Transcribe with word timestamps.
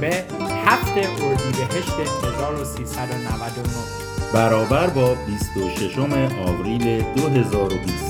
شنبه 0.00 0.24
هفت 0.66 0.98
اردیبهشت 0.98 1.90
1399 1.90 3.68
برابر 4.34 4.86
با 4.86 5.14
26 5.26 5.98
آوریل 6.46 7.02
2020 7.16 8.09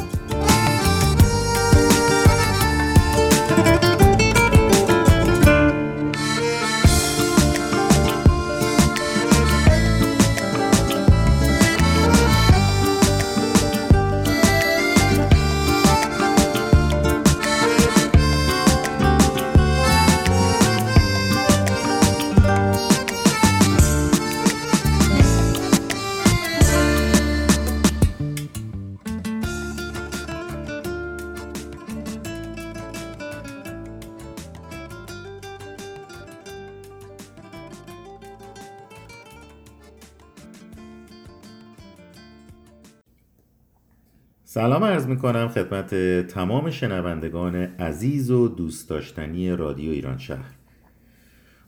سلام 45.23 45.37
عرض 45.37 45.57
می 45.57 45.63
کنم 45.63 45.65
خدمت 45.65 45.95
تمام 46.27 46.71
شنوندگان 46.71 47.55
عزیز 47.57 48.31
و 48.31 48.49
دوست 48.49 48.89
داشتنی 48.89 49.51
رادیو 49.51 49.91
ایران 49.91 50.19
شهر. 50.19 50.55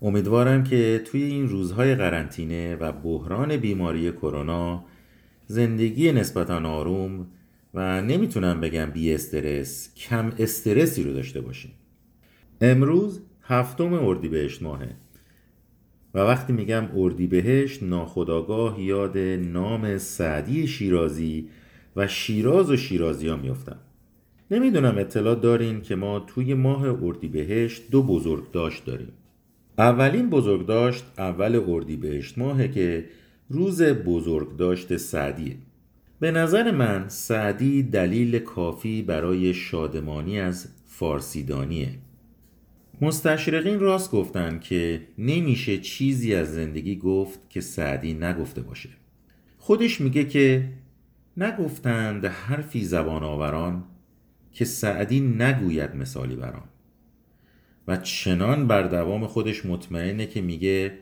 امیدوارم 0.02 0.64
که 0.64 1.02
توی 1.04 1.22
این 1.22 1.48
روزهای 1.48 1.94
قرنطینه 1.94 2.76
و 2.76 2.92
بحران 2.92 3.56
بیماری 3.56 4.12
کرونا 4.12 4.84
زندگی 5.46 6.12
نسبتا 6.12 6.68
آروم 6.68 7.26
و 7.74 8.02
نمی‌تونم 8.02 8.60
بگم 8.60 8.90
بی 8.90 9.14
استرس 9.14 9.94
کم 9.94 10.32
استرسی 10.38 11.02
رو 11.02 11.12
داشته 11.12 11.40
باشیم. 11.40 11.72
امروز 12.60 13.22
هفتم 13.42 13.92
اردیبهشت 13.92 14.62
ماهه 14.62 14.96
و 16.14 16.18
وقتی 16.18 16.52
میگم 16.52 16.84
اردیبهشت 16.94 17.82
ناخداگاه 17.82 18.80
یاد 18.80 19.18
نام 19.18 19.98
سعدی 19.98 20.66
شیرازی 20.66 21.48
و 21.96 22.08
شیراز 22.08 22.70
و 22.70 22.76
شیرازی 22.76 23.28
ها 23.28 23.36
میفتم 23.36 23.78
نمی‌دونم 24.50 24.98
اطلاع 24.98 25.34
دارین 25.34 25.80
که 25.80 25.96
ما 25.96 26.20
توی 26.20 26.54
ماه 26.54 27.04
اردیبهشت 27.04 27.90
دو 27.90 28.02
بزرگداشت 28.02 28.84
داریم. 28.84 29.12
اولین 29.78 30.30
بزرگداشت 30.30 31.04
اول 31.18 31.64
اردیبهشت 31.68 32.38
ماهه 32.38 32.68
که 32.68 33.04
روز 33.48 33.82
بزرگداشت 33.82 34.96
سعدیه. 34.96 35.56
به 36.20 36.30
نظر 36.30 36.70
من 36.70 37.08
سعدی 37.08 37.82
دلیل 37.82 38.38
کافی 38.38 39.02
برای 39.02 39.54
شادمانی 39.54 40.40
از 40.40 40.68
فارسیدانیه. 40.86 41.88
مستشرقین 43.00 43.80
راست 43.80 44.10
گفتن 44.10 44.58
که 44.58 45.00
نمیشه 45.18 45.78
چیزی 45.78 46.34
از 46.34 46.54
زندگی 46.54 46.96
گفت 46.96 47.50
که 47.50 47.60
سعدی 47.60 48.14
نگفته 48.14 48.60
باشه. 48.60 48.88
خودش 49.58 50.00
میگه 50.00 50.24
که 50.24 50.68
نگفتند 51.36 52.24
حرفی 52.24 52.84
زبان 52.84 53.22
آوران 53.22 53.84
که 54.52 54.64
سعدی 54.64 55.20
نگوید 55.20 55.96
مثالی 55.96 56.36
بران 56.36 56.68
و 57.88 57.96
چنان 57.96 58.66
بر 58.66 58.82
دوام 58.82 59.26
خودش 59.26 59.66
مطمئنه 59.66 60.26
که 60.26 60.40
میگه 60.40 60.98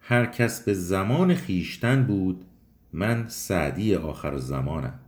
هر 0.00 0.26
کس 0.26 0.64
به 0.64 0.74
زمان 0.74 1.34
خیشتن 1.34 2.04
بود 2.04 2.44
من 2.92 3.28
سعدی 3.28 3.94
آخر 3.94 4.36
زمانم. 4.36 5.00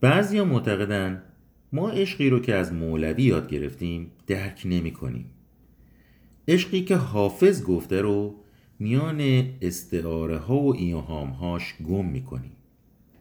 بعضی 0.00 0.40
معتقدن 0.40 1.22
ما 1.72 1.90
عشقی 1.90 2.30
رو 2.30 2.40
که 2.40 2.54
از 2.54 2.72
مولوی 2.72 3.22
یاد 3.22 3.48
گرفتیم 3.48 4.10
درک 4.26 4.62
نمی 4.64 4.90
کنیم. 4.90 5.30
عشقی 6.48 6.84
که 6.84 6.96
حافظ 6.96 7.64
گفته 7.64 8.00
رو 8.00 8.34
میان 8.78 9.20
استعاره 9.62 10.38
ها 10.38 10.56
و 10.56 10.76
ایهام 10.76 11.28
هاش 11.28 11.74
گم 11.88 12.04
می 12.04 12.22
کنیم. 12.22 12.57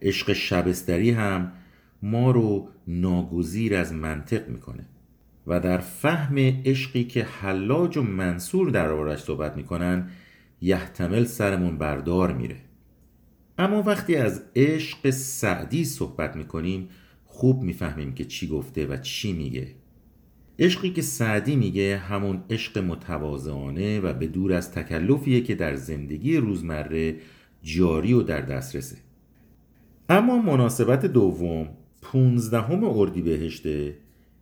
عشق 0.02 0.34
شبستری 0.34 1.12
هم 1.12 1.52
ما 2.02 2.31
رو 2.31 2.69
ناگزیر 2.88 3.75
از 3.75 3.94
منطق 3.94 4.50
می‌کنه 4.50 4.85
و 5.47 5.59
در 5.59 5.78
فهم 5.78 6.38
عشقی 6.40 7.03
که 7.03 7.24
حلاج 7.24 7.97
و 7.97 8.02
منصور 8.02 8.69
در 8.69 8.91
آرش 8.91 9.19
صحبت 9.19 9.58
می‌کنن 9.58 10.09
یحتمل 10.62 11.24
سرمون 11.24 11.78
بردار 11.78 12.34
میره. 12.34 12.58
اما 13.58 13.81
وقتی 13.81 14.16
از 14.16 14.44
عشق 14.56 15.09
سعدی 15.09 15.85
صحبت 15.85 16.35
می‌کنیم 16.35 16.90
خوب 17.25 17.64
می‌فهمیم 17.64 18.14
که 18.14 18.25
چی 18.25 18.47
گفته 18.47 18.85
و 18.85 18.97
چی 18.97 19.34
میگه. 19.34 19.68
عشقی 20.59 20.90
که 20.90 21.02
سعدی 21.02 21.56
میگه 21.56 21.97
همون 21.97 22.44
عشق 22.50 22.78
متواضعانه 22.78 24.00
و 24.00 24.14
به 24.14 24.28
دور 24.28 24.53
از 24.53 24.72
تکلفیه 24.72 25.41
که 25.41 25.56
در 25.56 25.75
زندگی 25.75 26.38
روزمره 26.38 27.16
جاری 27.64 28.14
و 28.14 28.22
در 28.22 28.41
دسترسه. 28.41 28.97
اما 30.09 30.38
مناسبت 30.38 31.06
دوم 31.06 31.69
پونزدهم 32.01 32.84
اردیبهشته 32.84 33.95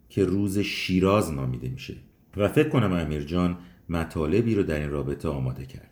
که 0.09 0.25
روز 0.25 0.59
شیراز 0.59 1.33
نامیده 1.33 1.69
میشه. 1.69 1.93
و 2.37 2.47
فکر 2.47 2.69
کنم 2.69 2.93
امیر 2.93 3.23
جان 3.23 3.57
مطالبی 3.89 4.55
رو 4.55 4.63
در 4.63 4.79
این 4.79 4.89
رابطه 4.89 5.29
آماده 5.29 5.65
کرده. 5.65 5.87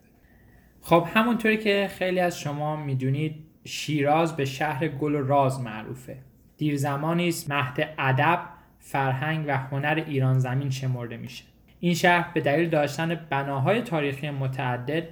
خب 0.82 1.08
همونطوری 1.14 1.58
که 1.58 1.90
خیلی 1.92 2.20
از 2.20 2.40
شما 2.40 2.76
می‌دونید 2.76 3.36
شیراز 3.66 4.36
به 4.36 4.46
شهر 4.46 4.88
گل 4.88 5.16
و 5.16 5.28
راز 5.28 5.62
معروفه. 5.62 6.18
دیر 6.58 6.78
زمانی 6.78 7.28
است 7.28 7.52
مهد 7.52 7.96
ادب 7.98 8.40
فرهنگ 8.80 9.46
و 9.48 9.58
هنر 9.58 10.04
ایران 10.08 10.40
زمین 10.40 10.70
شمرده 10.70 11.18
میشه. 11.18 11.44
این 11.80 11.94
شهر 11.94 12.34
به 12.34 12.42
دلیل 12.42 12.70
داشتن 12.70 13.16
بناهای 13.30 13.82
تاریخی 13.82 14.30
متعدد 14.30 15.08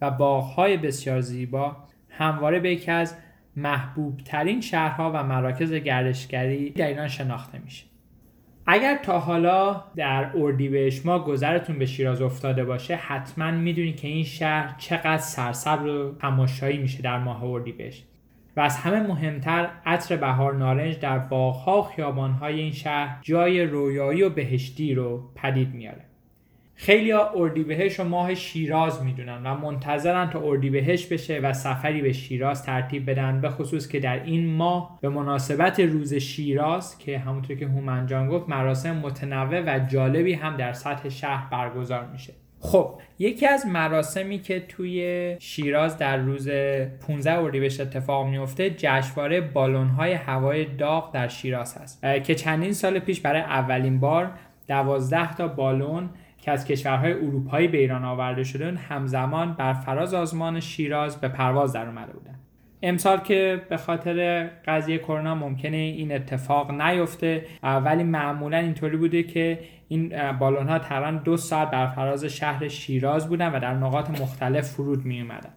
و 0.00 0.10
باغهای 0.10 0.76
بسیار 0.76 1.20
زیبا 1.20 1.76
همواره 2.08 2.60
به 2.60 2.72
یکی 2.72 2.90
از 2.90 3.16
محبوب 3.56 4.20
ترین 4.24 4.60
شهرها 4.60 5.12
و 5.14 5.22
مراکز 5.22 5.72
گردشگری 5.72 6.70
در 6.70 6.86
ایران 6.86 7.08
شناخته 7.08 7.58
میشه. 7.58 7.84
اگر 8.66 8.98
تا 9.02 9.18
حالا 9.18 9.84
در 9.96 10.30
اردیبهشت 10.36 11.06
ما 11.06 11.18
گذرتون 11.18 11.78
به 11.78 11.86
شیراز 11.86 12.22
افتاده 12.22 12.64
باشه 12.64 12.96
حتما 12.96 13.50
می‌دونید 13.50 13.96
که 13.96 14.08
این 14.08 14.24
شهر 14.24 14.74
چقدر 14.78 15.18
سرسبز 15.18 15.86
و 15.86 16.14
تماشایی 16.14 16.78
میشه 16.78 17.02
در 17.02 17.18
ماه 17.18 17.44
اردیبهشت 17.44 18.06
و 18.56 18.60
از 18.60 18.76
همه 18.76 19.00
مهمتر 19.00 19.70
عطر 19.86 20.16
بهار 20.16 20.54
نارنج 20.54 20.98
در 20.98 21.18
باغها 21.18 21.78
و 21.78 21.82
خیابانهای 21.82 22.60
این 22.60 22.72
شهر 22.72 23.18
جای 23.22 23.62
رویایی 23.62 24.22
و 24.22 24.30
بهشتی 24.30 24.94
رو 24.94 25.30
پدید 25.34 25.74
میاره. 25.74 26.09
خیلی 26.82 27.10
ها 27.10 27.30
اردیبهشت 27.34 28.00
و 28.00 28.04
ماه 28.04 28.34
شیراز 28.34 29.04
می‌دونن 29.04 29.42
و 29.46 29.54
منتظرن 29.54 30.30
تا 30.30 30.40
اردیبهشت 30.40 31.12
بشه 31.12 31.38
و 31.38 31.52
سفری 31.52 32.02
به 32.02 32.12
شیراز 32.12 32.62
ترتیب 32.62 33.10
بدن 33.10 33.40
به 33.40 33.50
خصوص 33.50 33.88
که 33.88 34.00
در 34.00 34.24
این 34.24 34.46
ماه 34.46 34.98
به 35.00 35.08
مناسبت 35.08 35.80
روز 35.80 36.14
شیراز 36.14 36.98
که 36.98 37.18
همونطور 37.18 37.56
که 37.56 37.66
هومن 37.66 38.06
جان 38.06 38.28
گفت 38.28 38.48
مراسم 38.48 38.96
متنوع 38.96 39.60
و 39.60 39.78
جالبی 39.78 40.32
هم 40.32 40.56
در 40.56 40.72
سطح 40.72 41.08
شهر 41.08 41.50
برگزار 41.50 42.06
میشه. 42.12 42.32
خب 42.60 43.00
یکی 43.18 43.46
از 43.46 43.66
مراسمی 43.66 44.38
که 44.38 44.60
توی 44.60 45.36
شیراز 45.38 45.98
در 45.98 46.16
روز 46.16 46.48
15 47.06 47.38
اردیبهشت 47.38 47.80
اتفاق 47.80 48.26
میفته 48.26 48.70
جشنواره 48.70 49.40
بالون‌های 49.40 50.12
هوای 50.12 50.64
داغ 50.64 51.12
در 51.14 51.28
شیراز 51.28 51.76
هست 51.76 52.02
که 52.24 52.34
چندین 52.34 52.72
سال 52.72 52.98
پیش 52.98 53.20
برای 53.20 53.40
اولین 53.40 54.00
بار 54.00 54.30
دوازده 54.68 55.34
تا 55.34 55.48
بالون 55.48 56.10
که 56.42 56.50
از 56.50 56.64
کشورهای 56.64 57.12
اروپایی 57.12 57.68
به 57.68 57.78
ایران 57.78 58.04
آورده 58.04 58.44
شده 58.44 58.76
همزمان 58.76 59.52
بر 59.52 59.72
فراز 59.72 60.14
آزمان 60.14 60.60
شیراز 60.60 61.20
به 61.20 61.28
پرواز 61.28 61.72
در 61.72 61.86
اومده 61.86 62.12
بودن. 62.12 62.34
امسال 62.82 63.18
که 63.18 63.62
به 63.68 63.76
خاطر 63.76 64.46
قضیه 64.66 64.98
کرونا 64.98 65.34
ممکنه 65.34 65.76
این 65.76 66.12
اتفاق 66.12 66.70
نیفته 66.70 67.46
ولی 67.62 68.02
معمولا 68.02 68.56
اینطوری 68.56 68.96
بوده 68.96 69.22
که 69.22 69.58
این 69.88 70.32
بالون 70.32 70.68
ها 70.68 70.78
تقریبا 70.78 71.18
دو 71.24 71.36
ساعت 71.36 71.70
بر 71.70 71.86
فراز 71.86 72.24
شهر 72.24 72.68
شیراز 72.68 73.28
بودن 73.28 73.52
و 73.52 73.60
در 73.60 73.74
نقاط 73.74 74.10
مختلف 74.10 74.68
فرود 74.68 75.04
می 75.04 75.20
اومدن 75.20 75.50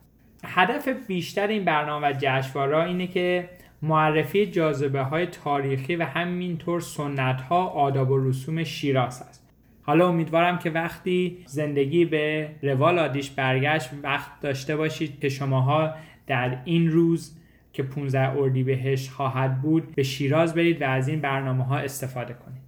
هدف 0.45 0.88
بیشتر 1.07 1.47
این 1.47 1.65
برنامه 1.65 2.07
و 2.07 2.13
جشنواره 2.19 2.83
اینه 2.83 3.07
که 3.07 3.50
معرفی 3.81 4.45
جاذبه 4.45 5.01
های 5.01 5.25
تاریخی 5.25 5.95
و 5.95 6.03
همینطور 6.03 6.80
سنت 6.81 7.41
ها 7.41 7.68
آداب 7.68 8.12
و 8.12 8.30
رسوم 8.30 8.63
شیراز 8.63 9.21
است. 9.30 9.43
حالا 9.85 10.07
امیدوارم 10.07 10.59
که 10.59 10.69
وقتی 10.69 11.38
زندگی 11.45 12.06
به 12.06 12.50
روال 12.62 13.00
عادیش 13.00 13.30
برگشت 13.30 13.89
وقت 14.03 14.39
داشته 14.41 14.75
باشید 14.75 15.19
که 15.19 15.30
شماها 15.30 15.94
در 16.27 16.57
این 16.65 16.91
روز 16.91 17.35
که 17.74 17.83
15 17.83 18.38
اردیبهشت 18.38 19.12
خواهد 19.12 19.62
بود 19.62 19.95
به 19.95 20.03
شیراز 20.03 20.53
برید 20.53 20.81
و 20.81 20.85
از 20.85 21.07
این 21.07 21.21
برنامه 21.21 21.63
ها 21.63 21.77
استفاده 21.77 22.33
کنید. 22.33 22.63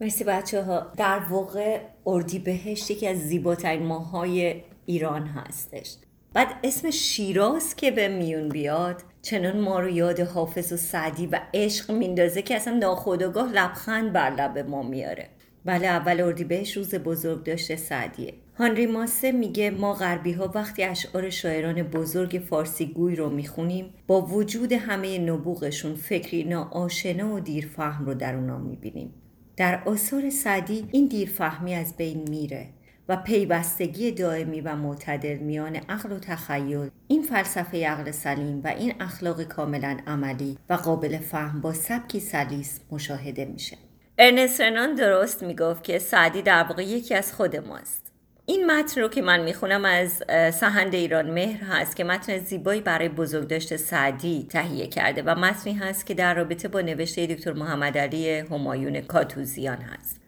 مرسی 0.00 0.24
بچه 0.24 0.62
ها 0.62 0.92
در 0.96 1.18
واقع 1.18 1.80
اردیبهشت 2.06 2.90
یکی 2.90 3.08
از 3.08 3.18
زیباترین 3.18 3.86
ماهای 3.86 4.62
ایران 4.86 5.26
هستش. 5.26 5.96
بعد 6.32 6.48
اسم 6.64 6.90
شیراز 6.90 7.76
که 7.76 7.90
به 7.90 8.08
میون 8.08 8.48
بیاد 8.48 9.02
چنان 9.22 9.60
ما 9.60 9.80
رو 9.80 9.88
یاد 9.88 10.20
حافظ 10.20 10.72
و 10.72 10.76
سعدی 10.76 11.26
و 11.26 11.40
عشق 11.54 11.90
میندازه 11.90 12.42
که 12.42 12.56
اصلا 12.56 12.74
ناخودآگاه 12.76 13.52
لبخند 13.52 14.12
بر 14.12 14.30
لب 14.30 14.58
ما 14.58 14.82
میاره. 14.82 15.28
بله 15.64 15.86
اول 15.86 16.20
اردیبهشت 16.20 16.76
روز 16.76 16.94
بزرگ 16.94 17.44
داشته 17.44 17.76
سعدیه. 17.76 18.34
هانری 18.58 18.86
ماسه 18.86 19.32
میگه 19.32 19.70
ما 19.70 19.92
غربی 19.92 20.32
ها 20.32 20.52
وقتی 20.54 20.82
اشعار 20.82 21.30
شاعران 21.30 21.82
بزرگ 21.82 22.42
فارسی 22.50 22.86
گوی 22.86 23.16
رو 23.16 23.30
می‌خونیم 23.30 23.94
با 24.06 24.22
وجود 24.22 24.72
همه 24.72 25.18
نبوغشون 25.18 25.94
فکری 25.94 26.44
ناآشنا 26.44 27.34
و 27.34 27.40
دیرفهم 27.40 28.06
رو 28.06 28.14
در 28.14 28.34
اونا 28.34 28.58
می‌بینیم. 28.58 29.14
در 29.56 29.82
آثار 29.86 30.30
سعدی 30.30 30.88
این 30.92 31.06
دیرفهمی 31.06 31.74
از 31.74 31.96
بین 31.96 32.28
میره 32.28 32.68
و 33.08 33.16
پیوستگی 33.16 34.12
دائمی 34.12 34.60
و 34.60 34.76
معتدل 34.76 35.36
میان 35.36 35.76
عقل 35.76 36.12
و 36.12 36.18
تخیل 36.18 36.90
این 37.08 37.22
فلسفه 37.22 37.86
عقل 37.86 38.10
سلیم 38.10 38.60
و 38.64 38.68
این 38.68 38.92
اخلاق 39.00 39.42
کاملا 39.42 39.96
عملی 40.06 40.58
و 40.70 40.74
قابل 40.74 41.18
فهم 41.18 41.60
با 41.60 41.72
سبکی 41.72 42.20
سلیس 42.20 42.80
مشاهده 42.90 43.44
میشه. 43.44 43.76
ارنست 44.22 44.60
رنان 44.60 44.94
درست 44.94 45.42
می‌گفت 45.42 45.84
که 45.84 45.98
سعدی 45.98 46.42
در 46.42 46.62
واقع 46.62 46.82
یکی 46.82 47.14
از 47.14 47.32
خود 47.32 47.56
ماست. 47.56 48.12
این 48.46 48.66
متن 48.70 49.00
رو 49.00 49.08
که 49.08 49.22
من 49.22 49.40
می‌خونم 49.40 49.84
از 49.84 50.24
سهند 50.54 50.94
ایران 50.94 51.30
مهر 51.30 51.64
هست 51.64 51.96
که 51.96 52.04
متن 52.04 52.38
زیبایی 52.38 52.80
برای 52.80 53.08
بزرگداشت 53.08 53.76
سعدی 53.76 54.46
تهیه 54.50 54.86
کرده 54.86 55.22
و 55.22 55.34
متنی 55.34 55.72
هست 55.72 56.06
که 56.06 56.14
در 56.14 56.34
رابطه 56.34 56.68
با 56.68 56.80
نوشته 56.80 57.26
دکتر 57.26 57.52
محمد 57.52 57.98
علی 57.98 58.30
همایون 58.30 59.00
کاتوزیان 59.00 59.78
هست. 59.78 60.20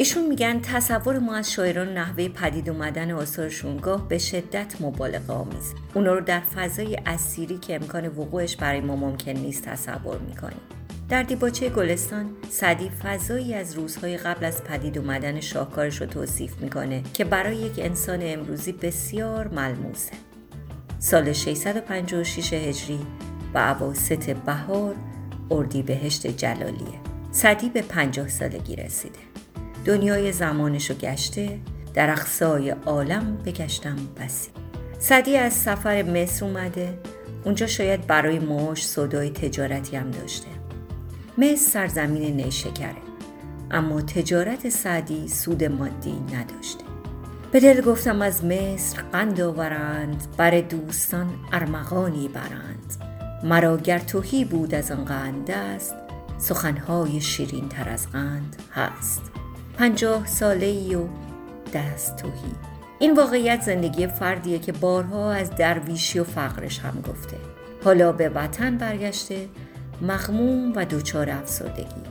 ایشون 0.00 0.26
میگن 0.26 0.60
تصور 0.60 1.18
ما 1.18 1.34
از 1.34 1.52
شاعران 1.52 1.94
نحوه 1.94 2.28
پدید 2.28 2.70
اومدن 2.70 3.10
آثارشون 3.10 3.76
گاه 3.76 4.08
به 4.08 4.18
شدت 4.18 4.74
مبالغه 4.80 5.32
آمیز. 5.32 5.74
اونا 5.94 6.14
رو 6.14 6.20
در 6.20 6.40
فضای 6.40 6.98
اسیری 7.06 7.58
که 7.58 7.74
امکان 7.74 8.06
وقوعش 8.06 8.56
برای 8.56 8.80
ما 8.80 8.96
ممکن 8.96 9.30
نیست 9.30 9.62
تصور 9.62 10.18
می‌کنیم. 10.18 10.60
در 11.08 11.22
دیباچه 11.22 11.68
گلستان 11.68 12.30
سعدی 12.50 12.90
فضایی 12.90 13.54
از 13.54 13.74
روزهای 13.74 14.16
قبل 14.16 14.44
از 14.44 14.64
پدید 14.64 14.98
اومدن 14.98 15.40
شاهکارش 15.40 16.00
رو 16.00 16.06
توصیف 16.06 16.56
می‌کنه 16.60 17.02
که 17.14 17.24
برای 17.24 17.56
یک 17.56 17.78
انسان 17.78 18.18
امروزی 18.22 18.72
بسیار 18.72 19.48
ملموسه. 19.48 20.12
سال 20.98 21.32
656 21.32 22.52
هجری 22.52 23.00
و 23.54 23.58
عواست 23.58 24.30
بهار 24.30 24.94
اردیبهشت 25.50 26.26
جلالیه. 26.26 27.00
سعدی 27.30 27.68
به 27.68 27.82
پنجاه 27.82 28.28
سالگی 28.28 28.76
رسیده. 28.76 29.18
دنیای 29.84 30.32
زمانشو 30.32 30.94
گشته 30.94 31.58
در 31.94 32.10
اقصای 32.10 32.70
عالم 32.70 33.38
بگشتم 33.46 33.96
بسی. 34.20 34.50
سعدی 34.98 35.36
از 35.36 35.52
سفر 35.52 36.02
مصر 36.02 36.44
اومده 36.44 36.98
اونجا 37.44 37.66
شاید 37.66 38.06
برای 38.06 38.38
معاش 38.38 38.86
صدای 38.86 39.30
تجارتی 39.30 39.96
هم 39.96 40.10
داشته. 40.10 40.48
مصر 41.38 41.56
سرزمین 41.56 42.36
نیشکره 42.36 42.96
اما 43.70 44.00
تجارت 44.02 44.68
سعدی 44.68 45.28
سود 45.28 45.64
مادی 45.64 46.14
نداشته. 46.34 46.84
به 47.52 47.60
دل 47.60 47.80
گفتم 47.80 48.22
از 48.22 48.44
مصر 48.44 49.02
قند 49.12 49.40
آورند 49.40 50.22
بر 50.36 50.60
دوستان 50.60 51.26
ارمغانی 51.52 52.28
برند. 52.28 52.96
مرا 53.44 53.76
گر 53.76 53.98
توهی 53.98 54.44
بود 54.44 54.74
از 54.74 54.90
آن 54.90 55.04
قند 55.04 55.50
است 55.50 55.94
سخنهای 56.38 57.20
شیرین 57.20 57.68
تر 57.68 57.88
از 57.88 58.10
قند 58.10 58.56
هست. 58.72 59.22
پنجاه 59.78 60.26
ساله 60.26 60.66
ای 60.66 60.94
و 60.94 61.06
دست 61.74 62.16
توهی 62.16 62.52
این 62.98 63.14
واقعیت 63.14 63.62
زندگی 63.62 64.06
فردیه 64.06 64.58
که 64.58 64.72
بارها 64.72 65.32
از 65.32 65.50
درویشی 65.50 66.18
و 66.18 66.24
فقرش 66.24 66.78
هم 66.78 67.00
گفته. 67.08 67.36
حالا 67.84 68.12
به 68.12 68.28
وطن 68.28 68.78
برگشته 68.78 69.48
مغموم 70.02 70.72
و 70.76 70.84
دچار 70.84 71.30
افسردگی. 71.30 72.02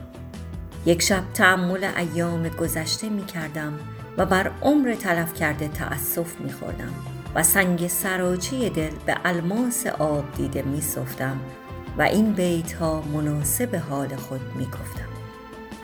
یک 0.86 1.02
شب 1.02 1.22
تعمل 1.34 1.84
ایام 1.96 2.48
گذشته 2.48 3.08
می 3.08 3.26
کردم 3.26 3.78
و 4.16 4.26
بر 4.26 4.50
عمر 4.62 4.94
تلف 4.94 5.34
کرده 5.34 5.68
تأسف 5.68 6.40
می 6.40 6.52
خوردم 6.52 6.94
و 7.34 7.42
سنگ 7.42 7.86
سراچه 7.86 8.68
دل 8.68 8.90
به 9.06 9.16
الماس 9.24 9.86
آب 9.86 10.24
دیده 10.36 10.62
می 10.62 10.80
صفتم 10.80 11.40
و 11.98 12.02
این 12.02 12.32
بیت 12.32 12.72
ها 12.72 13.02
مناسب 13.02 13.76
حال 13.76 14.16
خود 14.16 14.40
می 14.56 14.64
گفتم. 14.64 15.07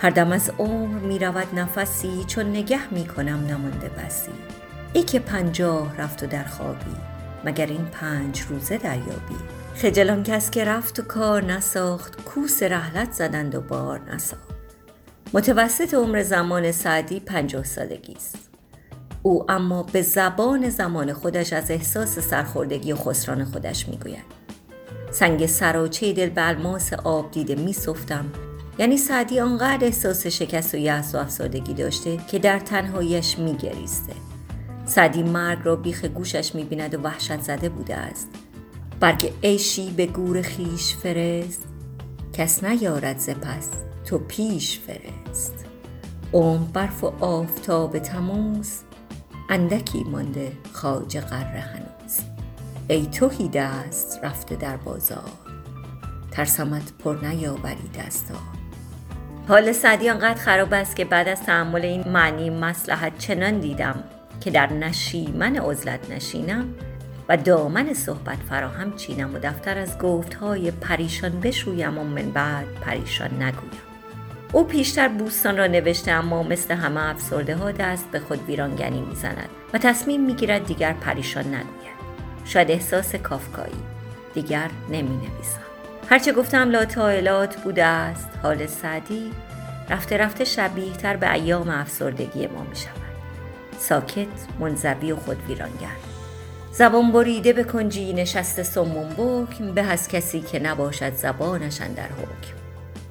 هر 0.04 0.10
دم 0.10 0.32
از 0.32 0.50
عمر 0.58 0.98
می 0.98 1.18
رود 1.18 1.58
نفسی 1.58 2.24
چون 2.26 2.46
نگه 2.46 2.94
می 2.94 3.06
کنم 3.06 3.46
نمانده 3.46 3.88
بسی. 3.88 4.30
ای 4.92 5.02
که 5.02 5.18
پنجاه 5.18 5.96
رفت 5.96 6.22
و 6.22 6.26
در 6.26 6.44
خوابی 6.44 6.96
مگر 7.44 7.66
این 7.66 7.84
پنج 7.84 8.40
روزه 8.40 8.78
دریابی. 8.78 9.36
خجلان 9.74 10.22
کس 10.22 10.50
که 10.50 10.64
رفت 10.64 11.00
و 11.00 11.02
کار 11.02 11.44
نساخت 11.44 12.24
کوس 12.24 12.62
رحلت 12.62 13.12
زدند 13.12 13.54
و 13.54 13.60
بار 13.60 14.00
نساخت. 14.14 14.48
متوسط 15.32 15.94
عمر 15.94 16.22
زمان 16.22 16.72
سعدی 16.72 17.20
پنجاه 17.20 17.64
سالگی 17.64 18.14
است. 18.14 18.48
او 19.22 19.50
اما 19.50 19.82
به 19.82 20.02
زبان 20.02 20.68
زمان 20.68 21.12
خودش 21.12 21.52
از 21.52 21.70
احساس 21.70 22.18
سرخوردگی 22.18 22.92
و 22.92 22.96
خسران 22.96 23.44
خودش 23.44 23.88
می‌گوید. 23.88 24.24
سنگ 25.10 25.46
سراچه 25.46 26.12
دل 26.12 26.28
به 26.28 26.48
الماس 26.48 26.92
آب 26.92 27.30
دیده 27.30 27.54
می 27.54 27.72
یعنی 28.78 28.96
سعدی 28.96 29.40
آنقدر 29.40 29.84
احساس 29.84 30.26
شکست 30.26 30.74
و 30.74 30.76
یأس 30.76 31.14
و 31.14 31.18
افسردگی 31.18 31.74
داشته 31.74 32.16
که 32.16 32.38
در 32.38 32.58
تنهاییش 32.58 33.38
میگریسته. 33.38 34.12
سعدی 34.86 35.22
مرگ 35.22 35.58
را 35.64 35.76
بیخ 35.76 36.04
گوشش 36.04 36.54
می‌بیند 36.54 36.94
و 36.94 37.00
وحشت 37.00 37.40
زده 37.40 37.68
بوده 37.68 37.96
است. 37.96 38.28
برگ 39.00 39.32
عیشی 39.42 39.90
به 39.90 40.06
گور 40.06 40.42
خیش 40.42 40.94
فرست. 40.94 41.62
کس 42.32 42.64
نیارد 42.64 43.18
زپس 43.18 43.68
تو 44.04 44.18
پیش 44.18 44.80
فرست. 44.80 45.64
اوم 46.32 46.70
برف 46.72 47.04
و 47.04 47.12
آفتاب 47.20 47.98
تموز 47.98 48.70
اندکی 49.50 50.04
مانده 50.04 50.52
خاج 50.72 51.18
قره 51.18 51.60
هنوز. 51.60 52.18
ای 52.88 53.06
توهی 53.06 53.48
دست 53.48 54.20
رفته 54.22 54.56
در 54.56 54.76
بازار 54.76 55.30
ترسمت 56.30 56.92
پر 56.98 57.16
نیاوری 57.22 57.90
دستا 57.98 58.53
حال 59.48 59.72
سعدی 59.72 60.10
آنقدر 60.10 60.40
خراب 60.40 60.74
است 60.74 60.96
که 60.96 61.04
بعد 61.04 61.28
از 61.28 61.42
تحمل 61.42 61.84
این 61.84 62.08
معنی 62.08 62.50
مسلحت 62.50 63.18
چنان 63.18 63.58
دیدم 63.58 64.04
که 64.40 64.50
در 64.50 64.72
نشیمن 64.72 65.56
عزلت 65.56 66.10
نشینم 66.10 66.74
و 67.28 67.36
دامن 67.36 67.94
صحبت 67.94 68.38
فراهم 68.48 68.96
چینم 68.96 69.34
و 69.34 69.38
دفتر 69.38 69.78
از 69.78 69.98
گفت 69.98 70.34
های 70.34 70.70
پریشان 70.70 71.40
بشویم 71.40 71.98
و 71.98 72.04
من 72.04 72.30
بعد 72.30 72.66
پریشان 72.80 73.42
نگویم. 73.42 73.82
او 74.52 74.64
پیشتر 74.64 75.08
بوستان 75.08 75.56
را 75.56 75.66
نوشته 75.66 76.12
اما 76.12 76.42
مثل 76.42 76.74
همه 76.74 77.08
افسرده 77.08 77.56
ها 77.56 77.72
دست 77.72 78.10
به 78.10 78.20
خود 78.20 78.48
ویرانگنی 78.48 79.00
می‌زند 79.00 79.48
و 79.74 79.78
تصمیم 79.78 80.24
می‌گیرد 80.24 80.66
دیگر 80.66 80.92
پریشان 80.92 81.46
نگوید. 81.46 81.94
شاید 82.44 82.70
احساس 82.70 83.14
کافکایی 83.14 83.82
دیگر 84.34 84.70
نمی 84.90 85.16
نویسم 85.16 85.73
هرچه 86.08 86.32
گفتم 86.32 86.70
لا 86.70 87.46
بوده 87.46 87.84
است 87.84 88.28
حال 88.42 88.66
سعدی. 88.66 89.30
رفته 89.90 90.16
رفته 90.16 90.44
شبیه 90.44 90.92
تر 90.92 91.16
به 91.16 91.32
ایام 91.32 91.68
افسردگی 91.68 92.46
ما 92.46 92.62
می 92.62 92.76
شود 92.76 92.94
ساکت 93.78 94.26
منزوی 94.60 95.12
و 95.12 95.16
خود 95.16 95.36
ویرانگر 95.48 95.96
زبان 96.72 97.12
بریده 97.12 97.52
به 97.52 97.64
کنجی 97.64 98.12
نشسته 98.12 98.62
سمون 98.62 99.08
بکم 99.08 99.72
به 99.74 99.82
از 99.82 100.08
کسی 100.08 100.40
که 100.40 100.58
نباشد 100.58 101.14
زبانشان 101.14 101.92
در 101.92 102.02
حکم. 102.02 102.54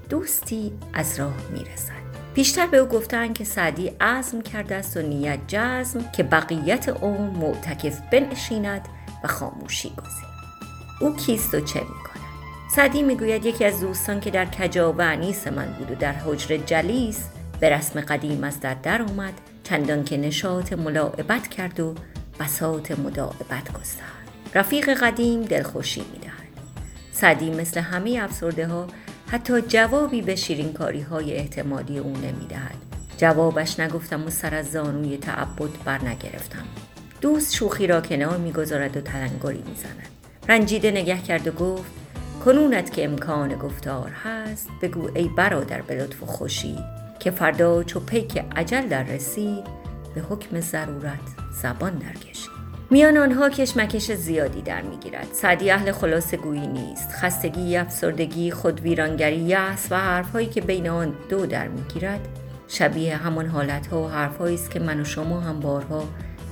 دوستی 0.09 0.71
از 0.93 1.19
راه 1.19 1.33
می‌رسد. 1.53 2.03
پیشتر 2.33 2.67
به 2.67 2.77
او 2.77 2.87
گفتن 2.87 3.33
که 3.33 3.43
سعدی 3.43 3.91
عزم 4.01 4.41
کرده 4.41 4.75
است 4.75 4.97
و 4.97 5.01
نیت 5.01 5.39
جزم 5.47 6.11
که 6.11 6.23
بقیت 6.23 6.89
عمر 6.89 7.29
معتکف 7.29 7.99
بنشیند 8.11 8.87
و 9.23 9.27
خاموشی 9.27 9.89
گزید. 9.89 10.33
او 11.01 11.15
کیست 11.15 11.53
و 11.53 11.59
چه 11.59 11.79
می‌کند؟ 11.79 12.12
سعدی 12.75 13.03
می‌گوید 13.03 13.45
یکی 13.45 13.65
از 13.65 13.81
دوستان 13.81 14.19
که 14.19 14.31
در 14.31 14.45
کجا 14.45 14.91
من 14.91 15.73
بود 15.77 15.91
و 15.91 15.95
در 15.95 16.11
حجر 16.11 16.57
جلیس 16.57 17.29
به 17.59 17.69
رسم 17.69 18.01
قدیم 18.01 18.43
از 18.43 18.59
در 18.59 18.73
در 18.73 19.01
اومد 19.01 19.33
چندان 19.63 20.03
که 20.03 20.17
نشاط 20.17 20.73
ملاعبت 20.73 21.47
کرد 21.47 21.79
و 21.79 21.95
بساط 22.39 22.91
مداعبت 22.91 23.73
گسترد. 23.79 24.27
رفیق 24.55 24.89
قدیم 24.89 25.41
دلخوشی 25.41 26.05
می‌دهد. 26.13 26.33
سعدی 27.11 27.49
مثل 27.49 27.79
همه 27.79 28.19
افسرده 28.21 28.67
ها 28.67 28.87
حتی 29.27 29.61
جوابی 29.61 30.21
به 30.21 30.35
شیرینکاری 30.35 31.01
های 31.01 31.33
احتمالی 31.33 31.99
او 31.99 32.17
نمی‌دهد. 32.17 32.75
جوابش 33.17 33.79
نگفتم 33.79 34.25
و 34.25 34.29
سر 34.29 34.55
از 34.55 34.71
زانوی 34.71 35.17
تعبد 35.17 35.83
بر 35.85 36.01
نگرفتم 36.01 36.65
دوست 37.21 37.53
شوخی 37.55 37.87
را 37.87 38.01
کنار 38.01 38.37
می‌گذارد 38.37 38.97
و 38.97 39.01
تلنگری 39.01 39.63
می‌زند. 39.67 40.07
رنجیده 40.49 40.91
نگه 40.91 41.21
کرد 41.21 41.47
و 41.47 41.51
گفت 41.51 42.02
کنونت 42.45 42.91
که 42.91 43.05
امکان 43.05 43.55
گفتار 43.55 44.09
هست 44.09 44.69
بگو 44.81 45.09
ای 45.15 45.27
برادر 45.27 45.81
به 45.81 45.95
لطف 45.95 46.23
و 46.23 46.25
خوشی 46.25 46.77
که 47.19 47.31
فردا 47.31 47.83
چو 47.83 47.99
پیک 47.99 48.43
عجل 48.55 48.87
در 48.87 49.03
رسید 49.03 49.63
به 50.15 50.21
حکم 50.21 50.59
ضرورت 50.59 51.19
زبان 51.61 51.91
درکشید 51.91 52.49
میان 52.89 53.17
آنها 53.17 53.49
کشمکش 53.49 54.11
زیادی 54.11 54.61
در 54.61 54.81
می‌گیرد. 54.81 55.27
سعدی 55.31 55.71
اهل 55.71 55.91
خلاص 55.91 56.33
گویی 56.33 56.67
نیست. 56.67 57.09
خستگی 57.11 57.77
افسردگی 57.77 58.51
خود 58.51 58.79
ویرانگری 58.79 59.39
یأس 59.39 59.87
و 59.91 59.99
حرفهایی 59.99 60.47
که 60.47 60.61
بین 60.61 60.89
آن 60.89 61.13
دو 61.29 61.45
در 61.45 61.67
می‌گیرد 61.67 62.27
شبیه 62.67 63.17
همان 63.17 63.45
حالتها 63.45 64.03
و 64.03 64.09
حرفهایی 64.09 64.55
است 64.55 64.71
که 64.71 64.79
من 64.79 65.01
و 65.01 65.03
شما 65.03 65.39
هم 65.39 65.59
بارها 65.59 66.03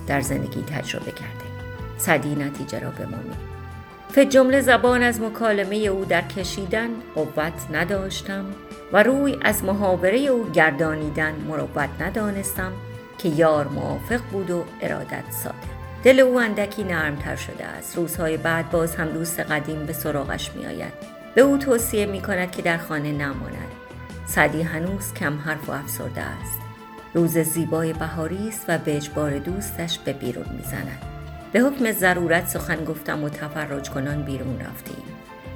در 0.08 0.22
زندگی 0.22 0.62
تجربه 0.62 1.12
کرده 1.12 1.46
سعدی 1.98 2.36
نتیجه 2.36 2.80
را 2.80 2.90
به 2.90 3.06
ما 3.06 3.18
جمله 4.20 4.62
زبان 4.62 5.04
از 5.04 5.22
مکالمه 5.22 5.76
او 5.76 6.06
در 6.06 6.22
کشیدن 6.22 6.90
قوت 7.16 7.54
نداشتم 7.72 8.46
و 8.94 9.04
روی 9.04 9.38
از 9.42 9.64
محاوره 9.64 10.18
او 10.18 10.52
گردانیدن 10.52 11.36
مروت 11.48 11.90
ندانستم 12.00 12.72
که 13.18 13.30
یار 13.30 13.68
موافق 13.68 14.22
بود 14.32 14.52
و 14.52 14.64
ارادت 14.82 15.32
ساده. 15.44 15.56
دل 16.04 16.20
او 16.20 16.40
اندکی 16.40 16.84
نرمتر 16.84 17.36
شده 17.36 17.66
است. 17.66 17.98
روزهای 17.98 18.38
بعد 18.38 18.70
باز 18.70 18.96
هم 18.96 19.08
دوست 19.08 19.40
قدیم 19.40 19.86
به 19.86 19.94
سراغش 19.94 20.52
می 20.56 20.66
آید. 20.66 20.94
به 21.36 21.42
او 21.42 21.58
توصیه 21.58 22.06
می 22.06 22.22
کند 22.22 22.52
که 22.52 22.62
در 22.62 22.78
خانه 22.78 23.12
نماند. 23.12 23.72
سعدی 24.26 24.62
هنوز 24.62 25.14
کم 25.14 25.38
حرف 25.38 25.70
و 25.70 25.72
افسرده 25.72 26.22
است. 26.22 26.60
روز 27.14 27.38
زیبای 27.38 27.94
بهاری 27.94 28.48
است 28.48 28.66
و 28.68 28.78
به 28.78 28.96
اجبار 28.98 29.40
دوستش 29.40 30.00
به 30.00 30.14
بیرون 30.14 30.46
می‌زند. 30.58 31.11
به 31.52 31.60
حکم 31.60 31.92
ضرورت 31.92 32.48
سخن 32.48 32.86
گفتم 32.86 33.24
و 33.24 33.30
تفرج 33.30 33.90
کنان 33.90 34.24
بیرون 34.24 34.60
رفتیم. 34.60 35.04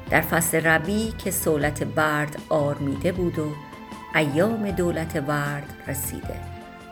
در 0.09 0.21
فصل 0.21 0.67
ربی 0.67 1.13
که 1.17 1.31
سولت 1.31 1.83
برد 1.83 2.35
آرمیده 2.49 3.11
بود 3.11 3.39
و 3.39 3.51
ایام 4.15 4.71
دولت 4.71 5.23
ورد 5.27 5.73
رسیده. 5.87 6.35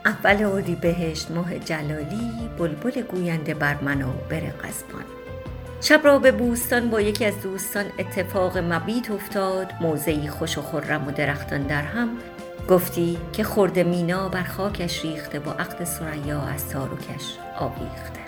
اول 0.06 0.44
اردی 0.44 0.76
بهشت 0.76 1.32
ماه 1.32 1.60
جلالی 1.60 2.50
بلبل 2.58 3.02
گوینده 3.02 3.54
بر 3.54 3.76
منابر 3.82 4.40
قزبان 4.40 5.04
شب 5.82 6.02
را 6.04 6.20
به 6.20 6.32
بوستان 6.32 6.90
با 6.90 7.02
یکی 7.02 7.26
از 7.26 7.42
دوستان 7.42 7.86
اتفاق 8.00 8.58
مبیت 8.58 9.12
افتاد. 9.12 9.74
موضعی 9.82 10.28
خوش 10.28 10.58
و 10.58 10.62
خرم 10.62 11.08
و 11.08 11.12
درختان 11.12 11.64
در 11.64 11.82
هم. 11.82 12.10
گفتی 12.70 13.18
که 13.34 13.44
خورده 13.44 13.84
مینا 13.84 14.30
بر 14.30 14.44
خاکش 14.44 15.06
ریخته 15.06 15.40
با 15.40 15.52
عقد 15.52 15.84
سریا 15.84 16.42
از 16.42 16.70
تاروکش 16.70 17.38
آویخته. 17.60 18.23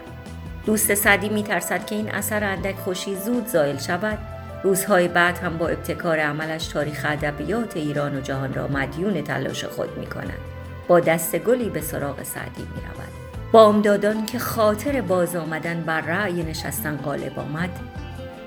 دوست 0.66 0.94
سعدی 0.94 1.30
میترسد 1.30 1.86
که 1.86 1.96
این 1.96 2.12
اثر 2.12 2.44
اندک 2.44 2.76
خوشی 2.76 3.16
زود 3.16 3.48
زایل 3.48 3.78
شود 3.78 4.18
روزهای 4.64 5.08
بعد 5.08 5.38
هم 5.38 5.58
با 5.58 5.68
ابتکار 5.68 6.20
عملش 6.20 6.68
تاریخ 6.68 7.06
ادبیات 7.10 7.78
ایران 7.78 8.18
و 8.18 8.22
جهان 8.22 8.54
را 8.54 8.68
مدیون 8.68 9.22
تلاش 9.22 9.66
خود 9.66 9.98
می 9.98 10.06
کند. 10.06 10.40
با 10.88 11.00
دست 11.00 11.36
گلی 11.36 11.70
به 11.70 11.82
سراغ 11.82 12.24
سعدی 12.24 12.62
می 12.62 12.82
رود. 12.82 13.14
بامدادان 13.52 14.26
که 14.26 14.40
خاطر 14.40 15.02
باز 15.02 15.36
آمدن 15.36 15.82
بر 15.82 16.02
رأی 16.02 16.44
نشستن 16.44 16.98
غالب 16.98 17.40
آمد 17.40 17.70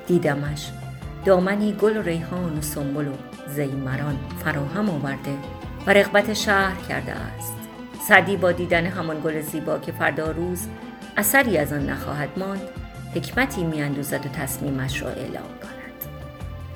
دیدمش 0.06 0.70
دامنی 1.24 1.72
گل 1.72 1.96
و 1.96 2.02
ریحان 2.02 2.58
و 2.58 2.62
سنبل 2.62 3.08
و 3.08 3.12
زیمران 3.48 4.18
فراهم 4.44 4.90
آورده 4.90 5.34
و 5.86 5.90
رغبت 5.90 6.34
شهر 6.34 6.76
کرده 6.88 7.12
است 7.12 7.54
سعدی 8.08 8.36
با 8.36 8.52
دیدن 8.52 8.86
همان 8.86 9.20
گل 9.20 9.40
زیبا 9.40 9.78
که 9.78 9.92
فردا 9.92 10.30
روز 10.30 10.66
اثری 11.18 11.58
از 11.58 11.72
آن 11.72 11.86
نخواهد 11.86 12.28
ماند 12.36 12.68
حکمتی 13.14 13.64
میاندوزد 13.64 14.26
و 14.26 14.28
تصمیمش 14.28 15.02
را 15.02 15.08
اعلام 15.08 15.48
کند. 15.62 16.10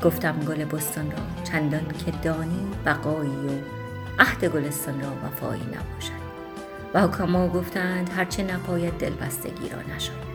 گفتم 0.02 0.40
گل 0.40 0.64
بستان 0.64 1.10
را 1.10 1.44
چندان 1.44 1.88
که 2.06 2.12
دانی 2.22 2.66
بقایی 2.86 3.30
و 3.30 3.50
عهد 4.18 4.44
گلستان 4.44 5.00
را 5.00 5.08
وفایی 5.08 5.62
نباشد. 5.62 6.22
و 6.94 7.02
حکما 7.02 7.48
گفتند 7.48 8.10
هرچه 8.16 8.42
نپاید 8.42 8.98
دلبستگی 8.98 9.68
را 9.68 9.94
نشاید. 9.94 10.32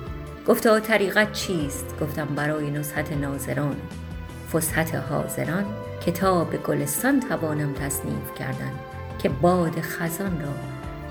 گفتا 0.48 0.80
طریقت 0.80 1.32
چیست؟ 1.32 1.86
گفتم 2.02 2.26
برای 2.26 2.72
نصحت 2.72 3.12
ناظران. 3.12 3.76
فسحت 4.54 4.96
حاضران 4.96 5.66
کتاب 6.06 6.56
گلستان 6.56 7.20
توانم 7.20 7.74
تصنیف 7.74 8.34
کردن 8.40 8.72
که 9.20 9.30
باد 9.30 9.82
خزان 9.82 10.42
را 10.42 10.54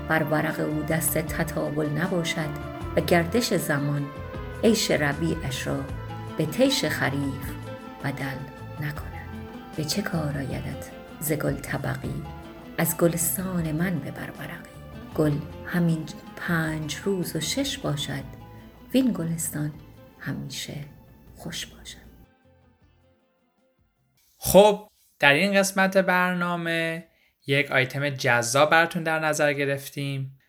بر 0.07 0.23
ورق 0.23 0.59
او 0.59 0.83
دست 0.83 1.17
تطاول 1.17 1.89
نباشد. 1.89 2.76
و 2.97 3.01
گردش 3.01 3.53
زمان 3.53 4.07
عیش 4.63 4.91
ربیعش 4.91 5.67
را 5.67 5.85
به 6.37 6.45
تیش 6.45 6.85
خریف 6.85 7.51
بدل 8.03 8.37
نکند. 8.81 9.29
به 9.77 9.83
چه 9.83 10.01
کار 10.01 10.37
آیدت 10.37 10.91
ز 11.19 11.33
گل 11.33 11.53
طبقی؟ 11.53 12.23
از 12.77 12.97
گلستان 12.97 13.71
من 13.71 13.99
به 13.99 14.11
برقی 14.11 14.69
گل 15.15 15.33
همین 15.65 16.05
پنج 16.35 16.95
روز 16.95 17.35
و 17.35 17.39
شش 17.39 17.77
باشد 17.77 18.23
وین 18.93 19.13
گلستان 19.13 19.73
همیشه 20.19 20.75
خوش 21.35 21.65
باشد. 21.65 22.07
خب 24.37 24.89
در 25.19 25.33
این 25.33 25.53
قسمت 25.53 25.97
برنامه 25.97 27.07
یک 27.47 27.71
آیتم 27.71 28.09
جذاب 28.09 28.69
براتون 28.69 29.03
در 29.03 29.19
نظر 29.19 29.53
گرفتیم. 29.53 30.39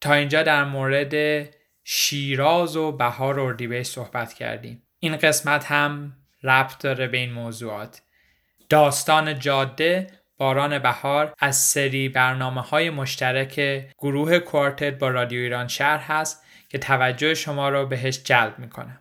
تا 0.00 0.12
اینجا 0.12 0.42
در 0.42 0.64
مورد 0.64 1.14
شیراز 1.92 2.76
و 2.76 2.92
بهار 2.92 3.40
اردیبهشت 3.40 3.92
صحبت 3.92 4.32
کردیم. 4.32 4.82
این 5.00 5.16
قسمت 5.16 5.64
هم 5.64 6.12
ربط 6.42 6.78
داره 6.78 7.08
به 7.08 7.18
این 7.18 7.32
موضوعات. 7.32 8.02
داستان 8.68 9.38
جاده 9.38 10.06
باران 10.38 10.78
بهار 10.78 11.34
از 11.38 11.56
سری 11.56 12.08
برنامه 12.08 12.60
های 12.60 12.90
مشترک 12.90 13.84
گروه 13.98 14.38
کوارتت 14.38 14.98
با 14.98 15.08
رادیو 15.08 15.40
ایران 15.40 15.68
شهر 15.68 15.98
هست 15.98 16.42
که 16.68 16.78
توجه 16.78 17.34
شما 17.34 17.68
را 17.68 17.84
بهش 17.84 18.22
جلب 18.22 18.58
می‌کنه. 18.58 18.98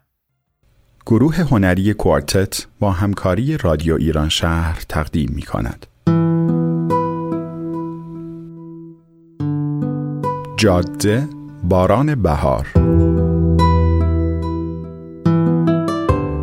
گروه 1.05 1.35
هنری 1.35 1.93
کوارتت 1.93 2.65
با 2.79 2.91
همکاری 2.91 3.57
رادیو 3.57 3.95
ایران 3.95 4.29
شهر 4.29 4.81
تقدیم 4.89 5.31
می 5.35 5.41
کند. 5.41 5.85
جاده 10.57 11.38
باران 11.63 12.15
بهار. 12.15 12.67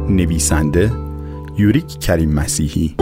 نویسنده 0.08 0.90
یوریک 1.58 1.86
کریم 2.00 2.34
مسیحی. 2.34 2.94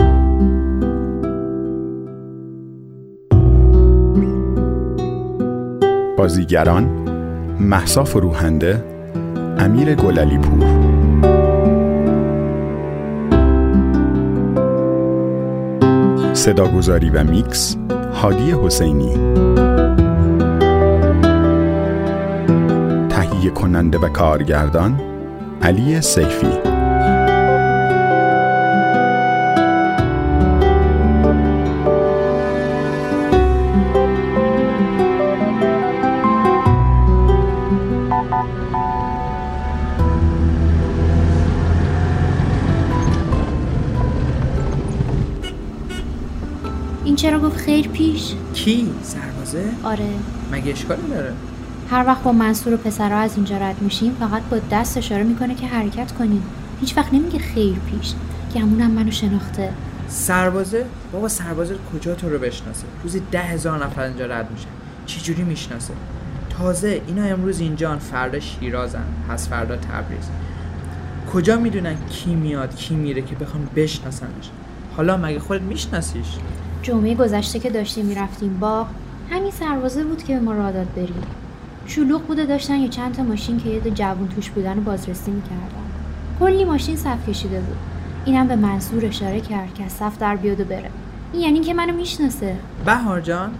بازیگران 6.17 6.83
محسا 7.59 8.03
فروهنده 8.03 8.83
امیر 9.57 9.95
گلالی 9.95 10.37
پور. 10.37 10.65
صداگذاری 16.33 17.09
و 17.09 17.23
میکس 17.23 17.77
هادی 18.13 18.51
حسینی. 18.51 19.15
تهیه 23.45 23.53
کننده 23.53 23.97
و 23.97 24.09
کارگردان 24.09 25.01
علی 25.61 26.01
سیفی 26.01 26.47
این 47.03 47.15
چرا 47.15 47.39
گفت 47.39 47.57
خیر 47.57 47.87
پیش؟ 47.87 48.33
کی؟ 48.53 48.89
سربازه؟ 49.03 49.63
آره 49.83 50.09
مگه 50.51 50.71
اشکالی 50.71 51.07
داره؟ 51.09 51.33
هر 51.89 52.03
وقت 52.07 52.23
با 52.23 52.31
منصور 52.31 52.73
و 52.73 52.77
پسرها 52.77 53.19
از 53.19 53.35
اینجا 53.35 53.57
رد 53.57 53.81
میشیم 53.81 54.15
فقط 54.19 54.41
با 54.41 54.59
دست 54.71 54.97
اشاره 54.97 55.23
می‌کنه 55.23 55.55
که 55.55 55.67
حرکت 55.67 56.11
کنیم. 56.11 56.43
هیچ 56.81 56.97
وقت 56.97 57.13
نمیگه 57.13 57.39
خیر 57.39 57.75
پیش. 57.75 58.13
گمونم 58.55 58.91
منو 58.91 59.11
شناخته. 59.11 59.73
سربازه؟ 60.07 60.85
بابا 61.11 61.27
سربازه 61.27 61.75
کجا 61.93 62.15
تو 62.15 62.29
رو 62.29 62.39
بشناسه؟ 62.39 62.83
روزی 63.03 63.21
ده 63.31 63.41
هزار 63.41 63.85
نفر 63.85 64.01
اینجا 64.01 64.25
رد 64.25 64.51
میشن. 64.51 64.67
چجوری 65.05 65.43
می‌شناسه؟ 65.43 65.93
تازه 66.49 67.01
اینا 67.07 67.23
امروز 67.23 67.59
اینجان 67.59 67.99
فردا 67.99 68.39
شیرازن. 68.39 69.05
پس 69.29 69.49
فردا 69.49 69.75
تبریز. 69.75 70.29
کجا 71.33 71.57
می‌دونن 71.57 71.95
کی 72.09 72.35
میاد 72.35 72.75
کی 72.75 72.95
میره 72.95 73.21
که 73.21 73.35
بخوان 73.35 73.67
بشناسنش؟ 73.75 74.49
حالا 74.97 75.17
مگه 75.17 75.39
خودت 75.39 75.61
میشناسیش؟ 75.61 76.27
جمعه 76.81 77.15
گذشته 77.15 77.59
که 77.59 77.69
داشتیم 77.69 78.05
می‌رفتیم 78.05 78.57
باغ 78.59 78.87
همین 79.31 79.51
سربازه 79.51 80.03
بود 80.03 80.23
که 80.23 80.33
به 80.33 80.39
ما 80.39 80.51
راه 80.51 80.71
داد 80.71 80.93
بریم 80.95 81.23
شلوغ 81.87 82.21
بوده 82.21 82.45
داشتن 82.45 82.75
یه 82.75 82.89
چند 82.89 83.15
تا 83.15 83.23
ماشین 83.23 83.57
که 83.57 83.69
یه 83.69 83.79
دو 83.79 83.89
جوون 83.89 84.27
توش 84.27 84.49
بودن 84.49 84.77
و 84.77 84.81
بازرسی 84.81 85.31
می‌کردن. 85.31 85.85
کلی 86.39 86.65
ماشین 86.65 86.95
صف 86.95 87.29
کشیده 87.29 87.59
بود. 87.59 87.77
اینم 88.25 88.47
به 88.47 88.55
منصور 88.55 89.05
اشاره 89.05 89.41
کرد 89.41 89.73
که 89.73 89.83
از 89.83 89.91
صف 89.91 90.17
در 90.17 90.35
بیاد 90.35 90.59
و 90.59 90.63
بره. 90.63 90.89
این 91.33 91.41
یعنی 91.41 91.59
که 91.59 91.73
منو 91.73 91.93
می‌شناسه. 91.93 92.55
بهار 92.85 93.21
جان؟ 93.21 93.51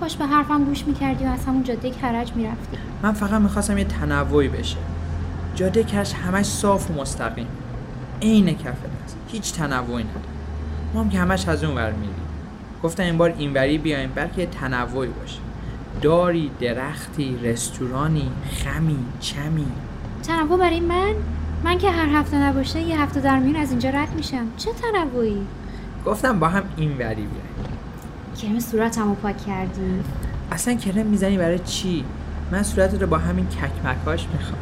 کاش 0.00 0.16
به 0.16 0.26
حرفم 0.26 0.64
گوش 0.64 0.84
می‌کردی 0.86 1.24
و 1.24 1.28
از 1.28 1.44
همون 1.46 1.62
جاده 1.62 1.90
کرج 1.90 2.32
می‌رفتی. 2.34 2.76
من 3.02 3.12
فقط 3.12 3.40
می‌خواستم 3.40 3.78
یه 3.78 3.84
تنوعی 3.84 4.48
بشه. 4.48 4.76
جاده 5.54 5.84
کرج 5.84 6.12
همش 6.12 6.46
صاف 6.46 6.90
و 6.90 6.94
مستقیم. 7.00 7.46
عین 8.22 8.46
کف 8.46 8.64
دست. 8.64 9.16
هیچ 9.28 9.52
تنوعی 9.52 10.04
نداره. 10.04 10.24
ما 10.94 11.00
هم 11.00 11.10
که 11.10 11.18
همش 11.18 11.48
از 11.48 11.64
اون 11.64 11.74
ور 11.74 11.92
میریم. 11.92 12.14
گفتم 12.82 13.02
این 13.02 13.18
بار 13.18 13.34
اینوری 13.38 13.78
بیایم 13.78 14.12
بلکه 14.14 14.40
یه 14.40 14.46
تنوعی 14.46 15.08
باشه. 15.08 15.38
داری 16.02 16.50
درختی 16.60 17.38
رستورانی 17.42 18.30
خمی 18.52 18.98
چمی. 19.20 19.66
تنوع 20.22 20.58
برای 20.58 20.80
من؟ 20.80 21.14
من 21.64 21.78
که 21.78 21.90
هر 21.90 22.20
هفته 22.20 22.36
نباشه 22.36 22.80
یه 22.80 23.00
هفته 23.00 23.20
در 23.20 23.38
میون 23.38 23.56
از 23.56 23.70
اینجا 23.70 23.90
رد 23.90 24.14
میشم. 24.14 24.46
چه 24.56 24.70
تنوعی؟ 24.72 25.46
گفتم 26.06 26.38
با 26.38 26.48
هم 26.48 26.62
اینوری 26.76 27.14
بیایم 27.14 27.70
کرم 28.42 28.60
صورتمو 28.60 29.14
پاک 29.14 29.46
کردی؟ 29.46 30.00
اصلا 30.52 30.74
کرم 30.74 31.06
می‌زنی 31.06 31.38
برای 31.38 31.58
چی؟ 31.58 32.04
من 32.52 32.62
صورت 32.62 33.00
رو 33.00 33.06
با 33.06 33.18
همین 33.18 33.46
ککمکاش 33.46 34.26
می‌خوام. 34.32 34.58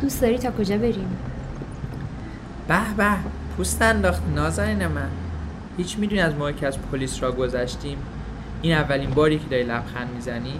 دوست 0.00 0.20
داری 0.20 0.38
تا 0.38 0.50
کجا 0.50 0.78
بریم؟ 0.78 1.16
به 2.68 2.94
به 2.96 3.10
پوست 3.56 3.82
انداخت 3.82 4.22
نازنین 4.34 4.86
من. 4.86 5.08
هیچ 5.76 5.98
می‌دونی 5.98 6.20
از 6.20 6.34
موقعی 6.34 6.54
که 6.54 6.66
از 6.66 6.78
پلیس 6.92 7.22
را 7.22 7.32
گذشتیم 7.32 7.98
این 8.62 8.72
اولین 8.72 9.10
باری 9.10 9.38
که 9.38 9.44
داری 9.50 9.62
لبخند 9.62 10.08
می‌زنی؟ 10.14 10.52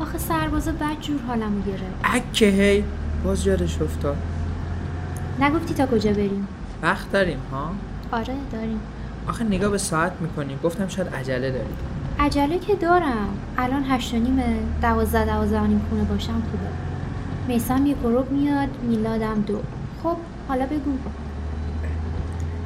آخه 0.00 0.18
سربازا 0.18 0.72
بد 0.72 1.00
جور 1.00 1.20
حالمو 1.28 1.62
گرفت. 1.62 1.82
اکه 2.04 2.46
هی 2.46 2.84
باز 3.24 3.46
یادش 3.46 3.82
افتاد. 3.82 4.16
نگفتی 5.40 5.74
تا 5.74 5.86
کجا 5.86 6.12
بریم؟ 6.12 6.48
وقت 6.82 7.12
داریم 7.12 7.38
ها؟ 7.52 7.70
آره 8.12 8.34
داریم. 8.52 8.80
آخه 9.28 9.44
نگاه 9.44 9.70
به 9.70 9.78
ساعت 9.78 10.12
می‌کنیم 10.20 10.58
گفتم 10.62 10.88
شاید 10.88 11.08
عجله 11.08 11.50
داری 11.50 11.74
عجله 12.18 12.58
که 12.58 12.74
دارم. 12.74 13.28
الان 13.58 13.84
هشت 13.88 14.14
و 14.14 14.16
نیمه 14.16 14.56
دوازده 14.82 15.24
دوازده 15.24 15.60
و 15.60 15.66
نیم 15.66 15.86
خونه 15.90 16.04
باشم 16.04 16.32
خوبه. 16.32 16.68
میسم 17.48 17.86
یه 17.86 17.94
گروب 17.94 18.30
میاد 18.30 18.68
میلادم 18.82 19.40
دو. 19.46 19.58
خب 20.02 20.16
حالا 20.48 20.66
بگو. 20.66 20.92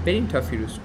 بریم 0.06 0.26
تا 0.26 0.40
فیروزکو 0.40 0.80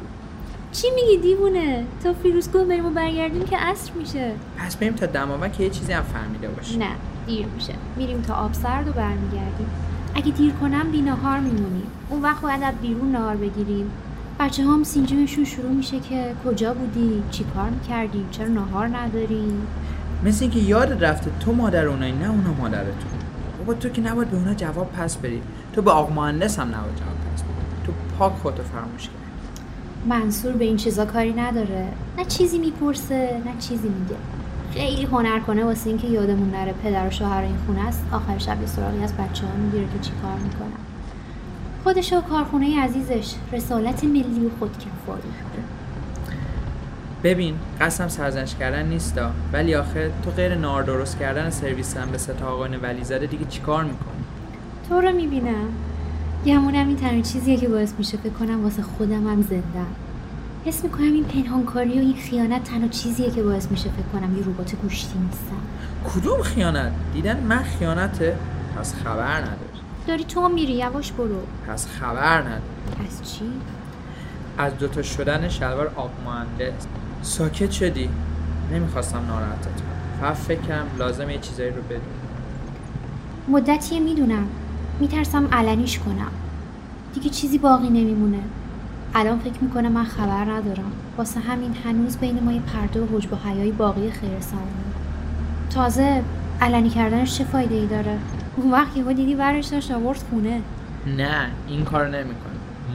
چی 0.72 0.88
میگی 0.96 1.18
دیوونه؟ 1.18 1.86
تا 2.04 2.14
فیروزکو 2.14 2.66
بریم 2.66 2.86
و 2.86 2.90
برگردیم 2.90 3.44
که 3.44 3.58
عصر 3.58 3.92
میشه. 3.94 4.32
پس 4.58 4.76
بریم 4.76 4.94
تا 4.94 5.06
دماوند 5.06 5.54
که 5.54 5.64
یه 5.64 5.70
چیزی 5.70 5.94
هم 5.94 6.04
فهمیده 6.04 6.48
باشی 6.48 6.78
نه 6.78 6.90
دیر 7.28 7.46
میشه. 7.46 7.74
میریم 7.98 8.22
تا 8.22 8.34
آب 8.34 8.54
سرد 8.54 8.88
و 8.88 8.92
برمیگردیم. 8.92 9.68
اگه 10.16 10.32
دیر 10.32 10.52
کنم 10.52 10.92
بی 10.92 11.02
نهار 11.02 11.40
میمونیم. 11.40 11.88
اون 12.10 12.22
وقت 12.22 12.42
باید 12.42 12.64
از 12.64 12.74
بیرون 12.82 13.12
نهار 13.12 13.36
بگیریم. 13.36 13.92
بچه 14.40 14.64
هم 14.64 14.84
سینجیمشون 14.84 15.44
شروع 15.46 15.72
میشه 15.72 16.00
که 16.00 16.34
کجا 16.46 16.74
بودی؟ 16.74 17.24
چی 17.32 17.44
کار 17.44 17.70
می‌کردی 17.70 18.26
چرا 18.32 18.48
نهار 18.48 18.88
نداری 18.88 19.54
مثل 20.26 20.44
اینکه 20.44 20.60
یاد 20.60 21.04
رفته 21.04 21.32
تو 21.40 21.54
مادر 21.54 21.88
اونایی 21.88 22.12
نه 22.12 22.30
اونا 22.30 22.54
مادر 22.54 22.84
تو 22.84 22.92
بابا 23.58 23.74
تو 23.74 23.90
که 23.90 24.02
نباید 24.02 24.30
به 24.30 24.38
اونا 24.38 24.54
جواب 24.54 24.92
پس 24.92 25.18
بدی. 25.18 25.42
تو 25.74 25.82
به 25.82 25.92
آقا 25.92 26.14
مهندس 26.14 26.60
هم 26.60 26.68
نباید 26.68 26.96
جواب 26.96 27.18
پس 27.34 27.42
بدی. 27.42 27.52
تو 27.86 27.92
پاک 28.20 28.34
خودتو 28.34 28.64
فراموش 28.64 29.02
کردی 29.02 29.21
منصور 30.06 30.52
به 30.52 30.66
این 30.66 30.78
چیزا 30.78 31.06
کاری 31.06 31.34
نداره. 31.34 31.88
نه 32.18 32.26
چیزی 32.26 32.58
می‌پرسه 32.58 33.42
نه 33.46 33.52
چیزی 33.60 33.90
میگه. 33.90 34.16
خیلی 34.74 35.04
هنر 35.04 35.40
کنه 35.40 35.66
واسه 35.66 35.90
اینکه 35.90 36.08
یادمون 36.08 36.52
نره 36.52 36.74
پدر 36.84 37.08
و 37.08 37.12
شوهر 37.12 37.44
این 37.44 37.58
خونه 37.66 37.88
است. 37.88 38.06
آخر 38.12 38.38
شب 38.38 38.62
یه 38.62 38.68
سراغی 38.68 39.04
از 39.04 39.14
بچه 39.14 39.46
ها 39.46 39.54
می‌گیره 39.54 39.84
که 39.84 40.00
چی 40.02 40.12
کار 40.22 40.36
می‌کنن. 40.36 40.82
خودش 41.84 42.14
و 42.14 42.22
کارخونه 42.22 42.84
عزیزش 42.84 43.36
رسالت 43.52 44.04
ملی 44.04 44.46
و 44.46 44.50
خودکفایی 44.60 45.24
ببین 47.24 47.56
قسم 47.82 48.08
سرزنش 48.08 48.56
کردن 48.56 48.86
نیستا. 48.86 49.32
ولی 49.54 49.76
آخه 49.76 50.12
تو 50.24 50.32
غیر 50.32 50.56
نار 50.56 50.84
درست 50.84 51.20
کردن 51.20 51.50
سرویس 51.50 51.98
هم 51.98 52.12
به 52.12 52.18
ستا 52.18 52.48
آقایون 52.48 52.80
ولی 52.82 53.04
زده 53.04 53.26
دیگه 53.26 53.46
چیکار 53.46 53.84
می‌کنی؟ 53.84 54.24
تو 54.90 55.02
رو 55.02 55.12
می‌بینم. 55.12 55.68
گمونم 56.46 56.88
این 56.88 56.98
تنها 56.98 57.22
چیزیه 57.22 57.58
که 57.58 57.68
باعث 57.68 57.94
میشه 57.98 58.18
فکر 58.18 58.34
کنم 58.34 58.64
واسه 58.64 58.82
خودم 58.82 59.28
هم 59.28 59.42
زنده 59.42 59.86
حس 60.66 60.84
می‌کنم 60.84 61.14
این 61.14 61.24
پنهانکاری 61.24 61.98
و 61.98 62.02
این 62.02 62.16
خیانت 62.16 62.64
تنها 62.64 62.88
چیزیه 62.88 63.32
که 63.32 63.44
باعث 63.44 63.72
میشه 63.72 63.90
فکر 63.90 64.20
کنم 64.20 64.38
یه 64.38 64.44
ربات 64.44 64.76
گوشتی 64.76 65.20
نیستم. 65.20 65.62
کدوم 66.14 66.42
خیانت؟ 66.42 66.92
دیدن 67.14 67.44
من 67.44 67.64
خیانته 67.64 68.38
پس 68.78 68.96
خبر 69.04 69.38
نداری 69.38 69.56
داری 70.08 70.24
تو 70.24 70.50
میری 70.50 70.74
یواش 70.74 71.12
برو. 71.12 71.40
پس 71.68 71.88
خبر 71.88 72.42
نداری 72.42 72.62
از 73.08 73.32
چی؟ 73.34 73.46
از 74.58 74.78
دوتا 74.78 75.02
شدن 75.02 75.50
شلوار 75.50 75.92
آب 75.96 76.12
مهندس 76.26 76.86
ساکت 77.22 77.72
شدی؟ 77.72 78.10
نمی‌خواستم 78.74 79.22
ناراحتت 79.28 79.66
کنم. 79.66 80.22
فقط 80.22 80.36
فکرم 80.36 80.86
لازم 81.00 81.30
یه 81.30 81.40
چیزایی 81.40 81.70
رو 81.70 81.82
بدون 81.82 82.02
مدتیه 83.48 84.00
می‌دونم. 84.00 84.48
میترسم 85.02 85.48
علنیش 85.52 86.00
کنم. 86.00 86.32
دیگه 87.14 87.30
چیزی 87.30 87.58
باقی 87.58 87.90
نمیمونه. 87.90 88.40
الان 89.16 89.40
فکر 89.40 89.64
می‌کنم 89.64 89.92
من 89.92 90.04
خبر 90.04 90.44
ندارم. 90.44 90.92
واسه 91.18 91.40
همین 91.40 91.76
هنوز 91.86 92.18
بین 92.18 92.44
ما 92.44 92.52
یه 92.52 92.62
پرده 92.62 93.02
و 93.02 93.18
حجب 93.18 93.34
و 93.34 93.36
حیای 93.36 93.72
باقی 93.72 94.12
خیر 94.12 94.40
سرمونه 94.40 94.68
تازه 95.70 96.24
علنی 96.62 96.90
کردنش 96.90 97.38
چه 97.38 97.44
فایده 97.44 97.76
ای 97.76 97.88
داره؟ 97.88 98.18
اون 98.56 98.72
وقت 98.72 98.98
یهو 98.98 99.14
دیدی 99.14 99.36
ورش 99.36 99.66
داشت 99.66 99.92
آورد 99.92 100.24
خونه. 100.30 100.62
نه 101.18 101.48
این 101.68 101.84
کار 101.86 102.08
نمی‌کنه. 102.08 102.54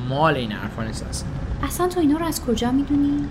مال 0.08 0.34
این 0.34 0.52
حرفا 0.52 0.82
نیست 0.82 1.06
اصلا. 1.10 1.28
اصلا 1.62 1.88
تو 1.88 2.00
اینا 2.00 2.18
رو 2.18 2.26
از 2.26 2.44
کجا 2.44 2.70
می‌دونی؟ 2.70 3.24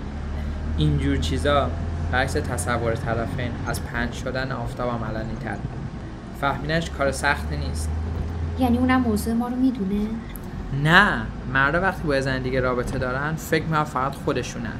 اینجور 0.78 1.16
چیزا 1.16 1.70
برعکس 2.12 2.32
تصور 2.32 2.94
طرفین 2.94 3.50
از 3.66 3.84
پنج 3.84 4.12
شدن 4.12 4.52
آفتاب 4.52 4.88
هم 4.88 5.04
علنی 5.04 5.34
تر. 5.44 5.56
فهمیدنش 6.40 6.90
کار 6.90 7.12
سختی 7.12 7.56
نیست. 7.56 7.90
یعنی 8.58 8.78
اونم 8.78 9.00
موضوع 9.00 9.34
ما 9.34 9.48
رو 9.48 9.56
می‌دونه؟ 9.56 10.06
نه 10.84 11.22
مردا 11.52 11.80
وقتی 11.80 12.02
با 12.02 12.20
زن 12.20 12.42
دیگه 12.42 12.60
رابطه 12.60 12.98
دارن 12.98 13.34
فکر 13.34 13.62
می‌کنن 13.62 13.84
فقط 13.84 14.14
خودشونن. 14.14 14.76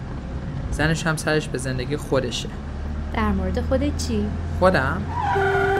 زنش 0.70 1.06
هم 1.06 1.16
سرش 1.16 1.48
به 1.48 1.58
زندگی 1.58 1.96
خودشه. 1.96 2.48
در 3.14 3.32
مورد 3.32 3.60
خودت 3.60 4.06
چی؟ 4.06 4.26
خودم؟ 4.58 5.02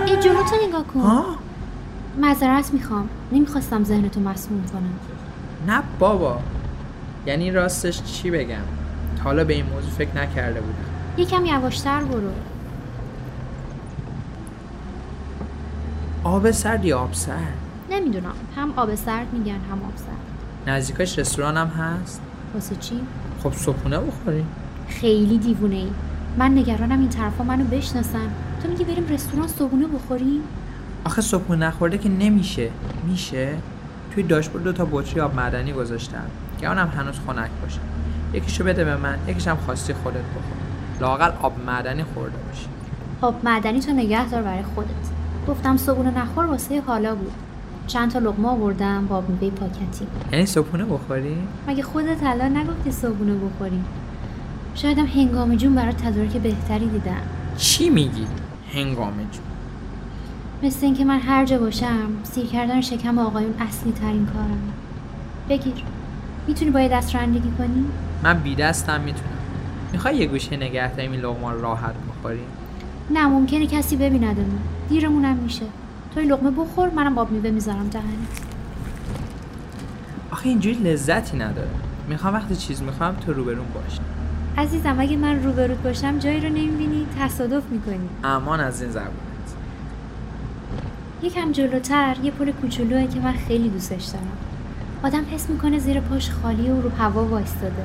ای 0.06 0.16
جلوتو 0.16 0.56
نگاه 0.68 0.84
کن. 0.84 1.00
ها؟ 1.00 1.24
معذرت 2.20 2.72
می‌خوام. 2.72 3.08
نمی‌خواستم 3.32 3.84
ذهنتو 3.84 4.20
مسموم 4.20 4.64
کنم. 4.72 4.98
نه 5.74 5.82
بابا. 5.98 6.40
یعنی 7.26 7.50
راستش 7.50 8.02
چی 8.02 8.30
بگم؟ 8.30 8.56
تا 9.16 9.24
حالا 9.24 9.44
به 9.44 9.54
این 9.54 9.66
موضوع 9.66 9.90
فکر 9.90 10.16
نکرده 10.16 10.60
بودم. 10.60 11.22
یکم 11.22 11.46
یواشتر 11.46 12.00
برو. 12.00 12.30
آب 16.24 16.50
سرد 16.50 16.84
یا 16.84 16.98
آب 16.98 17.12
سرد؟ 17.12 17.65
نمی‌دونم. 17.90 18.34
هم 18.56 18.72
آب 18.76 18.94
سرد 18.94 19.26
میگن 19.32 19.52
هم 19.52 19.82
آب 19.84 19.96
سرد. 19.96 20.74
نزدیکاش 20.74 21.18
رستوران 21.18 21.56
هم 21.56 21.66
هست؟ 21.66 22.20
واسه 22.54 22.76
چی؟ 22.76 23.00
خب 23.42 23.52
صبحونه 23.52 23.98
بخوریم 23.98 24.46
خیلی 24.88 25.38
دیوونه 25.38 25.76
ای. 25.76 25.90
من 26.38 26.58
نگرانم 26.58 27.00
این 27.00 27.08
طرفا 27.08 27.44
منو 27.44 27.64
بشناسن. 27.64 28.30
تو 28.62 28.68
میگی 28.68 28.84
بریم 28.84 29.06
رستوران 29.08 29.48
صبحونه 29.48 29.86
بخوریم؟ 29.86 30.40
آخه 31.04 31.22
صبحونه 31.22 31.66
نخورده 31.66 31.98
که 31.98 32.08
نمیشه. 32.08 32.70
میشه؟ 33.08 33.54
توی 34.14 34.22
داشبورد 34.22 34.64
دو 34.64 34.72
تا 34.72 34.84
بطری 34.84 35.20
آب 35.20 35.34
معدنی 35.34 35.72
گذاشتم. 35.72 36.24
که 36.60 36.68
اونم 36.68 36.88
هنوز 36.88 37.14
خنک 37.26 37.50
باشه. 37.62 37.80
یکیشو 38.32 38.64
بده 38.64 38.84
به 38.84 38.96
من 38.96 39.18
یکیش 39.28 39.48
هم 39.48 39.56
خواستی 39.56 39.92
خودت 39.92 40.16
بخور. 40.16 40.56
لاقل 41.00 41.30
آب 41.42 41.52
معدنی 41.66 42.04
خورده 42.04 42.36
باشی. 42.48 42.66
آب 43.20 43.40
معدنی 43.44 43.80
تو 43.80 43.92
نگه 43.92 44.28
دار 44.28 44.42
برای 44.42 44.62
خودت. 44.62 44.88
گفتم 45.48 45.76
صبحونه 45.76 46.18
نخور 46.18 46.46
واسه 46.46 46.80
حالا 46.80 47.14
بود. 47.14 47.32
چند 47.86 48.10
تا 48.10 48.18
لقمه 48.18 48.48
آوردم 48.48 49.06
با 49.06 49.20
میوه 49.20 49.50
پاکتی. 49.50 50.06
یعنی 50.32 50.46
صبحونه 50.46 50.84
بخوری؟ 50.84 51.36
مگه 51.68 51.82
خودت 51.82 52.22
الان 52.22 52.56
نگفتی 52.56 52.90
صبحونه 52.90 53.34
بخوریم 53.34 53.84
شایدم 54.74 55.06
هنگام 55.06 55.54
جون 55.56 55.74
برای 55.74 55.92
تدارک 55.92 56.32
بهتری 56.36 56.88
دیدم. 56.88 57.22
چی 57.56 57.90
میگی؟ 57.90 58.26
هنگامه 58.72 59.22
جون. 59.32 59.44
مثل 60.62 60.86
اینکه 60.86 61.04
من 61.04 61.18
هر 61.18 61.44
جا 61.44 61.58
باشم 61.58 62.08
سیر 62.22 62.46
کردن 62.46 62.80
شکم 62.80 63.18
آقایون 63.18 63.54
اصلی 63.60 63.92
ترین 63.92 64.26
کارم 64.26 64.58
بگیر. 65.48 65.74
می‌تونی 66.46 66.70
با 66.70 66.80
یه 66.80 66.88
دست 66.88 67.14
رانندگی 67.14 67.50
کنی؟ 67.58 67.84
من 68.22 68.38
بی 68.38 68.54
دستم 68.54 69.00
می‌تونم. 69.00 69.30
می‌خوای 69.92 70.16
یه 70.16 70.26
گوشه 70.26 70.56
نگه 70.56 70.94
داریم 70.94 71.12
این 71.12 71.22
رو 71.22 71.60
راحت 71.60 71.94
بخوریم 72.08 72.46
نه 73.10 73.26
ممکنه 73.26 73.66
کسی 73.66 73.96
ببیندمون. 73.96 74.58
دیرمونم 74.88 75.36
میشه. 75.36 75.64
تو 76.16 76.20
این 76.20 76.32
لقمه 76.32 76.50
بخور 76.50 76.90
منم 76.90 77.18
آب 77.18 77.30
میوه 77.30 77.50
می‌ذارم 77.50 77.88
دهنت. 77.88 78.04
آخه 80.30 80.48
اینجوری 80.48 80.74
لذتی 80.74 81.36
نداره. 81.36 81.70
می‌خوام 82.08 82.34
وقتی 82.34 82.56
چیز 82.56 82.82
می‌خوام 82.82 83.14
تو 83.14 83.32
روبرون 83.32 83.66
باشی 83.74 84.00
عزیزم 84.58 84.96
اگه 85.00 85.16
من 85.16 85.44
روبروت 85.44 85.78
باشم 85.78 86.18
جایی 86.18 86.40
رو 86.40 86.48
نمی‌بینی؟ 86.48 87.06
تصادف 87.20 87.62
می‌کنی. 87.70 88.08
امان 88.24 88.60
از 88.60 88.82
این 88.82 88.90
زبونت. 88.90 89.10
یکم 91.22 91.52
جلوتر 91.52 92.16
یه 92.22 92.30
پل 92.30 92.52
کوچولوه 92.52 93.06
که 93.06 93.20
من 93.20 93.32
خیلی 93.32 93.68
دوستش 93.68 94.04
دارم. 94.04 94.36
آدم 95.02 95.24
حس 95.30 95.50
می‌کنه 95.50 95.78
زیر 95.78 96.00
پاش 96.00 96.30
خالی 96.30 96.70
و 96.70 96.80
رو 96.80 96.90
هوا 96.90 97.24
وایستاده. 97.24 97.84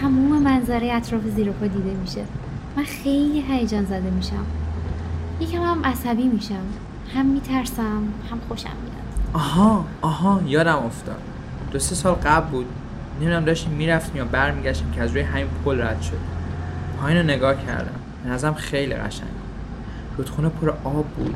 تموم 0.00 0.42
منظره 0.42 0.92
اطراف 0.92 1.22
زیر 1.36 1.50
پا 1.50 1.66
دیده 1.66 1.94
میشه. 2.00 2.24
من 2.76 2.84
خیلی 2.84 3.44
هیجان 3.48 3.84
زده 3.84 4.10
میشم. 4.10 4.44
یکم 5.40 5.62
هم 5.62 5.84
عصبی 5.84 6.28
میشم. 6.28 6.64
هم 7.14 7.26
میترسم 7.26 8.02
هم 8.30 8.40
خوشم 8.48 8.68
میاد. 8.68 9.24
آها 9.32 9.84
آها 10.00 10.40
یادم 10.46 10.76
افتاد. 10.76 11.20
دو 11.70 11.78
سه 11.78 11.94
سال 11.94 12.14
قبل 12.14 12.50
بود. 12.50 12.66
نمی‌دونم 13.20 13.44
داشتیم 13.44 13.72
می‌رفتیم 13.72 14.16
یا 14.16 14.24
برمیگشتیم 14.24 14.90
که 14.90 15.02
از 15.02 15.10
روی 15.10 15.20
همین 15.20 15.46
پل 15.64 15.80
رد 15.80 16.02
شد. 16.02 16.18
پایین 17.00 17.18
رو 17.18 17.24
نگاه 17.24 17.66
کردم. 17.66 18.00
به 18.24 18.30
نظرم 18.30 18.54
خیلی 18.54 18.94
قشنگ. 18.94 19.28
رودخونه 20.16 20.48
پر 20.48 20.68
آب 20.84 21.06
بود. 21.06 21.34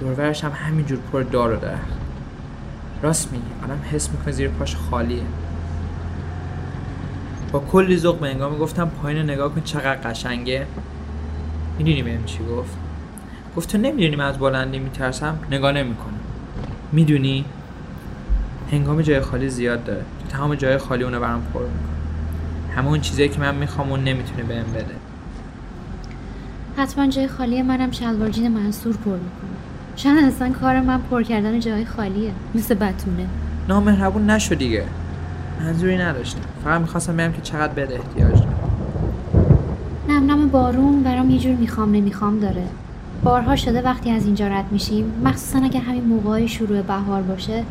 دورورش 0.00 0.44
هم 0.44 0.52
همینجور 0.54 0.98
پر 1.12 1.22
دار 1.22 1.52
و 1.52 1.56
درخت. 1.60 1.98
راست 3.02 3.32
میگی 3.32 3.44
آدم 3.64 3.78
حس 3.92 4.10
می‌کنه 4.10 4.32
زیر 4.32 4.48
پاش 4.48 4.76
خالیه. 4.76 5.22
با 7.52 7.58
کلی 7.58 7.96
ذوق 7.96 8.18
به 8.18 8.28
انگام 8.28 8.58
گفتم 8.58 8.88
پایین 9.02 9.22
نگاه 9.22 9.54
کن 9.54 9.60
چقدر 9.60 10.10
قشنگه. 10.10 10.66
می‌دونی 11.78 12.02
بهم 12.02 12.24
چی 12.24 12.38
گفت؟ 12.44 12.76
گفت 13.56 13.72
تو 13.72 13.78
نمی‌دونی 13.78 14.16
من 14.16 14.24
از 14.24 14.38
بلندی 14.38 14.78
میترسم؟ 14.78 15.38
نگاه 15.50 15.72
نمی‌کنم 15.72 16.20
می‌دونی؟ 16.92 17.44
هنگام 18.72 19.02
جای 19.02 19.20
خالی 19.20 19.48
زیاد 19.48 19.84
داره. 19.84 20.00
تو 20.00 20.36
تمام 20.36 20.54
جای 20.54 20.78
خالی 20.78 21.04
اونو 21.04 21.20
برام 21.20 21.42
پر 21.54 21.60
می‌کنه. 21.60 22.76
همه 22.76 22.88
اون 22.88 23.00
چیزایی 23.00 23.28
که 23.28 23.40
من 23.40 23.54
می‌خوام 23.54 23.90
اون 23.90 24.04
نمی‌تونه 24.04 24.42
بهم 24.42 24.72
بده. 24.74 24.94
حتما 26.76 27.06
جای 27.06 27.28
خالی 27.28 27.62
منم 27.62 27.90
شلوار 27.90 28.28
جین 28.28 28.48
منصور 28.48 28.96
پر 28.96 29.10
می‌کنه. 29.10 29.56
شاید 29.96 30.24
اصلا 30.24 30.52
کار 30.52 30.80
من 30.80 31.00
پر 31.10 31.22
کردن 31.22 31.60
جای 31.60 31.84
خالیه. 31.84 32.32
مثل 32.54 32.74
بتونه. 32.74 33.26
نامهربون 33.68 34.30
نشو 34.30 34.54
دیگه. 34.54 34.84
منظوری 35.60 35.98
نداشتم. 35.98 36.40
فقط 36.64 36.80
می‌خواستم 36.80 37.16
بگم 37.16 37.32
که 37.32 37.42
چقدر 37.42 37.72
بهت 37.72 37.90
احتیاج 37.90 38.38
دارم. 38.38 38.70
نم 40.08 40.30
نم 40.30 40.48
بارون 40.48 41.02
برام 41.02 41.30
یه 41.30 41.38
جور 41.38 41.54
می‌خوام 41.54 41.92
نمی‌خوام 41.92 42.38
داره. 42.38 42.64
بارها 43.24 43.56
شده 43.56 43.82
وقتی 43.82 44.10
از 44.10 44.24
اینجا 44.24 44.48
رد 44.48 44.72
میشیم 44.72 45.12
مخصوصا 45.24 45.64
اگه 45.64 45.80
همین 45.80 46.04
موقع 46.04 46.46
شروع 46.46 46.82
بهار 46.82 47.22
باشه 47.22 47.64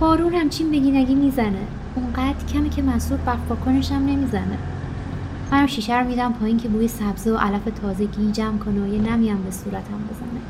بارون 0.00 0.34
همچین 0.34 0.70
بگی 0.70 0.90
نگی 0.90 1.14
می‌زنه. 1.14 1.58
اونقدر 1.94 2.46
کمه 2.52 2.68
که 2.68 2.82
مسعود 2.82 3.20
کنش 3.64 3.92
هم 3.92 4.06
نمی‌زنه. 4.06 4.58
منم 5.52 5.66
شیشه 5.66 6.00
رو 6.00 6.06
میدم 6.06 6.32
پایین 6.32 6.56
که 6.56 6.68
بوی 6.68 6.88
سبزه 6.88 7.32
و 7.32 7.36
علف 7.36 7.62
تازگی 7.82 8.32
جمع 8.32 8.58
کنه 8.58 8.80
و 8.80 8.94
یه 8.94 9.00
نمی 9.00 9.28
هم 9.28 9.42
به 9.42 9.50
صورتم 9.50 9.98
بزنه. 10.10 10.40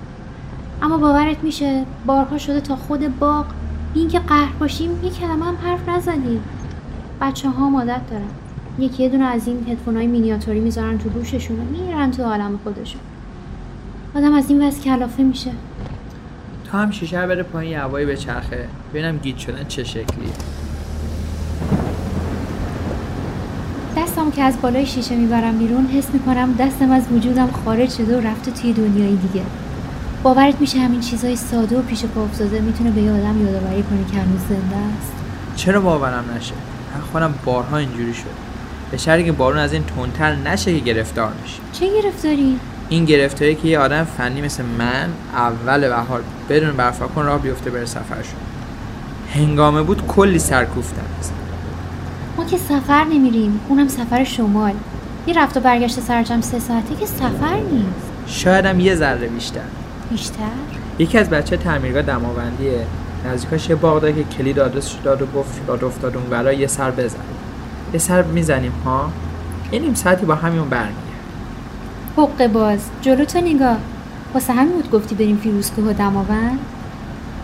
اما 0.83 0.99
باورت 0.99 1.45
میشه 1.45 1.85
بارها 2.07 2.39
شده 2.39 2.61
تا 2.61 2.77
خود 2.77 3.19
باغ 3.19 3.47
این 3.95 4.09
که 4.09 4.19
قهر 4.19 4.53
باشیم 4.61 4.91
یه 5.05 5.11
کلمه 5.11 5.45
هم 5.45 5.55
حرف 5.65 5.89
نزنیم. 5.89 6.41
بچه 7.21 7.49
ها 7.49 7.79
عادت 7.79 8.11
دارن. 8.11 8.29
یکی 8.79 9.03
یه 9.03 9.09
دونه 9.09 9.25
از 9.25 9.49
این 9.49 9.67
هدفون 9.69 9.97
های 9.97 10.07
مینیاتوری 10.07 10.61
می‌ذارن 10.61 10.99
تو 10.99 11.09
گوششون 11.09 11.57
و 11.61 11.63
میرن 11.63 12.11
تو 12.11 12.23
عالم 12.23 12.59
خودشون. 12.65 13.01
آدم 14.15 14.35
از 14.35 14.45
این 14.49 14.67
وضع 14.67 14.83
کلافه 14.83 15.23
میشه. 15.23 15.51
تا 16.71 16.79
هم 16.79 16.91
شیشه 16.91 17.27
بره 17.27 17.43
پایین 17.43 17.73
یه 17.73 17.81
هوایی 17.81 18.07
به 18.07 18.17
چرخه 18.17 18.69
ببینم 18.91 19.19
گیت 19.19 19.39
شدن 19.39 19.65
چه 19.69 19.85
شکلیه. 19.85 20.33
دستم 23.97 24.31
که 24.31 24.43
از 24.43 24.61
بالای 24.63 24.87
شیشه 24.87 25.17
می‌برم 25.17 25.59
بیرون 25.59 25.87
حس 25.87 26.09
می‌کنم 26.13 26.55
دستم 26.59 26.91
از 26.91 27.03
وجودم 27.13 27.51
خارج 27.65 27.91
شده 27.91 28.19
و 28.19 28.21
رفته 28.21 28.51
توی 28.51 28.73
دنیای 28.73 29.17
دیگه. 29.17 29.45
باورت 30.23 30.61
میشه 30.61 30.79
همین 30.79 31.01
چیزای 31.01 31.37
ساده 31.37 31.79
و 31.79 31.83
پیش 31.83 32.05
پا 32.05 32.25
افتاده 32.25 32.61
می‌تونه 32.61 32.91
به 32.91 33.01
یه 33.03 33.13
آدم 33.13 33.47
یادآوری 33.47 33.83
کنه 33.83 34.05
که 34.13 34.19
هنوز 34.19 34.41
زنده 34.41 34.77
است. 34.77 35.13
چرا 35.57 35.81
باورم 35.81 36.25
نشه؟ 36.37 36.55
من 36.95 37.01
خودم 37.01 37.35
بارها 37.45 37.77
اینجوری 37.77 38.15
شد. 38.15 38.51
به 38.91 38.97
شرطی 38.97 39.25
که 39.25 39.33
بارون 39.33 39.59
از 39.59 39.73
این 39.73 39.83
تندتر 39.85 40.37
نشه 40.37 40.79
که 40.79 40.85
گرفتار 40.85 41.33
میشه 41.43 41.61
چه 41.73 42.03
گرفتاری؟ 42.03 42.61
این 42.91 43.05
گرفتاری 43.05 43.55
که 43.55 43.69
یه 43.69 43.79
آدم 43.79 44.05
فنی 44.05 44.43
مثل 44.43 44.65
من 44.79 45.09
اول 45.35 45.89
بهار 45.89 46.23
بدون 46.49 46.73
برفاکن 46.73 47.25
راه 47.25 47.39
بیفته 47.39 47.71
بره 47.71 47.85
سفرشون 47.85 48.41
هنگامه 49.35 49.83
بود 49.83 50.07
کلی 50.07 50.39
سرکوفتن 50.39 51.03
ما 52.37 52.45
که 52.45 52.57
سفر 52.57 53.05
نمیریم 53.05 53.61
اونم 53.69 53.89
سفر 53.89 54.25
شمال. 54.25 54.73
یه 55.27 55.35
رفت 55.43 55.57
و 55.57 55.61
برگشت 55.61 56.01
سرجم 56.01 56.41
سه 56.41 56.59
ساعته 56.59 56.95
که 56.95 57.07
سفر 57.07 57.55
نیست. 57.73 58.11
شاید 58.27 58.67
هم 58.67 58.81
یه 58.81 58.95
ذره 58.95 59.29
بیشتر. 59.29 59.61
بیشتر؟ 60.11 60.45
یکی 60.99 61.19
از 61.19 61.31
بچه 61.31 61.57
تعمیرگاه 61.57 62.03
دماوندیه. 62.03 62.87
نزدیکاش 63.27 63.69
یه 63.69 63.75
باغ 63.75 64.01
داره 64.01 64.13
که 64.13 64.25
کلید 64.25 64.59
آدرسش 64.59 64.95
داد 65.05 65.23
و 65.23 65.27
گفت 65.27 65.67
داد 65.67 65.85
افتاد 65.85 66.17
اون 66.17 66.27
برای 66.27 66.57
یه 66.57 66.67
سر 66.67 66.91
بزن. 66.91 67.19
یه 67.93 67.99
سر 67.99 68.23
می‌زنیم 68.23 68.73
ها؟ 68.85 69.11
یه 69.73 69.79
نیم 69.79 69.95
ساعتی 69.95 70.27
با 70.27 70.35
همین 70.35 70.69
برمیگه 70.69 71.10
حق 72.17 72.47
باز. 72.47 72.79
جلو 73.03 73.25
تو 73.25 73.41
نگاه؟ 73.41 73.77
واسه 74.35 74.53
همین 74.53 74.73
بود 74.73 74.91
گفتی 74.91 75.15
بریم 75.15 75.37
فیروزکوه 75.37 75.85
و 75.85 75.93
دماوند؟ 75.93 76.59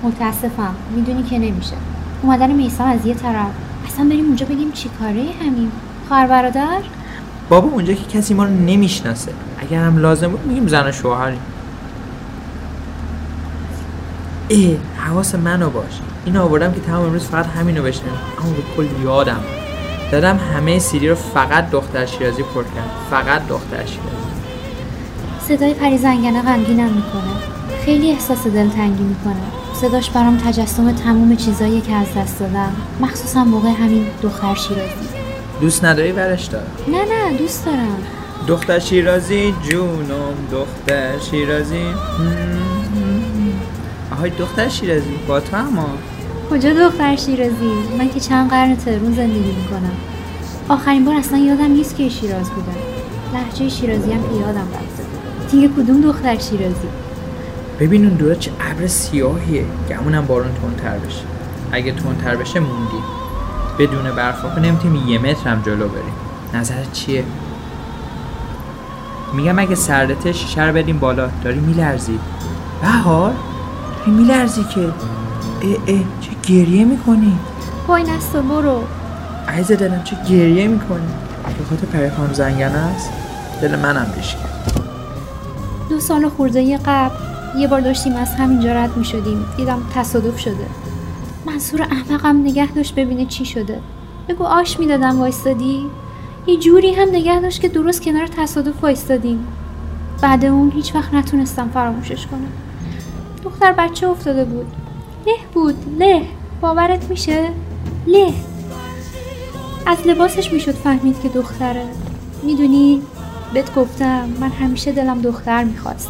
متاسفم. 0.02 0.74
می‌دونی 0.96 1.22
که 1.22 1.38
نمیشه. 1.38 1.76
اومدن 2.22 2.50
میسم 2.50 2.84
از 2.84 3.06
یه 3.06 3.14
طرف. 3.14 3.50
اصلا 3.86 4.04
بریم 4.04 4.24
اونجا 4.24 4.46
بگیم 4.46 4.72
چی 4.72 4.88
کاره 4.98 5.24
همیم 5.40 5.72
خواهر 6.08 6.26
برادر؟ 6.26 6.80
بابا 7.48 7.68
اونجا 7.68 7.92
که 7.92 8.04
کسی 8.18 8.34
ما 8.34 8.44
رو 8.44 8.50
نمی‌شناسه. 8.50 9.32
اگر 9.58 9.84
هم 9.84 9.98
لازم 9.98 10.28
بود 10.28 10.46
میگیم 10.46 10.68
زن 10.68 10.92
و 11.04 11.32
ای 14.48 14.76
حواس 14.96 15.34
منو 15.34 15.70
باش. 15.70 16.00
این 16.24 16.36
آوردم 16.36 16.72
که 16.72 16.80
تمام 16.80 17.06
امروز 17.06 17.24
فقط 17.24 17.46
همینو 17.46 17.82
بشنویم. 17.82 18.14
اما 18.40 18.50
به 18.50 18.62
کل 18.76 18.86
یادم. 19.04 19.40
دادم 20.12 20.40
همه 20.54 20.78
سیری 20.78 21.08
رو 21.08 21.14
فقط 21.14 21.70
دختر 21.70 22.06
شیرازی 22.06 22.42
پر 22.42 22.62
کرد. 22.62 22.90
فقط 23.10 23.46
دختر 23.48 23.86
شیرازی. 23.86 24.25
صدای 25.48 25.74
پری 25.74 25.98
زنگنه 25.98 26.42
غمگینم 26.42 26.88
می‌کنه. 26.88 27.32
خیلی 27.84 28.10
احساس 28.10 28.46
دلتنگی 28.46 29.02
می‌کنه. 29.02 29.42
صداش 29.74 30.10
برام 30.10 30.36
تجسم 30.36 30.92
تموم 30.92 31.36
چیزایی 31.36 31.80
که 31.80 31.94
از 31.94 32.06
دست 32.16 32.40
دادم. 32.40 32.72
مخصوصا 33.00 33.44
موقع 33.44 33.68
همین 33.68 34.06
دختر 34.22 34.54
شیرازی. 34.54 35.08
دوست 35.60 35.84
نداری 35.84 36.12
ورش 36.12 36.44
دارم؟ 36.44 36.66
نه 36.88 36.98
نه 36.98 37.38
دوست 37.38 37.66
دارم. 37.66 37.98
دختر 38.46 38.78
شیرازی 38.78 39.54
جونم 39.68 40.34
دختر 40.52 41.18
شیرازی. 41.30 41.84
آهای 44.12 44.30
دختر 44.30 44.68
شیرازی 44.68 45.14
با 45.28 45.40
تو 45.40 45.56
اما 45.56 45.88
کجا 46.50 46.88
دختر 46.88 47.16
شیرازی؟ 47.16 47.72
من 47.98 48.08
که 48.08 48.20
چند 48.20 48.50
قرن 48.50 48.76
تهرون 48.76 49.14
زندگی 49.14 49.52
می‌کنم. 49.62 49.96
آخرین 50.68 51.04
بار 51.04 51.14
اصلا 51.14 51.38
یادم 51.38 51.72
نیست 51.72 51.96
که 51.96 52.08
شیراز 52.08 52.50
بودم. 52.50 52.76
لحجه 53.34 53.68
شیرازی 53.68 54.12
هم 54.12 54.22
که 54.22 54.34
یادم 54.34 54.68
رفته. 54.74 55.05
دیگه 55.50 55.68
کدوم 55.68 56.00
دختر 56.00 56.38
شیرازی؟ 56.38 56.88
ببین 57.80 58.06
اون 58.06 58.14
دورا 58.14 58.34
چه 58.34 58.50
ابر 58.60 58.86
سیاهیه 58.86 59.64
گمونم 59.88 60.26
بارون 60.26 60.50
تندتر 60.62 60.98
بشه. 60.98 61.22
اگه 61.72 61.92
تندتر 61.92 62.36
بشه 62.36 62.60
موندی. 62.60 63.02
بدون 63.78 64.16
برفاکو 64.16 64.60
نمی‌تونیم 64.60 65.08
یه 65.08 65.18
متر 65.18 65.50
هم 65.50 65.62
جلو 65.66 65.88
بریم. 65.88 66.14
نظرت 66.54 66.92
چیه؟ 66.92 67.24
میگم 69.34 69.58
اگه 69.58 69.74
سردته 69.74 70.32
شیشه 70.32 70.66
رو 70.66 70.74
بدیم 70.74 70.98
بالا. 70.98 71.28
داری 71.44 71.60
میلرزی. 71.60 72.18
بهار؟ 72.82 73.32
داری 73.98 74.10
میلرزی 74.10 74.64
که. 74.74 74.80
اه 74.80 74.90
اه 75.86 76.00
چه 76.20 76.30
گریه 76.48 76.84
می‌کنی؟ 76.84 77.38
پای 77.86 78.02
نست 78.02 78.34
و 78.34 78.42
برو. 78.42 78.82
عیز 79.48 79.72
دلم 79.72 80.02
چه 80.04 80.16
گریه 80.28 80.68
می‌کنی؟ 80.68 81.08
به 81.58 81.64
خاطر 81.64 81.86
پری 81.86 82.10
خانم 82.10 82.32
زنگنه 82.32 82.78
است؟ 82.78 83.10
دل 83.62 83.76
منم 83.76 84.06
بشکن. 84.18 84.48
دو 85.96 86.02
سال 86.02 86.28
خورده 86.28 86.78
قبل 86.78 87.14
یه 87.58 87.68
بار 87.68 87.80
داشتیم 87.80 88.16
از 88.16 88.34
همینجا 88.34 88.72
رد 88.72 88.96
می‌شدیم. 88.96 89.44
دیدم 89.56 89.82
تصادف 89.94 90.38
شده. 90.38 90.66
منصور 91.46 91.82
احمقم 91.82 92.40
نگه 92.40 92.72
داشت 92.72 92.94
ببینه 92.94 93.26
چی 93.26 93.44
شده. 93.44 93.80
بگو 94.28 94.44
آش 94.44 94.78
می‌دادم 94.78 95.20
وایستادی؟ 95.20 95.86
یه 96.46 96.56
جوری 96.56 96.94
هم 96.94 97.08
نگه 97.08 97.40
داشت 97.40 97.60
که 97.60 97.68
درست 97.68 98.02
کنار 98.02 98.26
تصادف 98.26 98.82
وایستادیم. 98.82 99.46
بعد 100.22 100.44
اون 100.44 100.70
هیچ 100.70 100.94
وقت 100.94 101.14
نتونستم 101.14 101.70
فراموشش 101.74 102.26
کنم. 102.26 102.52
دختر 103.44 103.72
بچه 103.72 104.08
افتاده 104.08 104.44
بود. 104.44 104.66
له 105.26 105.32
بود 105.54 105.74
له. 105.98 106.22
باورت 106.60 107.10
میشه؟ 107.10 107.48
له. 108.06 108.32
از 109.86 109.98
لباسش 110.06 110.52
می‌شد 110.52 110.74
فهمید 110.74 111.20
که 111.22 111.28
دختره. 111.28 111.84
می‌دونی 112.42 113.02
بهت 113.54 113.74
گفتم 113.74 114.28
من 114.40 114.48
همیشه 114.48 114.92
دلم 114.92 115.20
دختر 115.20 115.64
می‌خواست. 115.64 116.08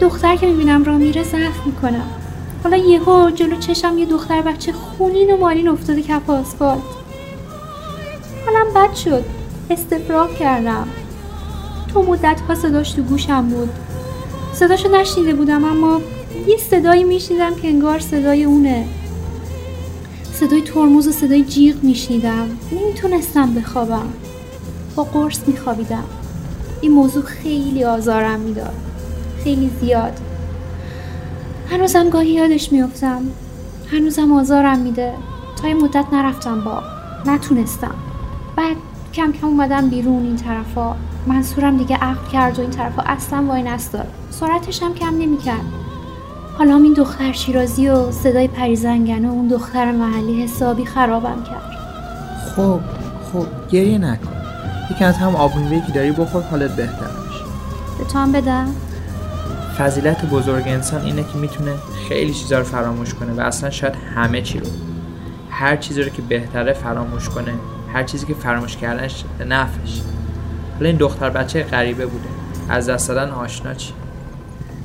دختر 0.00 0.36
که 0.36 0.46
می‌بینم 0.46 0.84
را 0.84 0.98
میره 0.98 1.22
ضعف 1.22 1.66
می‌کنم 1.66 2.06
حالا 2.62 2.76
یهو 2.76 3.30
جلو 3.30 3.56
چشم 3.56 3.98
یه 3.98 4.06
دختر 4.06 4.42
بچه 4.42 4.72
خونین 4.72 5.30
و 5.30 5.36
مالین 5.36 5.68
افتاده 5.68 6.02
کف 6.02 6.30
آسفالت. 6.30 6.80
حالم 8.46 8.74
بد 8.74 8.94
شد. 8.94 9.24
استفراغ 9.70 10.34
کردم. 10.34 10.88
تو 11.92 12.02
مدت 12.02 12.40
ها 12.40 12.54
صداش 12.54 12.92
تو 12.92 13.02
گوشم 13.02 13.48
بود. 13.48 13.70
صداشو 14.52 14.88
نشنیده 14.88 15.34
بودم 15.34 15.64
اما 15.64 16.00
یه 16.46 16.56
صدایی 16.56 17.04
میشنیدم 17.04 17.54
که 17.54 17.68
انگار 17.68 17.98
صدای 17.98 18.44
اونه. 18.44 18.86
صدای 20.32 20.62
ترمز 20.62 21.08
و 21.08 21.12
صدای 21.12 21.44
جیغ 21.44 21.74
میشنیدم. 21.82 22.48
نمی‌تونستم 22.72 23.54
بخوابم. 23.54 24.08
با 24.96 25.04
قرص 25.04 25.38
میخوابیدم. 25.46 26.04
این 26.80 26.92
موضوع 26.92 27.24
خیلی 27.24 27.84
آزارم 27.84 28.40
می‌داد. 28.40 28.74
خیلی 29.44 29.70
زیاد. 29.80 30.20
هنوزم 31.70 32.10
گاهی 32.10 32.30
یادش 32.30 32.72
میفتم 32.72 33.22
هنوزم 33.92 34.32
آزارم 34.32 34.78
میده. 34.78 35.12
تا 35.62 35.68
یه 35.68 35.74
مدت 35.74 36.04
نرفتم 36.12 36.60
با. 36.60 36.82
نتونستم. 37.26 37.94
بعد 38.56 38.76
کم 39.12 39.32
کم 39.32 39.46
اومدم 39.46 39.88
بیرون 39.88 40.22
این 40.22 40.36
طرفا. 40.36 40.96
منصورم 41.26 41.76
دیگه 41.76 41.96
عقل 41.96 42.30
کرد 42.32 42.58
و 42.58 42.60
این 42.62 42.70
طرفا 42.70 43.02
اصلا 43.02 43.44
وای 43.48 43.62
نستاد 43.62 44.08
سرعتش 44.30 44.82
هم 44.82 44.94
کم 44.94 45.18
نمی‌کرد. 45.18 45.64
حالا 46.58 46.76
این 46.76 46.92
دختر 46.92 47.32
شیرازی 47.32 47.88
و 47.88 48.10
صدای 48.10 48.48
پریزنگنه 48.48 49.28
و 49.28 49.32
اون 49.32 49.48
دختر 49.48 49.92
محلی 49.92 50.42
حسابی 50.42 50.84
خرابم 50.84 51.42
کرد. 51.44 51.72
خب 52.56 52.80
خب 53.32 53.46
گریه 53.70 53.98
نکن. 53.98 54.35
یکی 54.90 55.04
از 55.04 55.16
هم 55.16 55.36
آب 55.36 55.52
که 55.86 55.92
داری 55.94 56.12
بخور 56.12 56.42
حالت 56.42 56.76
بهتر 56.76 57.06
میشه. 57.26 57.44
به 57.98 58.04
تو 58.04 58.18
هم 58.18 58.32
بدم. 58.32 58.74
فضیلت 59.78 60.24
بزرگ 60.24 60.68
انسان 60.68 61.04
اینه 61.04 61.22
که 61.22 61.38
می‌تونه 61.38 61.74
خیلی 62.08 62.34
چیزا 62.34 62.58
رو 62.58 62.64
فراموش 62.64 63.14
کنه 63.14 63.32
و 63.32 63.40
اصلا 63.40 63.70
شاید 63.70 63.94
همه 64.14 64.42
چی 64.42 64.58
رو. 64.58 64.66
هر 65.50 65.76
چیزی 65.76 66.02
رو 66.02 66.08
که 66.08 66.22
بهتره 66.22 66.72
فراموش 66.72 67.28
کنه. 67.28 67.54
هر 67.94 68.02
چیزی 68.02 68.26
که 68.26 68.34
فراموش 68.34 68.76
کردنش 68.76 69.24
به 69.38 69.44
نفعش. 69.44 70.02
حالا 70.74 70.88
این 70.88 70.96
دختر 70.96 71.30
بچه 71.30 71.62
غریبه 71.62 72.06
بوده. 72.06 72.28
از 72.68 72.88
دست 72.88 73.08
دادن 73.08 73.30
آشنا 73.30 73.74
چی؟ 73.74 73.92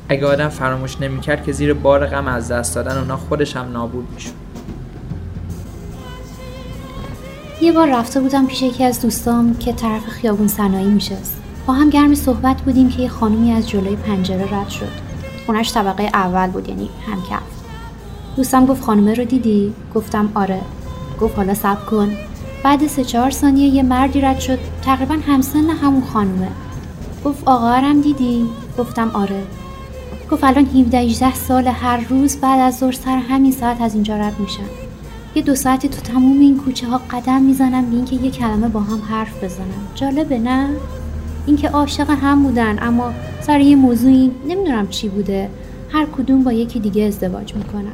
اگه 0.09 0.25
آدم 0.25 0.49
فراموش 0.49 1.01
نمی‌کرد 1.01 1.43
که 1.43 1.51
زیر 1.51 1.73
بار 1.73 2.05
غم 2.05 2.27
از 2.27 2.51
دست 2.51 2.75
دادن 2.75 2.97
اونا 2.97 3.17
خودش 3.17 3.55
هم 3.55 3.71
نابود 3.71 4.07
می‌شد. 4.13 4.40
یه 7.62 7.71
بار 7.71 7.89
رفته 7.89 8.21
بودم 8.21 8.47
پیش 8.47 8.62
یکی 8.62 8.84
از 8.84 9.02
دوستام 9.02 9.58
که 9.58 9.74
طرف 9.74 10.06
خیابون 10.06 10.47
صنایع 10.47 10.88
میشست. 10.88 11.38
با 11.65 11.74
هم 11.74 11.89
گرم 11.89 12.15
صحبت 12.15 12.62
بودیم 12.62 12.89
که 12.89 13.02
یه 13.02 13.08
خانومی 13.08 13.52
از 13.52 13.69
جلوی 13.69 13.95
پنجره 13.95 14.54
رد 14.54 14.69
شد. 14.69 14.91
خونش 15.45 15.74
طبقه 15.74 16.04
اول 16.04 16.47
بود 16.47 16.69
یعنی 16.69 16.89
همکف. 17.08 17.43
دوستم 18.36 18.65
گفت 18.65 18.84
خانومه 18.84 19.13
رو 19.13 19.24
دیدی؟ 19.24 19.74
گفتم 19.95 20.32
آره. 20.36 20.62
گفت 21.21 21.36
حالا 21.36 21.54
سب 21.54 21.86
کن. 21.86 22.12
بعد 22.63 22.88
سه 22.88 23.04
چهار 23.04 23.32
ثانیه 23.32 23.67
یه 23.67 23.84
مردی 23.84 24.21
رد 24.21 24.39
شد. 24.39 24.60
تقریبا 24.82 25.17
همسن 25.28 25.69
همون 25.69 26.04
خانومه. 26.13 26.52
گفت 27.26 27.43
آقا 27.45 27.93
دیدی؟ 28.04 28.50
گفتم 28.78 29.12
آره. 29.13 29.43
گفت 30.32 30.43
الان 30.43 30.65
17 30.65 30.97
18 30.97 31.36
سال 31.36 31.67
هر 31.67 31.97
روز 32.10 32.38
بعد 32.38 32.60
از 32.60 32.78
ظهر 32.78 32.91
سر 32.91 33.17
همین 33.17 33.52
ساعت 33.52 33.82
از 33.82 33.93
اینجا 33.93 34.15
رد 34.15 34.39
میشن 34.39 34.80
یه 35.35 35.41
دو 35.41 35.55
ساعتی 35.55 35.89
تو 35.89 36.01
تموم 36.01 36.39
این 36.39 36.57
کوچه 36.57 36.87
ها 36.87 37.01
قدم 37.11 37.41
می‌زنم 37.41 37.89
به 37.89 37.95
اینکه 37.95 38.15
یه 38.15 38.31
کلمه 38.31 38.67
با 38.67 38.79
هم 38.79 39.01
حرف 39.01 39.43
بزنم. 39.43 39.87
جالبه 39.95 40.39
نه؟ 40.39 40.69
اینکه 41.45 41.69
عاشق 41.69 42.09
هم 42.09 42.43
بودن 42.43 42.77
اما 42.81 43.13
سر 43.41 43.59
یه 43.59 43.75
موضوعی 43.75 44.31
نمی‌دونم 44.47 44.87
چی 44.87 45.09
بوده. 45.09 45.49
هر 45.89 46.05
کدوم 46.05 46.43
با 46.43 46.51
یکی 46.51 46.79
دیگه 46.79 47.03
ازدواج 47.03 47.55
می‌کنن. 47.55 47.91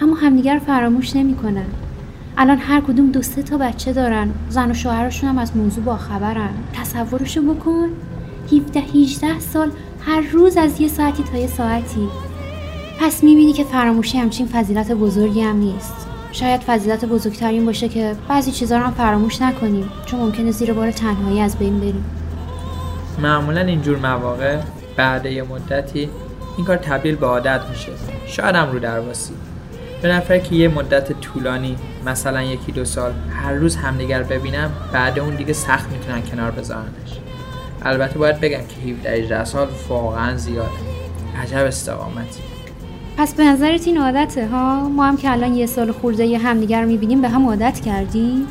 اما 0.00 0.16
همدیگر 0.16 0.60
فراموش 0.66 1.16
نمی‌کنن. 1.16 1.66
الان 2.38 2.58
هر 2.58 2.80
کدوم 2.80 3.10
دو 3.10 3.22
سه 3.22 3.42
تا 3.42 3.58
بچه 3.58 3.92
دارن. 3.92 4.30
زن 4.48 4.70
و 4.70 4.74
شوهرشون 4.74 5.28
هم 5.28 5.38
از 5.38 5.56
موضوع 5.56 5.84
باخبرن 5.84 6.54
تصورشو 6.72 7.42
بکن. 7.42 7.88
17 8.52 8.80
18 8.80 9.38
سال 9.40 9.70
هر 10.00 10.20
روز 10.20 10.56
از 10.56 10.80
یه 10.80 10.88
ساعتی 10.88 11.22
تا 11.22 11.38
یه 11.38 11.46
ساعتی. 11.46 12.08
پس 13.00 13.24
می‌بینی 13.24 13.52
که 13.52 13.64
فراموشی 13.64 14.18
همچین 14.18 14.46
فضیلت 14.46 14.92
بزرگی 14.92 15.40
هم 15.40 15.56
نیست. 15.56 16.13
شاید 16.34 16.60
فضیلت 16.60 17.04
بزرگترین 17.04 17.66
باشه 17.66 17.88
که 17.88 18.16
بعضی 18.28 18.52
چیزا 18.52 18.78
رو 18.78 18.90
فراموش 18.90 19.42
نکنیم 19.42 19.90
چون 20.06 20.20
ممکنه 20.20 20.50
زیر 20.50 20.72
بار 20.72 20.90
تنهایی 20.90 21.40
از 21.40 21.58
بین 21.58 21.80
بریم. 21.80 22.04
معمولا 23.18 23.60
اینجور 23.60 23.98
مواقع 23.98 24.58
بعد 24.96 25.26
یه 25.26 25.42
مدتی 25.42 26.10
این 26.56 26.66
کار 26.66 26.76
تبدیل 26.76 27.16
به 27.16 27.26
عادت 27.26 27.60
میشه. 27.70 27.92
شاید 28.26 28.54
هم 28.54 28.72
رو 28.72 28.78
درواسی. 28.78 29.32
به 30.02 30.08
نفر 30.08 30.38
که 30.38 30.54
یه 30.54 30.68
مدت 30.68 31.20
طولانی 31.20 31.76
مثلا 32.06 32.42
یکی 32.42 32.72
دو 32.72 32.84
سال 32.84 33.12
هر 33.30 33.52
روز 33.52 33.76
همدیگر 33.76 34.22
ببینم 34.22 34.70
بعد 34.92 35.18
اون 35.18 35.34
دیگه 35.34 35.52
سخت 35.52 35.90
می‌تونن 35.90 36.22
کنار 36.22 36.50
بذارنش. 36.50 37.18
البته 37.82 38.18
باید 38.18 38.40
بگم 38.40 38.58
که 38.68 38.90
17 38.90 39.10
18 39.10 39.44
سال 39.44 39.68
واقعا 39.88 40.36
زیاده. 40.36 40.70
عجب 41.42 41.66
استقامتی. 41.66 42.53
پس 43.16 43.34
به 43.34 43.44
نظرت 43.44 43.86
این 43.86 43.98
عادته 43.98 44.48
ها؟ 44.48 44.88
ما 44.88 45.04
هم 45.04 45.16
که 45.16 45.32
الان 45.32 45.54
یه 45.54 45.66
سال 45.66 45.92
خورده 45.92 46.26
یه 46.26 46.38
همدیگر 46.38 46.82
رو 46.82 46.88
می‌بینیم 46.88 47.20
به 47.20 47.28
هم 47.28 47.46
عادت 47.46 47.80
کردی؟ 47.80 48.46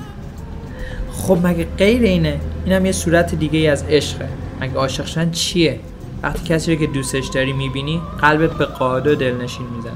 خب 1.11 1.47
مگه 1.47 1.67
غیر 1.77 2.01
اینه؟ 2.01 2.39
اینم 2.65 2.85
یه 2.85 2.91
صورت 2.91 3.35
دیگه 3.35 3.59
ای 3.59 3.67
از 3.67 3.83
عشقه. 3.83 4.29
مگه 4.61 4.73
عاشق 4.73 5.05
شدن 5.05 5.31
چیه؟ 5.31 5.79
وقتی 6.23 6.43
کسی 6.43 6.75
رو 6.75 6.79
که 6.79 6.87
دوستش 6.87 7.27
داری 7.27 7.53
می‌بینی 7.53 8.01
قلبت 8.21 8.57
به 8.57 8.65
قاعده 8.65 9.15
دلنشین 9.15 9.65
می‌زنه. 9.75 9.93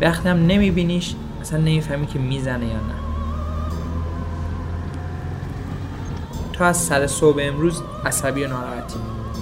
وقتی 0.00 0.28
هم 0.28 0.46
نمیبینیش 0.46 1.14
اصلا 1.40 1.58
نمی‌فهمی 1.58 2.06
که 2.06 2.18
می‌زنه 2.18 2.66
یا 2.66 2.72
نه. 2.72 2.94
تو 6.52 6.64
از 6.64 6.76
سر 6.76 7.06
صبح 7.06 7.40
امروز 7.42 7.82
عصبی 8.06 8.44
و 8.44 8.48
ناراحتی. 8.48 8.98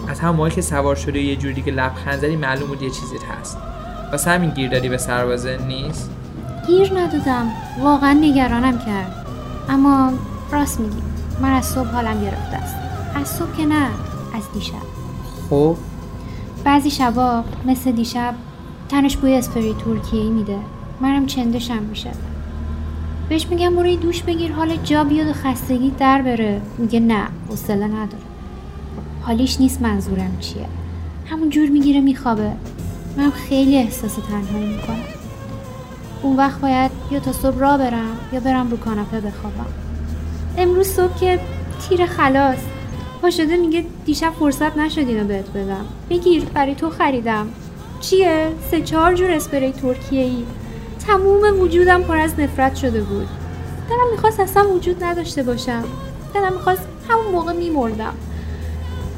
از 0.08 0.20
هم 0.20 0.48
که 0.48 0.62
سوار 0.62 0.96
شده 0.96 1.20
یه 1.20 1.36
جوری 1.36 1.62
که 1.62 1.70
لبخند 1.70 2.18
زدی 2.18 2.36
معلوم 2.36 2.68
بود 2.68 2.82
یه 2.82 2.90
چیزی 2.90 3.16
هست. 3.40 3.58
واسه 4.12 4.30
همین 4.30 4.50
گیر 4.50 4.70
دادی 4.70 4.88
به 4.88 4.98
سربازه 4.98 5.58
نیست؟ 5.66 6.10
گیر 6.66 7.00
ندادم. 7.00 7.50
واقعا 7.82 8.12
نگرانم 8.12 8.78
کرد. 8.78 9.26
اما 9.68 10.12
راست 10.52 10.80
میگی. 10.80 11.02
من 11.42 11.52
از 11.52 11.64
صبح 11.66 11.88
حالم 11.88 12.20
گرفته 12.20 12.56
است. 12.56 12.74
از 13.14 13.28
صبح 13.28 13.56
که 13.56 13.66
نه 13.66 13.86
از 14.34 14.42
دیشب. 14.54 14.74
خب؟ 15.50 15.76
بعضی 16.64 16.90
شبا 16.90 17.44
مثل 17.66 17.92
دیشب 17.92 18.34
تنش 18.88 19.16
بوی 19.16 19.34
اسپری 19.34 19.74
ترکیه 19.84 20.30
میده. 20.30 20.58
منم 21.00 21.26
چندشم 21.26 21.82
میشه. 21.82 22.10
بهش 23.28 23.46
میگم 23.46 23.76
برو 23.76 23.96
دوش 23.96 24.22
بگیر 24.22 24.52
حال 24.52 24.76
جا 24.76 25.04
بیاد 25.04 25.28
و 25.28 25.32
خستگی 25.32 25.90
در 25.90 26.22
بره. 26.22 26.60
میگه 26.78 27.00
نه 27.00 27.22
حوصله 27.48 27.86
نداره 27.86 28.22
حالیش 29.22 29.60
نیست 29.60 29.82
منظورم 29.82 30.36
چیه. 30.40 30.66
همون 31.26 31.50
جور 31.50 31.68
می‌گیره 31.68 32.00
میخوابه. 32.00 32.52
من 33.16 33.30
خیلی 33.30 33.76
احساس 33.76 34.14
تنهایی 34.14 34.66
می‌کنم. 34.66 35.04
اون 36.22 36.36
وقت 36.36 36.60
باید 36.60 36.90
یا 37.10 37.20
تا 37.20 37.32
صبح 37.32 37.58
را 37.58 37.78
برم 37.78 38.18
یا 38.32 38.40
برم 38.40 38.70
رو 38.70 38.76
کاناپه 38.76 39.20
بخوابم. 39.20 39.66
امروز 40.58 40.86
صبح 40.86 41.18
که 41.18 41.40
تیر 41.88 42.06
خلاص. 42.06 42.58
پا 43.22 43.30
شده 43.30 43.56
میگه 43.56 43.84
دیشب 44.04 44.32
فرصت 44.38 44.76
نشد 44.76 44.98
اینو 44.98 45.24
بهت 45.24 45.50
بدم. 45.50 45.84
بگیر 46.10 46.44
برای 46.44 46.74
تو 46.74 46.90
خریدم. 46.90 47.48
چیه؟ 48.00 48.48
سه 48.70 48.80
چهار 48.80 49.14
جور 49.14 49.30
اسپری 49.30 49.72
ترکیه 49.72 50.22
ای 50.22 50.44
تموم 51.06 51.60
وجودم 51.60 52.02
پر 52.02 52.16
از 52.18 52.40
نفرت 52.40 52.74
شده 52.74 53.00
بود. 53.00 53.28
دلم 53.90 54.10
می‌خواست 54.12 54.40
اصلا 54.40 54.68
وجود 54.68 55.04
نداشته 55.04 55.42
باشم. 55.42 55.84
دلم 56.34 56.52
می‌خواست 56.52 56.82
همون 57.08 57.26
موقع 57.32 57.52
میمردم. 57.52 58.14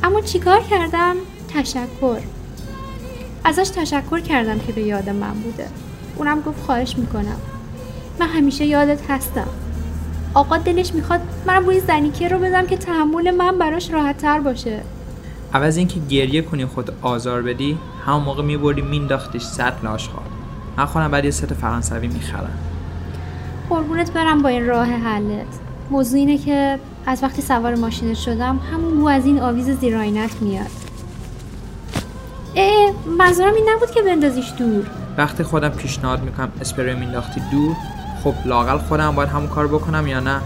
اما 0.03 0.21
چیکار 0.21 0.61
کردم؟ 0.61 1.17
تشکر. 1.55 2.19
ازش 3.45 3.69
تشکر 3.69 4.21
کردم 4.21 4.59
که 4.59 4.73
به 4.73 4.83
یاد 4.83 5.09
من 5.11 5.33
بوده. 5.33 5.69
اونم 6.17 6.41
گفت 6.41 6.63
خواهش 6.63 6.97
می‌کنم. 6.99 7.37
من 8.21 8.27
همیشه 8.27 8.65
یادت 8.65 9.11
هستم. 9.11 9.49
آقا 10.35 10.57
دلش 10.57 10.95
می‌خواد 10.95 11.21
من 11.47 11.65
روی 11.65 11.81
زنیکه 11.81 12.29
رو 12.29 12.39
بدم 12.39 12.67
که 12.67 12.77
تحمل 12.77 13.31
من 13.31 13.59
براش 13.59 13.91
راحت 13.91 14.19
تر 14.19 14.41
باشه. 14.41 14.81
عوض 15.55 15.77
اینکه 15.77 16.01
گریه 16.09 16.43
کنی 16.43 16.67
خود 16.67 16.91
آزار 17.03 17.43
بدی 17.43 17.79
همون 18.07 18.23
موقع 18.23 18.43
میبردی 18.43 18.83
مینداختیش 18.83 19.43
سطل 19.43 19.87
آشغال. 19.87 20.25
من 20.77 20.85
خودم 20.87 21.11
بعد 21.11 21.25
یه 21.25 21.31
ست 21.31 21.55
فرانسوی 21.55 22.09
می‌خرم. 22.09 22.59
قربونت 23.71 24.13
برم 24.13 24.43
با 24.43 24.49
این 24.49 24.67
راه 24.67 24.87
حلت. 24.87 25.47
موضوع 25.91 26.19
اینه 26.19 26.39
که 26.39 26.79
از 27.07 27.23
وقتی 27.23 27.43
سوار 27.43 27.75
ماشینت 27.75 28.17
شدم 28.17 28.61
همون 28.73 29.01
بو 29.01 29.09
از 29.09 29.27
این 29.27 29.41
آویز 29.41 29.71
زیراینت 29.71 30.43
میاد. 30.43 30.82
اه 32.57 32.93
منظورم 33.19 33.55
این 33.55 33.69
نبود 33.69 33.91
که 33.91 34.03
بندازیش 34.03 34.53
دور. 34.59 34.85
وقتی 35.19 35.43
خودم 35.43 35.69
پیشنهاد 35.69 36.23
می‌کنم 36.23 36.53
اسپری 36.61 36.95
مینداختی 36.95 37.41
دور 37.51 37.77
خب 38.25 38.35
لاقل 38.45 38.79
خودم 38.79 39.15
باید 39.15 39.29
همون 39.29 39.49
کار 39.49 39.69
بکنم 39.69 40.07
یا 40.07 40.21
نه؟ 40.21 40.41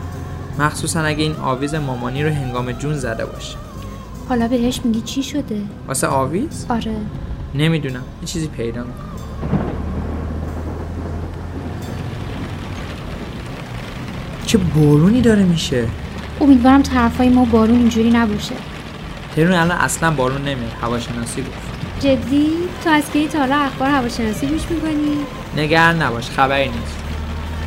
مخصوصا 0.59 1.01
اگه 1.01 1.23
این 1.23 1.37
آویز 1.37 1.75
مامانی 1.75 2.25
رو 2.25 2.31
هنگام 2.31 2.73
جون 2.73 2.95
زده 2.95 3.27
باشه. 3.27 3.57
حالا 4.29 4.49
بهش 4.49 4.81
میگی 4.85 5.01
چی 5.01 5.23
شده؟ 5.23 5.63
واسه 5.89 6.07
آویز؟ 6.07 6.67
آره. 6.69 6.97
نمی‌دونم 7.55 8.03
یه 8.23 8.27
چیزی 8.27 8.49
پیدا 8.49 8.81
می‌کنم. 8.81 9.67
چه 14.47 14.59
بارونی 14.59 15.21
داره 15.21 15.43
میشه؟ 15.43 15.89
امیدوارم 16.41 16.83
طرفای 16.83 17.29
ما 17.29 17.45
بارون 17.45 17.79
اینجوری 17.79 18.11
نباشه. 18.11 18.55
تهرون 19.37 19.53
الان 19.53 19.79
اصلا 19.79 20.11
بارون 20.11 20.43
نمیاد 20.43 20.73
هواشناسی 20.83 21.43
گفت. 21.43 21.77
جدی؟ 22.01 22.51
تو 22.85 22.91
از 22.91 23.11
کی 23.13 23.29
تا 23.29 23.39
حالا 23.39 23.57
اخبار 23.57 23.89
هواشناسی 23.89 24.47
گوش 24.47 24.63
می‌کنی؟ 24.71 25.17
نگران 25.57 26.03
نباش 26.03 26.31
خبری 26.31 26.69
نیست. 26.69 26.97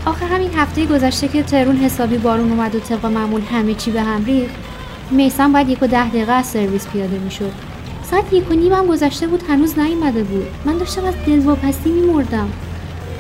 آخه 0.05 0.25
همین 0.25 0.49
هفته 0.55 0.85
گذشته 0.85 1.27
که 1.27 1.43
تهرون 1.43 1.75
حسابی 1.75 2.17
بارون 2.17 2.51
اومد 2.51 2.75
و 2.75 2.79
طبق 2.79 3.05
معمول 3.05 3.41
همه 3.41 3.73
چی 3.73 3.91
به 3.91 4.01
هم 4.01 4.25
ریخت 4.25 4.55
میسم 5.11 5.53
باید 5.53 5.69
یک 5.69 5.83
و 5.83 5.87
ده 5.87 6.07
دقیقه 6.07 6.31
از 6.31 6.45
سرویس 6.45 6.87
پیاده 6.87 7.17
می‌شد. 7.17 7.51
ساعت 8.11 8.33
یک 8.33 8.51
و 8.51 8.53
نیم 8.53 8.73
هم 8.73 8.87
گذشته 8.87 9.27
بود 9.27 9.43
هنوز 9.49 9.79
نیومده 9.79 10.23
بود. 10.23 10.47
من 10.65 10.77
داشتم 10.77 11.05
از 11.05 11.13
دلواپسی 11.27 11.89
میمردم. 11.89 12.49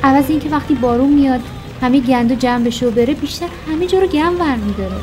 عوض 0.03 0.29
اینکه 0.29 0.49
وقتی 0.49 0.75
بارون 0.75 1.09
میاد 1.09 1.41
همه 1.81 1.99
گندو 1.99 2.35
جمع 2.35 2.63
بشه 2.63 2.87
و 2.87 2.91
بره 2.91 3.13
بیشتر 3.13 3.47
همه 3.71 3.87
جا 3.87 3.99
رو 3.99 4.07
گم 4.07 4.41
ور 4.41 4.55
میداره. 4.55 5.01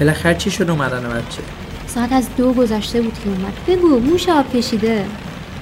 بالاخره 0.00 0.34
چی 0.34 0.50
شد 0.50 0.70
اومدن 0.70 1.00
بچه؟ 1.00 1.42
ساعت 1.88 2.12
از 2.12 2.28
دو 2.36 2.52
گذشته 2.52 3.00
بود 3.00 3.14
که 3.24 3.30
اومد. 3.30 3.52
بگو 3.68 3.98
موش 4.00 4.28
آب 4.28 4.52
کشیده. 4.56 5.04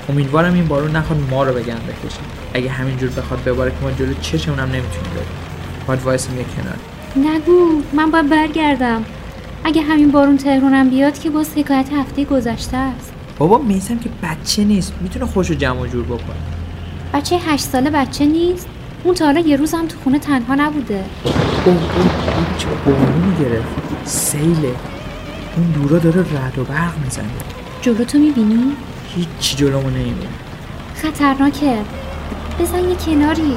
امیدوارم 0.08 0.54
این 0.54 0.68
بارون 0.68 0.96
نخواد 0.96 1.18
ما 1.30 1.44
رو 1.44 1.52
به 1.52 1.62
گند 1.62 1.82
بکشه. 1.86 2.20
اگه 2.54 2.70
همینجور 2.70 3.10
بخواد 3.10 3.44
بباره 3.44 3.70
که 3.70 3.76
ما 3.82 3.90
جلو 3.90 4.14
چشمونم 4.20 4.62
نمی‌تونیم 4.62 5.10
بریم. 5.14 5.28
باید 5.86 6.02
وایسیم 6.02 6.38
یه 6.38 6.44
کنار. 6.56 6.76
نگو 7.34 7.82
من 7.92 8.10
باید 8.10 8.28
برگردم. 8.28 9.04
اگه 9.64 9.82
همین 9.82 10.10
بارون 10.10 10.36
تهرونم 10.36 10.90
بیاد 10.90 11.18
که 11.18 11.30
باز 11.30 11.50
حکایت 11.56 11.92
هفته 11.92 12.24
گذشته 12.24 12.76
است. 12.76 13.12
بابا 13.38 13.58
میسم 13.58 13.98
که 13.98 14.10
بچه 14.22 14.64
نیست. 14.64 14.92
می‌تونه 15.00 15.26
خوش 15.26 15.50
جمع 15.50 15.80
و 15.80 15.86
جور 15.86 16.04
بکنه. 16.04 16.36
بچه 17.14 17.36
هشت 17.36 17.64
ساله 17.64 17.90
بچه 17.90 18.24
نیست. 18.26 18.68
اون 19.04 19.14
تا 19.14 19.24
حالا 19.24 19.40
یه 19.40 19.56
روز 19.56 19.74
هم 19.74 19.86
تو 19.86 19.96
خونه 20.04 20.18
تنها 20.18 20.54
نبوده. 20.54 21.04
اوه 21.24 21.74
اوه 21.74 22.58
چه 22.58 22.66
بارونی 22.86 23.36
گرفت؟ 23.40 23.68
سیله. 24.04 24.74
اون 25.56 25.66
دورا 25.66 25.98
داره 25.98 26.20
رد 26.20 26.58
و 26.58 26.64
برق 26.64 26.98
می‌زنه. 27.04 27.24
جلو 27.82 28.04
تو 28.04 28.18
می‌بینی؟ 28.18 28.76
هیچی 29.16 29.56
جلومو 29.56 29.90
نمی‌بینه. 29.90 30.28
خطرناکه. 30.94 31.78
بزن 32.60 32.88
یه 32.88 32.96
کناری. 33.06 33.56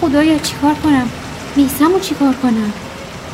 خدایا 0.00 0.38
چیکار 0.38 0.74
کنم؟ 0.74 1.08
میسم 1.56 1.92
رو 1.92 2.00
چیکار 2.00 2.34
کنم؟ 2.42 2.72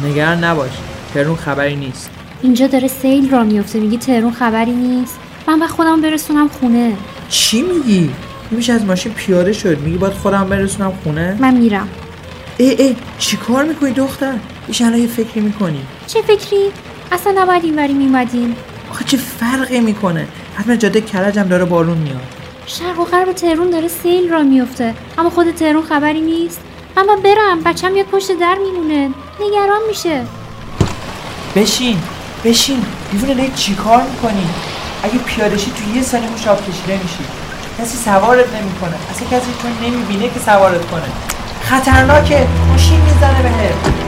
نگران 0.04 0.44
نباش 0.44 0.70
تهرون 1.14 1.36
خبری 1.36 1.76
نیست. 1.76 2.10
اینجا 2.42 2.66
داره 2.66 2.88
سیل 2.88 3.30
را 3.30 3.44
میفته 3.44 3.80
میگی 3.80 3.98
تهرون 3.98 4.32
خبری 4.32 4.72
نیست؟ 4.72 5.18
من 5.48 5.60
به 5.60 5.66
خودم 5.66 6.00
برسونم 6.00 6.48
خونه. 6.48 6.96
چی 7.28 7.62
میگی؟ 7.62 8.10
میشه 8.50 8.72
از 8.72 8.84
ماشین 8.84 9.12
پیاده 9.12 9.52
شد. 9.52 9.80
میگی 9.80 9.96
باید 9.96 10.12
خودم 10.12 10.48
برسونم 10.48 10.92
خونه؟ 11.04 11.36
من 11.40 11.54
میرم. 11.54 11.88
ای 12.56 12.70
ای 12.70 12.96
چی 13.18 13.36
کار 13.36 13.64
می‌کنی 13.64 13.92
دختر؟ 13.92 14.34
بیش 14.66 14.82
الان 14.82 14.98
یه 14.98 15.06
فکری 15.06 15.40
می‌کنی؟ 15.40 15.86
چه 16.06 16.22
فکری؟ 16.22 16.70
اصلا 17.12 17.42
نباید 17.42 17.64
اینوری 17.64 17.92
میومدیم 17.92 18.56
آخه 18.90 19.04
چه 19.04 19.16
فرقی 19.16 19.80
می‌کنه؟ 19.80 20.28
حتما 20.56 20.76
جاده 20.76 21.00
کرج 21.00 21.38
هم 21.38 21.48
داره 21.48 21.64
بارون 21.64 21.98
میاد. 21.98 22.20
شرق 22.66 23.00
و 23.00 23.04
غرب 23.04 23.32
تهرون 23.32 23.70
داره 23.70 23.88
سیل 23.88 24.30
را 24.30 24.42
میفته 24.42 24.94
اما 25.18 25.30
خود 25.30 25.50
تهرون 25.50 25.82
خبری 25.82 26.20
نیست. 26.20 26.60
باید 26.96 27.22
برم 27.22 27.60
بچم 27.64 27.96
یاد 27.96 28.06
پشت 28.06 28.38
در 28.38 28.58
میمونه. 28.64 29.10
نگران 29.40 29.80
میشه. 29.88 30.22
بشین 31.56 31.98
بشین. 32.44 32.84
دیوونه 33.12 33.34
داری 33.34 33.52
چی 33.56 33.74
کار 33.74 34.02
می‌کنی؟ 34.02 34.46
اگه 35.02 35.18
پیادشی 35.18 35.70
تو 35.70 35.96
یه 35.96 36.02
ثانیه 36.02 36.30
موش 36.30 36.46
آب 36.46 36.70
کشیده 36.70 37.02
میشی 37.02 37.24
کسی 37.78 37.96
سوارت 37.96 38.54
نمی‌کنه. 38.54 38.94
اصلا 39.10 39.28
کسی 39.38 39.50
تو 39.62 39.68
نمی‌بینه 39.86 40.30
که 40.34 40.40
سوارت 40.40 40.90
کنه. 40.90 41.02
خطرناکه. 41.62 42.46
ماشین 42.70 43.00
می‌زنه 43.00 43.42
بهت. 43.42 44.03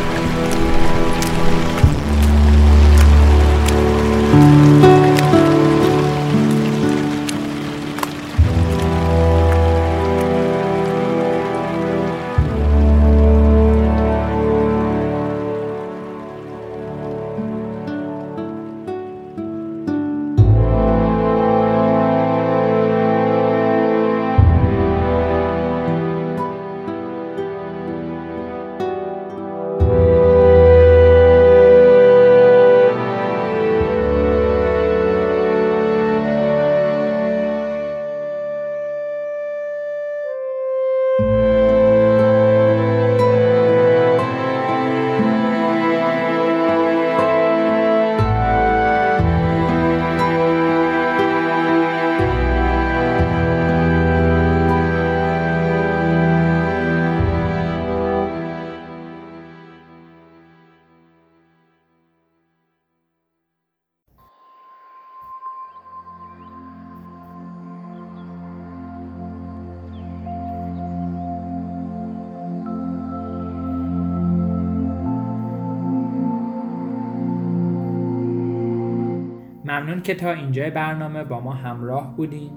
که 80.07 80.15
تا 80.15 80.33
اینجای 80.33 80.71
برنامه 80.71 81.25
با 81.25 81.41
ما 81.41 81.53
همراه 81.53 82.17
بودین. 82.17 82.51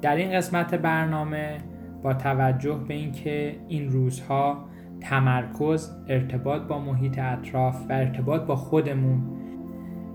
در 0.00 0.16
این 0.16 0.32
قسمت 0.32 0.74
برنامه 0.74 1.58
با 2.02 2.14
توجه 2.14 2.80
به 2.88 2.94
اینکه 2.94 3.56
این 3.68 3.88
روزها 3.88 4.68
تمرکز 5.00 5.90
ارتباط 6.08 6.62
با 6.62 6.78
محیط 6.78 7.18
اطراف 7.18 7.86
و 7.88 7.92
ارتباط 7.92 8.42
با 8.42 8.56
خودمون 8.56 9.22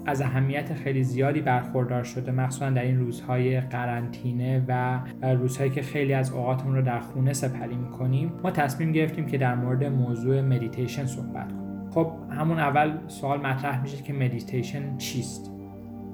از 0.05 0.21
اهمیت 0.21 0.73
خیلی 0.73 1.03
زیادی 1.03 1.41
برخوردار 1.41 2.03
شده 2.03 2.31
مخصوصا 2.31 2.69
در 2.69 2.83
این 2.83 2.99
روزهای 2.99 3.61
قرنطینه 3.61 4.65
و 4.67 4.99
روزهایی 5.33 5.71
که 5.71 5.81
خیلی 5.81 6.13
از 6.13 6.31
اوقاتمون 6.31 6.75
رو 6.75 6.81
در 6.81 6.99
خونه 6.99 7.33
سپری 7.33 7.75
می‌کنیم 7.75 8.31
ما 8.43 8.51
تصمیم 8.51 8.91
گرفتیم 8.91 9.25
که 9.25 9.37
در 9.37 9.55
مورد 9.55 9.83
موضوع 9.83 10.41
مدیتیشن 10.41 11.05
صحبت 11.05 11.51
کنیم. 11.51 11.89
خب 11.91 12.11
همون 12.29 12.59
اول 12.59 12.97
سوال 13.07 13.39
مطرح 13.39 13.81
میشه 13.81 14.03
که 14.03 14.13
مدیتیشن 14.13 14.97
چیست؟ 14.97 15.56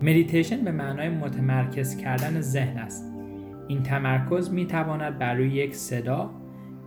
مدیتیشن 0.01 0.63
به 0.65 0.71
معنای 0.71 1.09
متمرکز 1.09 1.97
کردن 1.97 2.41
ذهن 2.41 2.77
است 2.77 3.13
این 3.67 3.83
تمرکز 3.83 4.51
می 4.51 4.65
تواند 4.65 5.19
بر 5.19 5.33
روی 5.33 5.49
یک 5.49 5.75
صدا، 5.75 6.29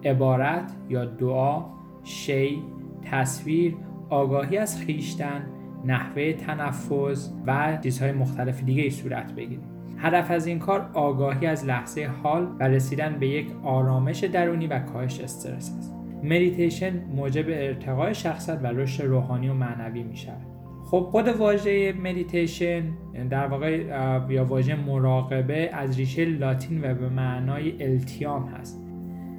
عبارت 0.04 0.72
یا 0.88 1.04
دعا، 1.04 1.64
شی، 2.04 2.62
تصویر، 3.10 3.76
آگاهی 4.10 4.58
از 4.58 4.80
خویشتن، 4.80 5.46
نحوه 5.84 6.32
تنفس 6.32 7.32
و 7.46 7.78
چیزهای 7.82 8.12
مختلف 8.12 8.62
دیگه 8.64 8.82
ای 8.82 8.90
صورت 8.90 9.32
بگیرد. 9.32 9.62
هدف 9.98 10.30
از 10.30 10.46
این 10.46 10.58
کار 10.58 10.90
آگاهی 10.94 11.46
از 11.46 11.64
لحظه 11.64 12.10
حال 12.22 12.56
و 12.60 12.68
رسیدن 12.68 13.18
به 13.18 13.28
یک 13.28 13.46
آرامش 13.62 14.24
درونی 14.24 14.66
و 14.66 14.78
کاهش 14.78 15.20
استرس 15.20 15.74
است. 15.78 15.94
مدیتیشن 16.22 17.04
موجب 17.04 17.44
ارتقای 17.48 18.14
شخصیت 18.14 18.58
و 18.62 18.66
رشد 18.66 19.04
روحانی 19.04 19.48
و 19.48 19.54
معنوی 19.54 20.02
می 20.02 20.16
شود. 20.16 20.55
خب 20.90 21.08
خود 21.10 21.28
واژه 21.28 21.92
مدیتیشن 21.92 22.82
در 23.30 23.46
واقع 23.46 23.80
یا 24.28 24.44
واژه 24.44 24.74
مراقبه 24.74 25.70
از 25.72 25.98
ریشه 25.98 26.24
لاتین 26.24 26.84
و 26.84 26.94
به 26.94 27.08
معنای 27.08 27.82
التیام 27.82 28.48
هست. 28.48 28.82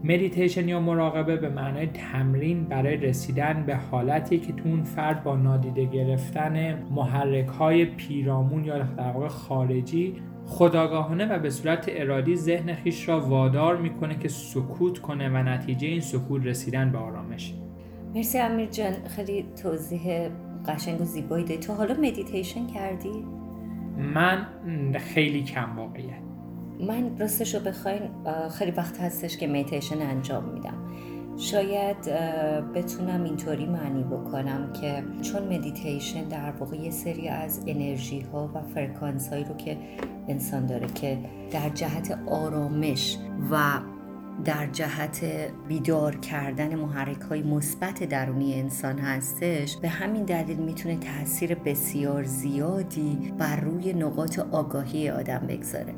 مدیتیشن 0.04 0.68
یا 0.68 0.80
مراقبه 0.80 1.36
به 1.36 1.50
معنای 1.50 1.88
تمرین 1.88 2.64
برای 2.64 2.98
رسیدن 2.98 3.64
به 3.68 3.76
حالتی 3.76 4.38
که 4.38 4.54
تو 4.54 4.70
اون 4.70 4.84
فرد 4.84 5.24
با 5.24 5.36
نادیده 5.36 5.86
گرفتن 5.86 6.84
محرک 6.92 7.48
های 7.48 7.86
پیرامون 7.86 8.64
یا 8.64 8.80
در 8.80 9.12
واقع 9.12 9.28
خارجی 9.28 10.16
خودآگاهانه 10.46 11.26
و 11.26 11.40
به 11.40 11.50
صورت 11.50 11.86
ارادی 11.90 12.36
ذهن 12.36 12.74
خویش 12.74 13.10
را 13.10 13.20
وادار 13.20 13.78
می‌کنه 13.78 14.20
که 14.20 14.28
سکوت 14.28 15.00
کنه 15.00 15.30
و 15.30 15.38
نتیجه 15.38 15.88
این 15.88 16.02
سکوت 16.02 16.46
رسیدن 16.46 16.92
به 16.92 16.98
آرامش. 16.98 17.54
مرسی 18.16 18.40
امیر 18.40 18.70
جان 18.70 18.94
خیلی 19.08 19.46
توضیح 19.62 20.30
قشنگ 20.68 21.02
و 21.02 21.04
زیبایی 21.04 21.46
داری. 21.46 21.60
تو 21.60 21.74
حالا 21.74 21.94
مدیتیشن 21.94 22.68
کردی؟ 22.68 23.24
من 23.98 24.48
خیلی 25.00 25.44
کم 25.44 25.78
واقعیت 25.78 26.22
من 26.88 27.18
راستش 27.18 27.56
رو 27.56 27.62
بخواین 27.62 28.02
خیلی 28.58 28.72
وقت 28.72 29.02
هستش 29.02 29.38
که 29.38 29.48
مدیتیشن 29.48 30.02
انجام 30.02 30.44
میدم. 30.44 30.74
شاید 31.38 31.98
بتونم 32.74 33.24
اینطوری 33.24 33.66
معنی 33.66 34.04
بکنم 34.04 34.74
که 34.82 35.04
چون 35.22 35.44
مدیتیشن 35.44 36.24
در 36.24 36.52
واقع 36.52 36.78
یه 36.78 36.92
سری 36.92 37.28
از 37.28 37.64
انرژی 37.68 38.20
ها 38.20 38.52
و 38.54 38.62
فرکانس 38.62 39.30
هایی 39.30 39.44
رو 39.44 39.56
که 39.56 39.78
انسان 40.28 40.66
داره 40.66 40.88
که 40.88 41.18
در 41.52 41.70
جهت 41.70 42.20
آرامش 42.28 43.18
و 43.52 43.58
در 44.46 44.68
جهت 44.68 45.26
بیدار 45.68 46.16
کردن 46.16 46.76
محرک 46.76 47.22
های 47.22 47.44
مثبت 47.44 48.04
درونی 48.04 48.60
انسان 48.60 49.00
هستش 49.00 49.78
به 49.78 49.90
همین 49.90 50.24
دلیل 50.24 50.58
می‌تونه 50.58 50.98
تاثیر 50.98 51.56
بسیار 51.56 52.24
زیادی 52.24 53.34
بر 53.38 53.56
روی 53.56 53.94
نقاط 53.94 54.40
آگاهی 54.40 55.10
آدم 55.10 55.48
بگذاره. 55.48 55.96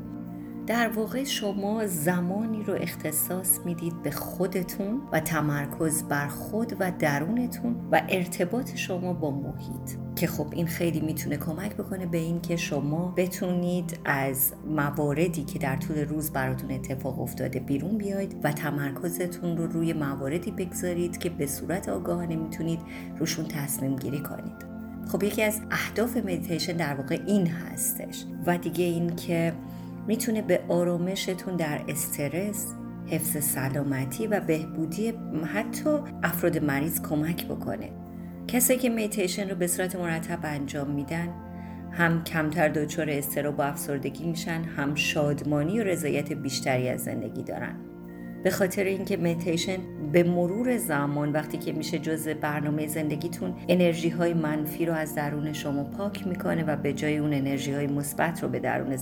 در 0.70 0.90
واقع 0.90 1.24
شما 1.24 1.88
زمانی 1.88 2.64
رو 2.64 2.74
اختصاص 2.74 3.60
می‌دید 3.66 4.02
به 4.02 4.12
خودتون 4.12 5.02
و 5.12 5.20
تمرکز 5.20 6.04
بر 6.04 6.28
خود 6.28 6.76
و 6.80 6.92
درونتون 7.00 7.76
و 7.92 8.02
ارتباط 8.10 8.76
شما 8.76 9.14
با 9.14 9.32
محیط. 9.32 10.16
که 10.16 10.28
خب 10.28 10.48
این 10.52 10.68
خیلی 10.68 11.02
می‌تونه 11.02 11.38
کمک 11.38 11.76
بکنه 11.76 12.06
به 12.06 12.18
این 12.18 12.42
که 12.42 12.56
شما 12.56 13.14
بتونید 13.18 14.00
از 14.06 14.54
مواردی 14.68 15.44
که 15.44 15.60
در 15.60 15.76
طول 15.76 15.98
روز 15.98 16.32
براتون 16.32 16.72
اتفاق 16.72 17.22
افتاده 17.22 17.60
بیرون 17.60 17.98
بیاید 17.98 18.36
و 18.44 18.52
تمرکزتون 18.52 19.58
رو 19.58 19.68
روی 19.68 19.94
مواردی 19.94 20.52
بگذارید 20.52 21.18
که 21.18 21.30
به 21.30 21.48
صورت 21.48 21.90
آگاهانه 21.90 22.36
می‌تونید 22.36 22.80
روشون 23.20 23.46
تصمیم 23.46 23.96
گیری 23.96 24.20
کنید. 24.20 24.70
خب 25.12 25.24
یکی 25.24 25.44
از 25.44 25.62
اهداف 25.72 26.18
مدیتیشن 26.18 26.78
در 26.78 26.94
واقع 26.94 27.20
این 27.28 27.48
هستش. 27.48 28.26
و 28.46 28.58
دیگه 28.58 28.86
این 28.86 29.16
که 29.16 29.54
می‌تونه 30.08 30.42
به 30.42 30.60
آرامشتون 30.68 31.56
در 31.56 31.82
استرس 31.88 32.74
حفظ 33.08 33.44
سلامتی 33.44 34.28
و 34.28 34.40
بهبودی 34.40 35.14
حتی 35.54 35.90
افراد 36.24 36.64
مریض 36.64 37.02
کمک 37.02 37.46
بکنه. 37.46 37.90
کسایی 38.48 38.80
که 38.80 38.90
مدیتیشن 38.90 39.50
رو 39.50 39.56
به 39.56 39.68
صورت 39.68 39.96
مرتب 39.96 40.40
انجام 40.44 40.90
میدن 40.90 41.30
هم 41.92 42.24
کمتر 42.24 42.70
دچار 42.70 43.10
اضطراب 43.10 43.60
و 43.60 43.62
افسردگی 43.62 44.28
میشن 44.28 44.64
هم 44.64 44.96
شادمانی 44.96 45.80
و 45.80 45.84
رضایت 45.84 46.34
بیشتری 46.34 46.90
از 46.90 47.04
زندگی 47.04 47.44
دارن. 47.44 47.76
به 48.44 48.52
خاطر 48.52 48.84
اینکه 48.84 49.18
میتیشن 49.18 49.78
به 50.12 50.24
مرور 50.24 50.78
زمان 50.78 51.32
وقتی 51.32 51.58
که 51.58 51.72
میشه 51.72 52.00
جز 52.00 52.28
برنامه 52.28 52.88
زندگیتون 52.88 53.54
انرژی 53.68 54.10
های 54.10 54.34
منفی 54.34 54.86
رو 54.86 54.94
از 54.94 55.16
درون 55.16 55.54
شما 55.54 55.84
پاک 55.84 56.28
می‌کنه 56.28 56.64
و 56.64 56.76
به 56.76 56.94
جای 56.94 57.18
اون 57.18 57.34
انرژی 57.34 57.74
های 57.74 57.88
مثبت 57.88 58.44
رو 58.44 58.50
به 58.50 58.60
درون 58.60 58.98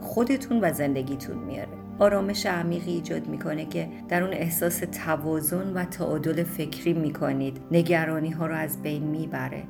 خودتون 0.00 0.60
و 0.62 0.72
زندگیتون 0.72 1.36
میاره. 1.36 1.68
آرامش 1.98 2.46
عمیقی 2.46 2.92
ایجاد 2.92 3.28
می‌کنه 3.28 3.64
که 3.64 3.88
در 4.08 4.22
اون 4.22 4.32
احساس 4.32 4.78
توازن 4.78 5.72
و 5.72 5.84
تعادل 5.84 6.42
فکری 6.42 6.92
می‌کنید. 6.92 7.60
نگرانی 7.70 8.30
ها 8.30 8.46
رو 8.46 8.54
از 8.54 8.82
بین 8.82 9.02
می‌بره. 9.02 9.62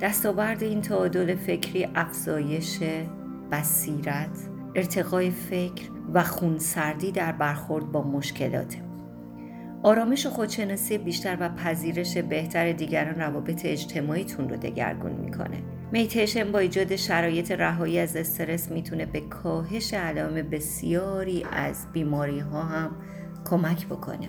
دستاورد 0.00 0.62
این 0.62 0.80
تعادل 0.80 1.34
فکری 1.34 1.88
افزایش 1.94 2.78
بصیرت 3.52 4.48
ارتقای 4.74 5.30
فکر 5.30 5.90
و 6.14 6.22
خونسردی 6.22 7.12
در 7.12 7.32
برخورد 7.32 7.92
با 7.92 8.02
مشکلات 8.02 8.76
آرامش 9.82 10.26
و 10.26 10.30
خودشناسی 10.30 10.98
بیشتر 10.98 11.36
و 11.40 11.48
پذیرش 11.48 12.16
بهتر 12.16 12.72
دیگران 12.72 13.14
روابط 13.14 13.66
اجتماعیتون 13.66 14.48
رو 14.48 14.56
دگرگون 14.56 15.12
می‌کنه. 15.12 15.62
میتیشن 15.92 16.52
با 16.52 16.58
ایجاد 16.58 16.96
شرایط 16.96 17.52
رهایی 17.52 17.98
از 17.98 18.16
استرس 18.16 18.72
می‌تونه 18.72 19.06
به 19.06 19.20
کاهش 19.20 19.94
علائم 19.94 20.48
بسیاری 20.48 21.44
از 21.52 21.86
بیماری 21.92 22.38
ها 22.38 22.62
هم 22.62 22.90
کمک 23.44 23.86
بکنه. 23.86 24.28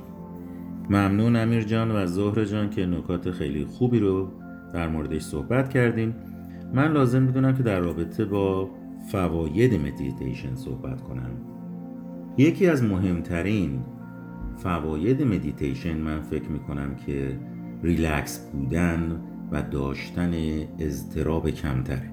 ممنون 0.90 1.36
امیر 1.36 1.64
جان 1.64 1.92
و 1.92 2.06
زهر 2.08 2.46
جان 2.46 2.70
که 2.70 2.86
نکات 2.86 3.32
خیلی 3.32 3.66
خوبی 3.66 4.00
رو 4.00 4.32
در 4.74 4.88
موردش 4.88 5.22
صحبت 5.22 5.70
کردیم 5.70 6.16
من 6.74 6.92
لازم 6.92 7.22
می‌دونم 7.22 7.56
که 7.56 7.64
در 7.64 7.80
رابطه 7.80 8.26
با 8.26 8.70
فواید 9.12 9.74
مدیتیشن 9.74 10.56
صحبت 10.56 11.02
کنم. 11.02 11.32
یکی 12.38 12.68
از 12.68 12.84
مهمترین 12.84 13.80
فواید 14.58 15.24
مدیتیشن 15.24 15.98
من 15.98 16.22
فکر 16.22 16.50
می‌کنم 16.50 16.96
که 16.96 17.40
ریلکس 17.84 18.50
بودن 18.54 19.22
و 19.52 19.62
داشتن 19.62 20.34
اضطراب 20.80 21.50
کمتره. 21.50 22.10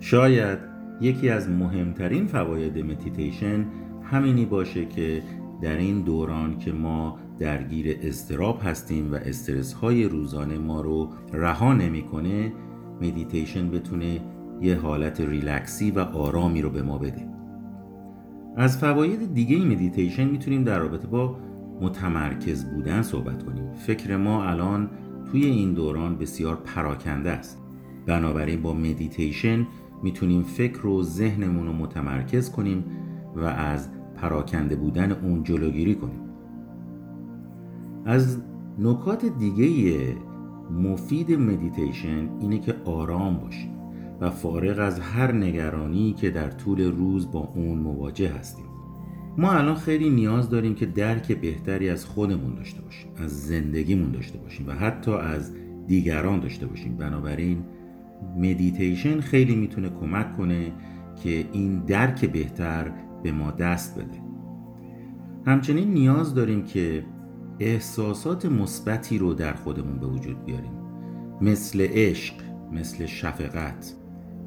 شاید 0.00 0.58
یکی 1.00 1.28
از 1.28 1.48
مهمترین 1.48 2.26
فواید 2.26 2.78
مدیتیشن 2.78 3.64
همینی 4.02 4.44
باشه 4.44 4.84
که 4.84 5.22
در 5.62 5.76
این 5.76 6.00
دوران 6.00 6.58
که 6.58 6.72
ما 6.72 7.18
درگیر 7.38 7.98
اضطراب 8.02 8.60
هستیم 8.64 9.12
و 9.12 9.14
استرس 9.14 9.72
های 9.72 10.04
روزانه 10.04 10.58
ما 10.58 10.80
رو 10.80 11.08
رها 11.32 11.72
نمی‌کنه 11.72 12.52
مدیتیشن 13.02 13.70
بتونه 13.70 14.20
یه 14.60 14.76
حالت 14.76 15.20
ریلکسی 15.20 15.90
و 15.90 15.98
آرامی 15.98 16.62
رو 16.62 16.70
به 16.70 16.82
ما 16.82 16.98
بده. 16.98 17.28
از 18.56 18.78
فواید 18.78 19.34
دیگه 19.34 19.64
مدیتیشن 19.64 20.24
می‌تونیم 20.24 20.64
در 20.64 20.78
رابطه 20.78 21.06
با 21.06 21.36
متمرکز 21.80 22.64
بودن 22.64 23.02
صحبت 23.02 23.42
کنیم. 23.42 23.72
فکر 23.72 24.16
ما 24.16 24.44
الان 24.44 24.90
توی 25.32 25.44
این 25.44 25.72
دوران 25.72 26.16
بسیار 26.16 26.56
پراکنده 26.56 27.30
است. 27.30 27.62
بنابراین 28.06 28.62
با 28.62 28.74
مدیتیشن 28.74 29.66
می‌تونیم 30.02 30.42
فکر 30.42 30.86
و 30.86 31.02
ذهنمون 31.02 31.66
رو 31.66 31.72
متمرکز 31.72 32.50
کنیم 32.50 32.84
و 33.36 33.40
از 33.44 33.88
پراکنده 34.16 34.76
بودن 34.76 35.12
اون 35.12 35.42
جلوگیری 35.42 35.94
کنیم. 35.94 36.20
از 38.04 38.42
نکات 38.78 39.24
دیگه 39.38 40.16
مفید 40.70 41.32
مدیتیشن 41.32 42.28
اینه 42.40 42.58
که 42.58 42.74
آرام 42.84 43.36
باشیم 43.36 43.70
و 44.20 44.30
فارغ 44.30 44.78
از 44.78 45.00
هر 45.00 45.32
نگرانی 45.32 46.12
که 46.12 46.30
در 46.30 46.50
طول 46.50 46.80
روز 46.80 47.30
با 47.30 47.52
اون 47.54 47.78
مواجه 47.78 48.28
هستیم. 48.28 48.69
ما 49.38 49.52
الان 49.52 49.74
خیلی 49.74 50.10
نیاز 50.10 50.50
داریم 50.50 50.74
که 50.74 50.86
درک 50.86 51.32
بهتری 51.32 51.88
از 51.88 52.04
خودمون 52.04 52.54
داشته 52.54 52.82
باشیم 52.82 53.10
از 53.16 53.46
زندگیمون 53.46 54.10
داشته 54.10 54.38
باشیم 54.38 54.68
و 54.68 54.72
حتی 54.72 55.10
از 55.12 55.52
دیگران 55.86 56.40
داشته 56.40 56.66
باشیم. 56.66 56.96
بنابراین 56.96 57.64
مدیتیشن 58.36 59.20
خیلی 59.20 59.56
می‌تونه 59.56 59.90
کمک 60.00 60.36
کنه 60.36 60.72
که 61.22 61.44
این 61.52 61.78
درک 61.78 62.24
بهتر 62.24 62.92
به 63.22 63.32
ما 63.32 63.50
دست 63.50 63.98
بده. 63.98 64.20
همچنین 65.46 65.94
نیاز 65.94 66.34
داریم 66.34 66.64
که 66.64 67.04
احساسات 67.60 68.46
مثبتی 68.46 69.18
رو 69.18 69.34
در 69.34 69.52
خودمون 69.52 69.98
به 69.98 70.06
وجود 70.06 70.44
بیاریم. 70.44 70.72
مثل 71.40 71.86
عشق 71.90 72.34
مثل 72.72 73.06
شفقت 73.06 73.94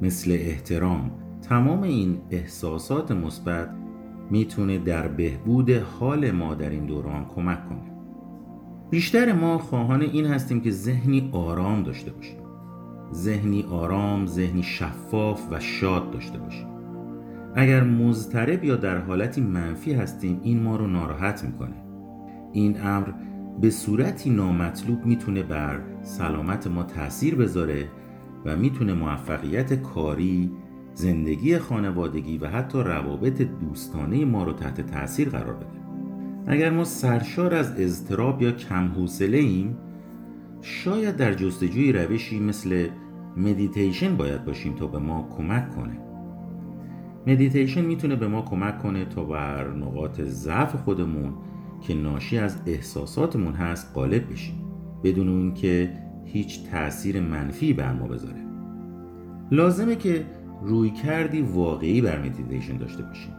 مثل 0.02 0.32
احترام. 0.32 1.10
تمام 1.42 1.82
این 1.82 2.18
احساسات 2.30 3.12
مثبت 3.12 3.83
می‌تونه 4.30 4.78
در 4.78 5.08
بهبود 5.08 5.70
حال 5.70 6.30
ما 6.30 6.54
در 6.54 6.70
این 6.70 6.86
دوران 6.86 7.24
کمک 7.24 7.68
کنه. 7.68 7.94
بیشتر 8.90 9.32
ما 9.32 9.58
خواهان 9.58 10.02
این 10.02 10.26
هستیم 10.26 10.60
که 10.60 10.70
ذهنی 10.70 11.30
آرام 11.32 11.82
داشته 11.82 12.10
باشیم. 12.10 12.38
ذهنی 13.12 13.62
آرام، 13.62 14.26
ذهنی 14.26 14.62
شفاف 14.62 15.52
و 15.52 15.60
شاد 15.60 16.10
داشته 16.10 16.38
باشیم. 16.38 16.66
اگر 17.54 17.84
مضطرب 17.84 18.64
یا 18.64 18.76
در 18.76 18.98
حالتی 18.98 19.40
منفی 19.40 19.92
هستیم 19.92 20.40
این 20.42 20.62
ما 20.62 20.76
رو 20.76 20.86
ناراحت 20.86 21.44
می‌کنه. 21.44 21.76
این 22.52 22.80
امر 22.82 23.08
به 23.60 23.70
صورتی 23.70 24.30
نامطلوب 24.30 25.06
می‌تونه 25.06 25.42
بر 25.42 25.80
سلامت 26.02 26.66
ما 26.66 26.82
تاثیر 26.82 27.34
بذاره 27.34 27.88
و 28.44 28.56
می‌تونه 28.56 28.94
موفقیت 28.94 29.82
کاری 29.82 30.50
زندگی 30.94 31.58
خانوادگی 31.58 32.38
و 32.38 32.46
حتی 32.46 32.78
روابط 32.78 33.42
دوستانه 33.42 34.24
ما 34.24 34.44
رو 34.44 34.52
تحت 34.52 34.80
تاثیر 34.80 35.28
قرار 35.28 35.54
بده. 35.54 35.84
اگر 36.46 36.70
ما 36.70 36.84
سرشار 36.84 37.54
از 37.54 37.80
اضطراب 37.80 38.42
یا 38.42 38.52
کم 38.52 38.88
حوصله 38.88 39.38
ایم 39.38 39.76
شاید 40.62 41.16
در 41.16 41.34
جستجوی 41.34 41.92
روشی 41.92 42.40
مثل 42.40 42.86
مدیتیشن 43.36 44.16
باید 44.16 44.44
باشیم 44.44 44.74
تا 44.74 44.86
به 44.86 44.98
ما 44.98 45.28
کمک 45.36 45.70
کنه. 45.70 45.98
مدیتیشن 47.26 47.84
می‌تونه 47.84 48.16
به 48.16 48.28
ما 48.28 48.42
کمک 48.42 48.78
کنه 48.78 49.04
تا 49.04 49.24
بر 49.24 49.70
نقاط 49.70 50.20
ضعف 50.20 50.76
خودمون 50.76 51.32
که 51.80 51.94
ناشی 51.94 52.38
از 52.38 52.60
احساساتمون 52.66 53.52
هست 53.52 53.92
غالب 53.94 54.32
بشیم 54.32 54.54
بدون 55.04 55.28
اون 55.28 55.54
که 55.54 55.92
هیچ 56.24 56.70
تاثیر 56.70 57.20
منفی 57.20 57.72
بر 57.72 57.92
ما 57.92 58.06
بذاره. 58.06 58.44
لازمه 59.50 59.96
که 59.96 60.24
رویکردی 60.64 61.42
واقعی 61.42 62.00
بر 62.00 62.18
مدیتیشن 62.18 62.76
داشته 62.76 63.02
باشیم. 63.02 63.34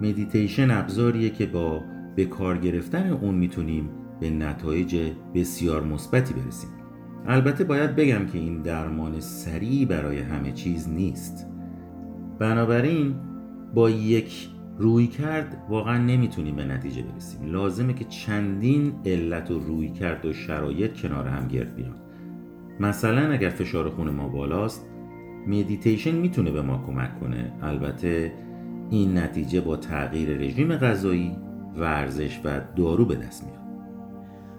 مدیتیشن 0.00 0.70
ابزاریه 0.70 1.30
که 1.30 1.46
با 1.46 1.82
به 2.16 2.24
کار 2.24 2.58
گرفتن 2.58 3.10
اون 3.10 3.34
می‌تونیم 3.34 3.88
به 4.20 4.30
نتایج 4.30 5.12
بسیار 5.34 5.84
مثبتی 5.84 6.34
برسیم. 6.34 6.70
البته 7.26 7.64
باید 7.64 7.96
بگم 7.96 8.26
که 8.26 8.38
این 8.38 8.62
درمان 8.62 9.20
سریع 9.20 9.86
برای 9.86 10.18
همه 10.18 10.52
چیز 10.52 10.88
نیست. 10.88 11.46
بنابراین 12.38 13.14
با 13.74 13.90
یک 13.90 14.48
روی 14.78 15.06
کرد 15.06 15.62
واقعا 15.68 15.98
نمی‌تونیم 15.98 16.56
به 16.56 16.64
نتیجه 16.64 17.02
برسیم. 17.02 17.52
لازمه 17.52 17.92
که 17.92 18.04
چندین 18.04 18.92
علت 19.04 19.50
و 19.50 19.58
روی 19.58 19.88
کرد 19.88 20.26
و 20.26 20.32
شرایط 20.32 21.00
کنار 21.00 21.28
هم 21.28 21.48
گرد 21.48 21.76
بیان. 21.76 21.96
مثلا 22.80 23.32
اگر 23.32 23.48
فشار 23.48 23.90
خون 23.90 24.10
ما 24.10 24.28
بالاست 24.28 24.86
مدیتیشن 25.46 26.14
می‌تونه 26.14 26.50
به 26.50 26.62
ما 26.62 26.84
کمک 26.86 27.20
کنه. 27.20 27.52
البته 27.62 28.32
این 28.90 29.18
نتیجه 29.18 29.60
با 29.60 29.76
تغییر 29.76 30.38
رژیم 30.38 30.76
غذایی 30.76 31.36
ورزش 31.76 32.40
و 32.44 32.60
دارو 32.76 33.04
به 33.04 33.14
دست 33.14 33.44
میاد. 33.44 33.66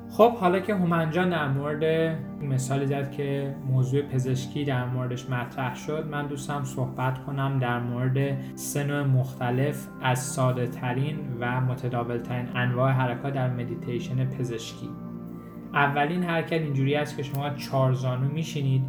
خب 0.10 0.32
حالا 0.32 0.60
که 0.60 0.76
هومنجان 0.76 1.30
در 1.30 1.48
مورد 1.48 2.16
مثالی 2.42 2.86
زد 2.86 3.12
که 3.12 3.56
موضوع 3.68 4.02
پزشکی 4.02 4.66
در 4.66 4.86
موردش 4.86 5.30
مطرح 5.30 5.76
شد 5.76 6.08
من 6.12 6.28
دوستم 6.28 6.64
صحبت 6.64 7.26
کنم 7.26 7.60
در 7.60 7.80
مورد 7.80 8.38
سه 8.56 9.04
مختلف 9.04 9.88
از 10.02 10.20
ساده 10.20 10.68
ترین 10.68 11.18
و 11.40 11.62
متداول 11.62 12.18
ترین 12.18 12.48
انواع 12.56 12.92
حرکات 12.92 13.34
در 13.34 13.50
مدیتیشن 13.50 14.26
پزشکی. 14.26 14.90
اولین 15.74 16.24
حرکت 16.24 16.62
اینجوری 16.62 16.96
است 16.96 17.18
که 17.18 17.24
شما 17.24 17.50
چهار 17.50 17.94
زانو 17.94 18.30
میشینید 18.30 18.84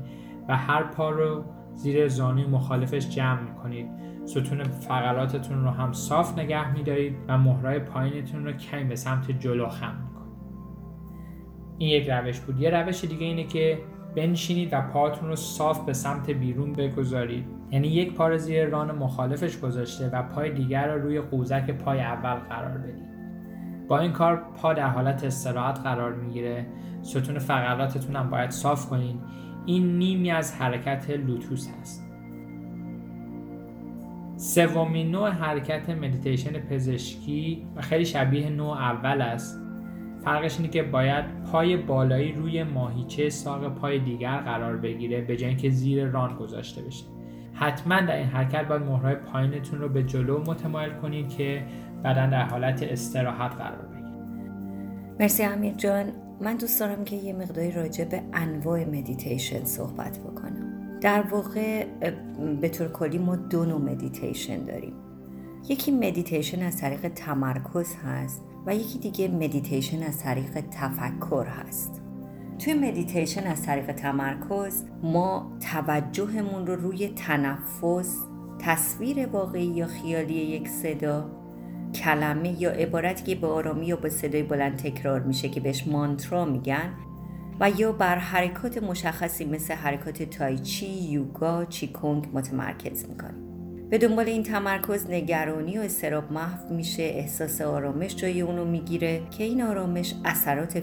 و 0.48 0.56
هر 0.56 0.82
پا 0.82 1.10
رو 1.10 1.44
زیر 1.78 2.08
زانوی 2.08 2.46
مخالفش 2.46 3.08
جمع 3.08 3.40
می‌کنید. 3.40 3.86
ستون 4.24 4.62
فقراتتون 4.62 5.64
رو 5.64 5.70
هم 5.70 5.92
صاف 5.92 6.38
نگه 6.38 6.72
میدارید 6.72 7.16
و 7.28 7.38
مهرای 7.38 7.78
پایینتون 7.78 8.44
رو 8.44 8.52
کمی 8.52 8.84
به 8.84 8.96
سمت 8.96 9.30
جلو 9.30 9.68
خم 9.68 9.94
می‌کنید. 10.06 10.38
این 11.78 11.90
یک 11.90 12.10
روش 12.10 12.40
بود. 12.40 12.60
یه 12.60 12.70
روش 12.70 13.04
دیگه 13.04 13.26
اینه 13.26 13.44
که 13.44 13.78
بنشینید 14.16 14.68
و 14.72 14.80
پاتون 14.80 15.28
رو 15.28 15.36
صاف 15.36 15.84
به 15.84 15.92
سمت 15.92 16.30
بیرون 16.30 16.72
بگذارید. 16.72 17.44
یعنی 17.70 17.88
یک 17.88 18.14
پا 18.14 18.36
زیر 18.36 18.66
ران 18.66 18.92
مخالفش 18.92 19.58
گذاشته 19.58 20.10
و 20.10 20.22
پای 20.22 20.50
دیگر 20.50 20.94
رو 20.94 21.02
روی 21.02 21.20
قوزک 21.20 21.70
پای 21.70 22.00
اول 22.00 22.34
قرار 22.34 22.78
بدید. 22.78 23.08
با 23.88 23.98
این 23.98 24.12
کار 24.12 24.42
پا 24.56 24.72
در 24.72 24.88
حالت 24.88 25.24
استراحت 25.24 25.80
قرار 25.80 26.12
می‌گیره. 26.12 26.66
ستون 27.02 27.38
فقراتتون 27.38 28.16
هم 28.16 28.30
باید 28.30 28.50
صاف 28.50 28.86
کنید. 28.86 29.20
این 29.66 29.98
نیمی 29.98 30.30
از 30.30 30.54
حرکت 30.54 31.10
لوتوس 31.10 31.68
هست. 31.80 32.08
سومین 34.36 35.10
نوع 35.10 35.30
حرکت 35.30 35.90
مدیتیشن 35.90 36.52
پزشکی 36.52 37.66
و 37.76 37.82
خیلی 37.82 38.04
شبیه 38.04 38.50
نوع 38.50 38.76
اول 38.76 39.22
است. 39.22 39.60
فرقش 40.24 40.56
اینه 40.56 40.68
که 40.68 40.82
باید 40.82 41.24
پای 41.52 41.76
بالایی 41.76 42.32
روی 42.32 42.62
ماهیچه 42.62 43.28
ساق 43.28 43.74
پای 43.74 43.98
دیگر 43.98 44.36
قرار 44.36 44.76
بگیره 44.76 45.20
به 45.20 45.36
جای 45.36 45.48
اینکه 45.48 45.70
زیر 45.70 46.06
ران 46.06 46.36
گذاشته 46.36 46.82
بشه. 46.82 47.04
حتما 47.54 48.00
در 48.00 48.16
این 48.16 48.26
حرکت 48.26 48.68
باید 48.68 48.82
مهره‌های 48.82 49.14
پایینتون 49.14 49.78
رو 49.78 49.88
به 49.88 50.02
جلو 50.02 50.40
متمایل 50.40 50.90
کنید 50.92 51.28
که 51.28 51.62
بدن 52.04 52.30
در 52.30 52.44
حالت 52.44 52.82
استراحت 52.82 53.54
قرار 53.54 53.86
بگیره. 53.86 54.08
مرسی 55.20 55.42
امیر 55.42 55.74
جان. 55.74 56.27
من 56.40 56.56
دوست 56.56 56.80
دارم 56.80 57.04
که 57.04 57.16
یه 57.16 57.32
مقداری 57.32 57.70
راجع 57.70 58.04
به 58.04 58.22
انواع 58.32 58.84
مدیتیشن 58.84 59.64
صحبت 59.64 60.18
بکنم. 60.18 60.98
در 61.00 61.22
واقع 61.22 61.86
به 62.60 62.68
طور 62.68 62.88
کلی 62.88 63.18
ما 63.18 63.36
دو 63.36 63.64
نوع 63.64 63.80
مدیتیشن 63.80 64.64
داریم. 64.64 64.92
یکی 65.68 65.90
مدیتیشن 65.90 66.62
از 66.62 66.76
طریق 66.76 67.08
تمرکز 67.08 67.94
هست 67.94 68.42
و 68.66 68.74
یکی 68.74 68.98
دیگه 68.98 69.28
مدیتیشن 69.28 70.02
از 70.02 70.18
طریق 70.18 70.60
تفکر 70.70 71.46
هست. 71.46 72.02
توی 72.58 72.74
مدیتیشن 72.74 73.46
از 73.46 73.62
طریق 73.62 73.92
تمرکز 73.92 74.84
ما 75.02 75.52
توجهمون 75.72 76.66
رو 76.66 76.76
روی 76.76 77.08
تنفس 77.08 78.16
تصویر 78.58 79.26
واقعی 79.26 79.66
یا 79.66 79.86
خیالی 79.86 80.34
یک 80.34 80.68
صدا 80.68 81.37
کلمه 81.94 82.62
یا 82.62 82.70
عبارتی 82.70 83.24
که 83.24 83.40
به 83.40 83.46
آرامی 83.46 83.86
یا 83.86 83.96
به 83.96 84.08
صدای 84.08 84.42
بلند 84.42 84.76
تکرار 84.76 85.20
میشه 85.20 85.48
که 85.48 85.60
بهش 85.60 85.86
مانترا 85.86 86.44
میگن 86.44 86.92
و 87.60 87.70
یا 87.70 87.92
بر 87.92 88.18
حرکات 88.18 88.82
مشخصی 88.82 89.44
مثل 89.44 89.74
حرکات 89.74 90.22
تایچی، 90.22 90.86
یوگا، 90.86 91.64
چیکونگ 91.64 92.28
متمرکز 92.32 93.08
می‌کنیم. 93.08 93.44
به 93.90 93.98
دنبال 93.98 94.26
این 94.26 94.42
تمرکز 94.42 95.10
نگرانی 95.10 95.78
و 95.78 95.80
اضطراب 95.80 96.32
محو 96.32 96.74
میشه 96.74 97.02
احساس 97.02 97.60
آرامش 97.60 98.16
جای 98.16 98.40
اونو 98.40 98.64
می‌گیره 98.64 99.22
که 99.30 99.44
این 99.44 99.62
آرامش 99.62 100.14
اثرات 100.24 100.82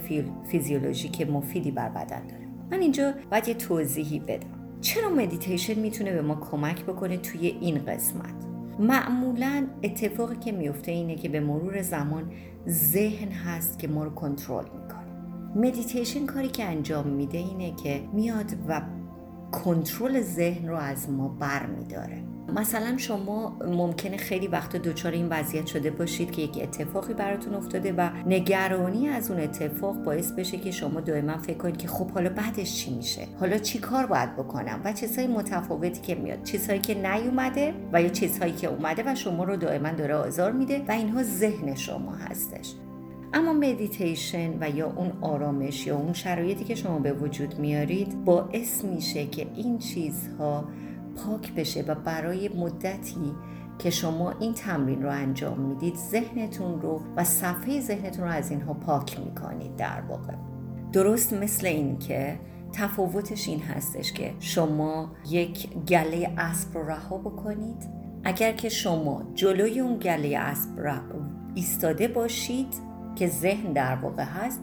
فیزیولوژیک 0.52 1.30
مفیدی 1.30 1.72
بر 1.72 1.90
بدن 1.90 2.28
داره. 2.28 2.48
من 2.72 2.80
اینجا 2.80 3.14
باید 3.32 3.48
یه 3.48 3.54
توضیحی 3.54 4.20
بدم. 4.20 4.80
چرا 4.82 5.10
مدیتیشن 5.10 5.80
می‌تونه 5.80 6.12
به 6.14 6.22
ما 6.22 6.36
کمک 6.36 6.84
بکنه 6.84 7.18
توی 7.18 7.48
این 7.48 7.86
قسمت؟ 7.86 8.55
معمولا 8.80 9.68
اتفاقی 9.84 10.36
که 10.36 10.52
میفته 10.52 10.92
اینه 10.92 11.16
که 11.16 11.30
به 11.30 11.40
مرور 11.40 11.82
زمان 11.82 12.32
ذهن 12.70 13.32
هست 13.32 13.80
که 13.80 13.88
ما 13.88 14.04
رو 14.04 14.10
کنترل 14.10 14.66
می‌کنه. 14.66 15.06
مدیتیشن 15.56 16.26
کاری 16.26 16.48
که 16.48 16.64
انجام 16.64 17.08
میده 17.08 17.38
اینه 17.38 17.76
که 17.76 18.02
میاد 18.14 18.52
و 18.68 18.82
کنترل 19.52 20.22
ذهن 20.22 20.68
رو 20.70 20.76
از 20.76 21.10
ما 21.10 21.28
بر 21.28 21.66
میداره 21.66 22.24
مثلا 22.54 22.98
شما 22.98 23.58
ممکنه 23.68 24.18
خیلی 24.18 24.48
وقت 24.48 24.76
دچار 24.76 25.12
این 25.12 25.28
وضعیت 25.30 25.66
شده 25.66 25.92
باشید 25.92 26.32
که 26.32 26.42
یک 26.42 26.60
اتفاقی 26.62 27.14
براتون 27.14 27.54
افتاده 27.54 27.94
و 27.98 28.10
نگرانی 28.28 29.08
از 29.08 29.32
اون 29.32 29.40
اتفاق 29.40 29.96
باعث 30.04 30.32
بشه 30.32 30.58
که 30.58 30.72
شما 30.72 31.02
دائما 31.02 31.38
فکر 31.38 31.58
کنید 31.58 31.78
که 31.78 31.88
خب 31.88 32.12
حالا 32.12 32.30
بعدش 32.30 32.76
چی 32.76 32.96
میشه؟ 32.96 33.28
حالا 33.40 33.58
چی 33.58 33.80
کار 33.80 34.06
باید 34.06 34.36
بکنم؟ 34.36 34.82
و 34.84 34.94
چیزهای 34.94 35.28
متفاوتی 35.28 36.02
که 36.02 36.16
میاد. 36.16 36.44
چیزهایی 36.44 36.80
که 36.80 36.94
نیومده 36.94 37.74
و 37.94 38.02
یا 38.02 38.10
چیزهایی 38.10 38.54
که 38.54 38.68
اومده 38.68 39.04
و 39.06 39.16
شما 39.16 39.44
رو 39.44 39.56
دائما 39.56 39.92
داره 39.92 40.16
آزار 40.16 40.52
میده 40.52 40.86
و 40.88 40.92
اینها 40.92 41.24
ذهن 41.24 41.76
شما 41.76 42.12
هستش. 42.12 42.74
اما 43.34 43.54
مدیتیشن 43.54 44.54
و 44.60 44.70
یا 44.70 44.94
اون 44.96 45.12
آرامش 45.22 45.88
یا 45.88 45.98
اون 45.98 46.14
شرایطی 46.14 46.64
که 46.64 46.76
شما 46.76 47.00
به 47.00 47.14
وجود 47.14 47.60
میارید 47.60 48.26
باعث 48.26 48.84
میشه 48.84 49.26
که 49.26 49.48
این 49.56 49.78
چیزها 49.78 50.66
پاک 51.16 51.54
بشه 51.54 51.82
و 51.88 51.96
برای 51.96 52.50
مدتی 52.50 53.36
که 53.80 53.90
شما 53.90 54.32
این 54.32 54.54
تمرین 54.54 55.04
رو 55.04 55.10
انجام 55.10 55.60
می‌دید 55.60 55.96
ذهنتون 55.96 56.82
رو 56.82 57.02
و 57.16 57.24
صفحه 57.24 57.82
ذهنتون 57.82 58.24
رو 58.24 58.32
از 58.32 58.52
اینها 58.52 58.74
پاک 58.74 59.20
می‌کنید 59.20 59.76
در 59.76 60.02
واقع. 60.02 60.34
درست 60.92 61.34
مثل 61.34 61.68
این 61.68 62.00
که 62.00 62.40
تفاوتش 62.74 63.48
این 63.48 63.60
هستش 63.60 64.14
که 64.14 64.34
شما 64.40 65.12
یک 65.30 65.70
گله 65.74 66.34
اسب 66.38 66.78
رو 66.78 66.88
رها 66.88 67.18
بکنید. 67.18 67.90
اگر 68.24 68.52
که 68.52 68.70
شما 68.70 69.32
جلوی 69.36 69.80
اون 69.80 70.00
گله 70.00 70.38
اسب 70.38 70.70
ایستاده 71.56 72.08
باشید 72.08 72.74
که 73.16 73.28
ذهن 73.28 73.74
در 73.74 73.96
واقع 73.96 74.24
هست 74.24 74.62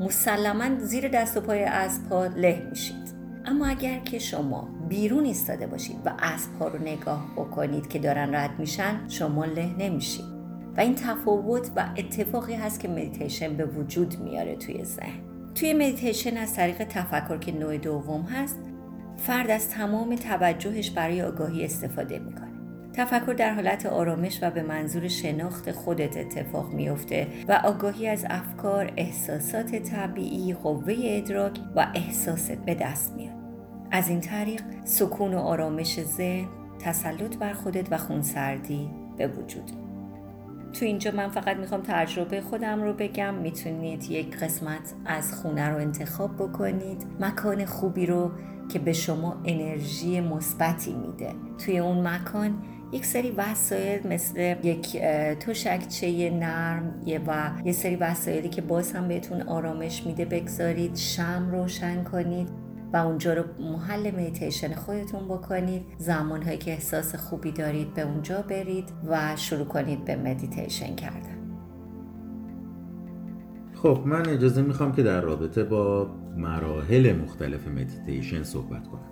مسلما 0.00 0.78
زیر 0.78 1.08
دست 1.08 1.36
و 1.36 1.40
پای 1.40 1.64
اسب 1.64 2.12
ها 2.12 2.26
له 2.26 2.66
میشید. 2.70 3.14
اما 3.44 3.66
اگر 3.66 3.98
که 3.98 4.18
شما 4.18 4.68
بیرون 4.88 5.24
ایستاده 5.24 5.66
باشید 5.66 5.96
و 6.04 6.12
اسب 6.18 6.54
ها 6.60 6.68
رو 6.68 6.78
نگاه 6.78 7.32
بکنید 7.36 7.88
که 7.88 7.98
دارن 7.98 8.34
رد 8.34 8.58
میشن 8.58 9.08
شما 9.08 9.44
له 9.44 9.74
نمیشید 9.78 10.24
و 10.76 10.80
این 10.80 10.94
تفاوت 10.94 11.70
و 11.76 11.88
اتفاقی 11.96 12.54
هست 12.54 12.80
که 12.80 12.88
مدیتیشن 12.88 13.56
به 13.56 13.64
وجود 13.64 14.18
میاره 14.18 14.56
توی 14.56 14.84
ذهن. 14.84 15.20
توی 15.54 15.72
مدیتیشن 15.72 16.36
از 16.36 16.54
طریق 16.54 16.84
تفکر 16.84 17.38
که 17.38 17.52
نوع 17.52 17.78
دوم 17.78 18.22
هست 18.22 18.58
فرد 19.16 19.50
از 19.50 19.70
تمام 19.70 20.16
توجهش 20.16 20.90
برای 20.90 21.22
آگاهی 21.22 21.64
استفاده 21.64 22.18
می‌کنه. 22.18 22.54
تفکر 22.92 23.32
در 23.32 23.54
حالت 23.54 23.86
آرامش 23.86 24.38
و 24.42 24.50
به 24.50 24.62
منظور 24.62 25.08
شناخت 25.08 25.72
خودت 25.72 26.16
اتفاق 26.16 26.72
میفته 26.72 27.26
و 27.48 27.60
آگاهی 27.64 28.08
از 28.08 28.26
افکار، 28.30 28.92
احساسات 28.96 29.74
طبیعی، 29.74 30.52
قوه 30.52 30.94
ادراک 30.98 31.58
و 31.76 31.86
احساست 31.94 32.52
به 32.52 32.74
دست 32.74 33.14
میاد. 33.16 33.43
از 33.90 34.08
این 34.08 34.20
طریق 34.20 34.62
سکون 34.84 35.34
و 35.34 35.38
آرامش 35.38 36.02
ذهن، 36.02 36.48
تسلط 36.78 37.36
بر 37.36 37.52
خودت 37.52 37.92
و 37.92 37.98
خونسردی 37.98 38.90
به 39.16 39.28
وجود. 39.28 39.70
تو 40.72 40.84
اینجا 40.84 41.10
من 41.10 41.28
فقط 41.28 41.56
می‌خوام 41.56 41.80
تجربه 41.86 42.40
خودم 42.40 42.82
رو 42.82 42.92
بگم. 42.92 43.34
می‌تونید 43.34 44.10
یک 44.10 44.36
قسمت 44.36 44.94
از 45.06 45.34
خونه 45.34 45.68
رو 45.68 45.76
انتخاب 45.76 46.36
بکنید. 46.36 47.06
مکان 47.20 47.64
خوبی 47.64 48.06
رو 48.06 48.30
که 48.68 48.78
به 48.78 48.92
شما 48.92 49.36
انرژی 49.44 50.20
مثبتی 50.20 50.94
میده. 50.94 51.32
توی 51.58 51.78
اون 51.78 52.08
مکان 52.08 52.62
یک 52.92 53.06
سری 53.06 53.30
وسایل 53.30 54.06
مثل 54.06 54.56
یک 54.62 54.96
تشکچه 55.40 56.30
نرم 56.30 57.00
و 57.26 57.50
یه 57.64 57.72
سری 57.72 57.96
وسایلی 57.96 58.48
که 58.48 58.62
باز 58.62 58.92
هم 58.92 59.08
بهتون 59.08 59.42
آرامش 59.42 60.06
میده 60.06 60.24
بگذارید. 60.24 60.96
شمع 60.96 61.48
روشن 61.52 62.04
کنید. 62.04 62.63
و 62.94 62.96
اونجا 62.96 63.34
رو 63.34 63.42
محل 63.60 64.10
مدیتیشن 64.10 64.74
خودتون 64.74 65.24
بکنید. 65.24 65.82
زمانهایی 65.98 66.58
که 66.58 66.70
احساس 66.70 67.14
خوبی 67.14 67.52
دارید 67.52 67.94
به 67.94 68.02
اونجا 68.02 68.42
برید 68.42 68.92
و 69.08 69.36
شروع 69.36 69.64
کنید 69.64 70.04
به 70.04 70.16
مدیتیشن 70.16 70.94
کردن. 70.94 71.38
خب 73.74 74.00
من 74.04 74.28
اجازه 74.28 74.62
می‌خوام 74.62 74.92
که 74.92 75.02
در 75.02 75.20
رابطه 75.20 75.64
با 75.64 76.10
مراحل 76.36 77.16
مختلف 77.22 77.68
مدیتیشن 77.68 78.42
صحبت 78.42 78.88
کنم. 78.88 79.10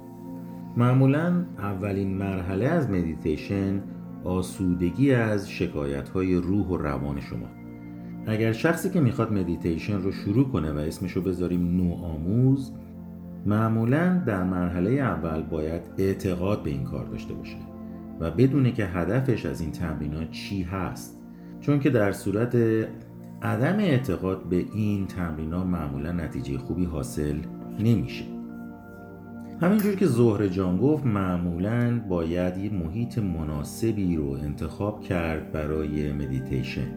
معمولا 0.77 1.45
اولین 1.59 2.15
مرحله 2.15 2.67
از 2.67 2.91
مدیتیشن 2.91 3.83
آسودگی 4.25 5.15
از 5.15 5.51
شکایت 5.51 6.09
های 6.09 6.35
روح 6.35 6.67
و 6.67 6.77
روان 6.77 7.21
شما. 7.21 7.47
اگر 8.27 8.53
شخصی 8.53 8.91
که 8.91 9.01
می‌خواد 9.01 9.33
مدیتیشن 9.33 10.03
رو 10.03 10.13
شروع 10.13 10.49
کنه 10.49 10.73
و 10.73 10.79
اسمشو 10.79 11.23
بذاریم 11.23 11.77
نو 11.77 11.95
آموز 12.05 12.73
معمولا 13.47 14.23
در 14.27 14.45
مرحله 14.45 14.91
اول 14.91 15.43
باید 15.43 15.83
اعتقاد 15.99 16.63
به 16.63 16.71
این 16.71 16.85
کار 16.85 17.05
داشته 17.05 17.35
باشه 17.35 17.57
و 18.21 18.31
بدونه 18.31 18.73
که 18.73 18.87
هدفش 18.87 19.47
از 19.47 19.61
این 19.61 19.73
تمرینات 19.73 20.31
چی 20.31 20.63
هست. 20.63 21.19
چون 21.61 21.81
که 21.81 21.91
در 21.91 22.13
صورت 22.13 22.57
عدم 23.43 23.79
اعتقاد 23.79 24.49
به 24.49 24.65
این 24.75 25.07
تمرینات 25.07 25.67
معمولا 25.67 26.13
نتیجه 26.13 26.59
خوبی 26.59 26.85
حاصل 26.85 27.37
نمیشه. 27.79 28.25
همینجور 29.61 29.95
که 29.95 30.07
زهر 30.07 30.49
جان 30.49 30.77
گفت 30.79 31.07
معمولا 31.07 32.01
باید 32.09 32.57
یه 32.57 32.71
محیط 32.73 33.19
مناسبی 33.19 34.17
رو 34.17 34.31
انتخاب 34.31 35.01
کرد 35.01 35.53
برای 35.53 36.13
مدیتیشن 36.13 36.95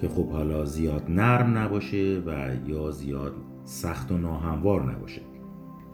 که 0.00 0.08
خب 0.08 0.28
حالا 0.28 0.64
زیاد 0.64 1.02
نرم 1.08 1.58
نباشه 1.58 2.22
و 2.26 2.50
یا 2.66 2.90
زیاد 2.90 3.32
سخت 3.64 4.12
و 4.12 4.18
ناهموار 4.18 4.92
نباشه. 4.92 5.20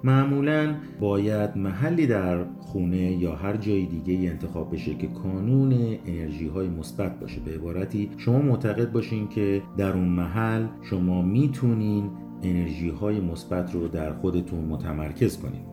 معمولا 0.05 0.74
باید 1.00 1.57
محلی 1.57 2.07
در 2.07 2.44
خونه 2.61 3.12
یا 3.12 3.36
هر 3.36 3.57
جای 3.57 3.86
دیگه 3.86 4.30
انتخاب 4.30 4.74
بشه 4.74 4.94
که 4.94 5.07
کانون 5.07 5.98
انرژی 6.07 6.48
های 6.48 6.68
مثبت 6.68 7.20
باشه. 7.20 7.40
به 7.40 7.55
عبارتی 7.55 8.11
شما 8.16 8.38
معتقد 8.38 8.92
باشین 8.92 9.28
که 9.28 9.62
در 9.76 9.92
اون 9.92 10.09
محل 10.09 10.66
شما 10.82 11.22
می‌تونین 11.22 12.11
انرژی 12.42 12.88
های 12.88 13.20
مثبت 13.20 13.74
رو 13.74 13.88
در 13.88 14.12
خودتون 14.12 14.64
متمرکز 14.64 15.38
کنید 15.38 15.72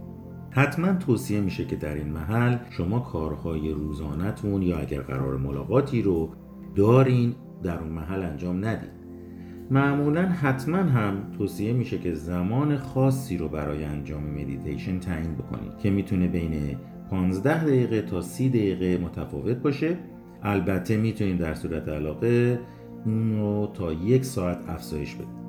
حتما 0.52 0.94
توصیه 0.94 1.42
میشه 1.42 1.66
که 1.66 1.76
در 1.76 1.94
این 1.94 2.08
محل 2.08 2.58
شما 2.70 3.00
کارهای 3.00 3.72
روزانهتون 3.72 4.62
یا 4.62 4.78
اگر 4.78 5.02
قرار 5.02 5.38
ملاقاتی 5.38 6.02
رو 6.02 6.30
دارین 6.76 7.36
در 7.64 7.80
اون 7.80 7.90
محل 7.90 8.24
انجام 8.24 8.66
ندید 8.66 8.99
معمولا 9.72 10.22
حتما 10.22 10.78
هم 10.78 11.14
توصیه 11.38 11.74
میشه 11.74 11.98
که 11.98 12.14
زمان 12.14 12.78
خاصی 12.78 13.38
رو 13.38 13.50
برای 13.50 13.84
انجام 13.84 14.24
مدیتیشن 14.24 15.00
تعیین 15.00 15.36
بکنید 15.36 15.78
که 15.78 15.90
می‌تونه 15.90 16.28
بین 16.28 16.76
15 17.10 17.64
دقیقه 17.64 18.02
تا 18.02 18.22
30 18.22 18.50
دقیقه 18.50 18.98
متفاوت 18.98 19.58
باشه. 19.58 19.98
البته 20.44 20.98
می‌تونید 20.98 21.38
در 21.38 21.54
صورت 21.54 21.88
علاقه 21.88 22.60
اون 23.06 23.40
رو 23.40 23.72
تا 23.74 23.94
یک 23.94 24.26
ساعت 24.26 24.70
افزایش 24.70 25.16
بدید 25.16 25.40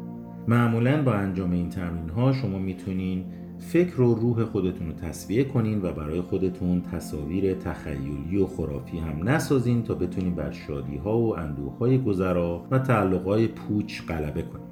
معمولا 0.48 1.02
با 1.02 1.12
انجام 1.12 1.52
این 1.52 1.68
تمرین 1.68 2.08
ها 2.08 2.32
شما 2.32 2.58
می‌تونین 2.58 3.24
فکر 3.60 4.00
و 4.00 4.14
روح 4.14 4.44
خودتون 4.44 4.86
رو 4.86 4.92
تصویه 4.92 5.44
کنین 5.44 5.82
و 5.82 5.92
برای 5.92 6.20
خودتون 6.20 6.82
تصاویر 6.82 7.54
تخیلی 7.54 8.36
و 8.36 8.46
خرافی 8.46 8.98
هم 8.98 9.28
نسازین 9.28 9.82
تا 9.82 9.94
بتونین 9.94 10.34
بر 10.34 10.50
شادی 10.50 10.96
ها 10.96 11.18
و 11.18 11.38
اندوه 11.38 11.78
های 11.78 11.98
گذرا 11.98 12.66
و 12.70 12.78
تعلق 12.78 13.26
های 13.26 13.48
پوچ 13.48 14.02
غلبه 14.08 14.42
کنین. 14.42 14.66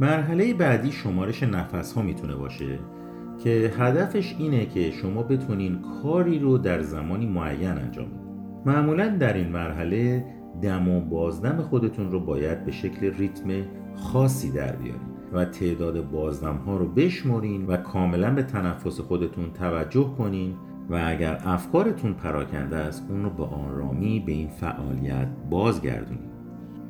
مرحله 0.00 0.54
بعدی 0.54 0.92
شمارش 0.92 1.42
نفس 1.42 1.92
ها 1.92 2.02
می‌تونه 2.02 2.34
باشه 2.34 2.78
که 3.44 3.72
هدفش 3.78 4.36
اینه 4.38 4.66
که 4.66 4.90
شما 4.90 5.22
بتونین 5.22 5.78
کاری 6.02 6.38
رو 6.38 6.58
در 6.58 6.82
زمانی 6.82 7.26
معین 7.26 7.70
انجام 7.70 8.06
بدین. 8.06 8.26
معمولا 8.66 9.08
در 9.08 9.32
این 9.32 9.48
مرحله 9.48 10.24
دم 10.62 10.88
و 10.88 11.00
بازدم 11.00 11.62
خودتون 11.62 12.12
رو 12.12 12.20
باید 12.20 12.64
به 12.64 12.72
شکل 12.72 13.12
ریتم 13.18 13.50
خاصی 13.94 14.50
در 14.50 14.76
بیارین. 14.76 15.15
و 15.32 15.44
تعداد 15.44 16.10
بازدم 16.10 16.56
ها 16.56 16.76
رو 16.76 16.88
بشمرین 16.88 17.66
و 17.66 17.76
کاملا 17.76 18.34
به 18.34 18.42
تنفس 18.42 19.00
خودتون 19.00 19.52
توجه 19.52 20.14
کنین 20.18 20.54
و 20.90 21.02
اگر 21.06 21.40
افکارتون 21.44 22.12
پراکنده 22.12 22.76
است 22.76 23.06
اون 23.08 23.22
رو 23.22 23.30
به 23.30 23.44
آرامی 23.44 24.20
به 24.20 24.32
این 24.32 24.48
فعالیت 24.48 25.28
بازگردونین. 25.50 26.30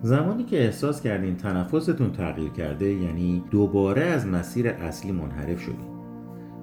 زمانی 0.03 0.45
که 0.45 0.64
احساس 0.64 1.03
کردین 1.03 1.37
تنفستون 1.37 2.12
تغییر 2.12 2.51
کرده 2.51 2.93
یعنی 2.93 3.45
دوباره 3.51 4.03
از 4.03 4.26
مسیر 4.26 4.68
اصلی 4.68 5.12
منحرف 5.12 5.61
شدین. 5.61 5.97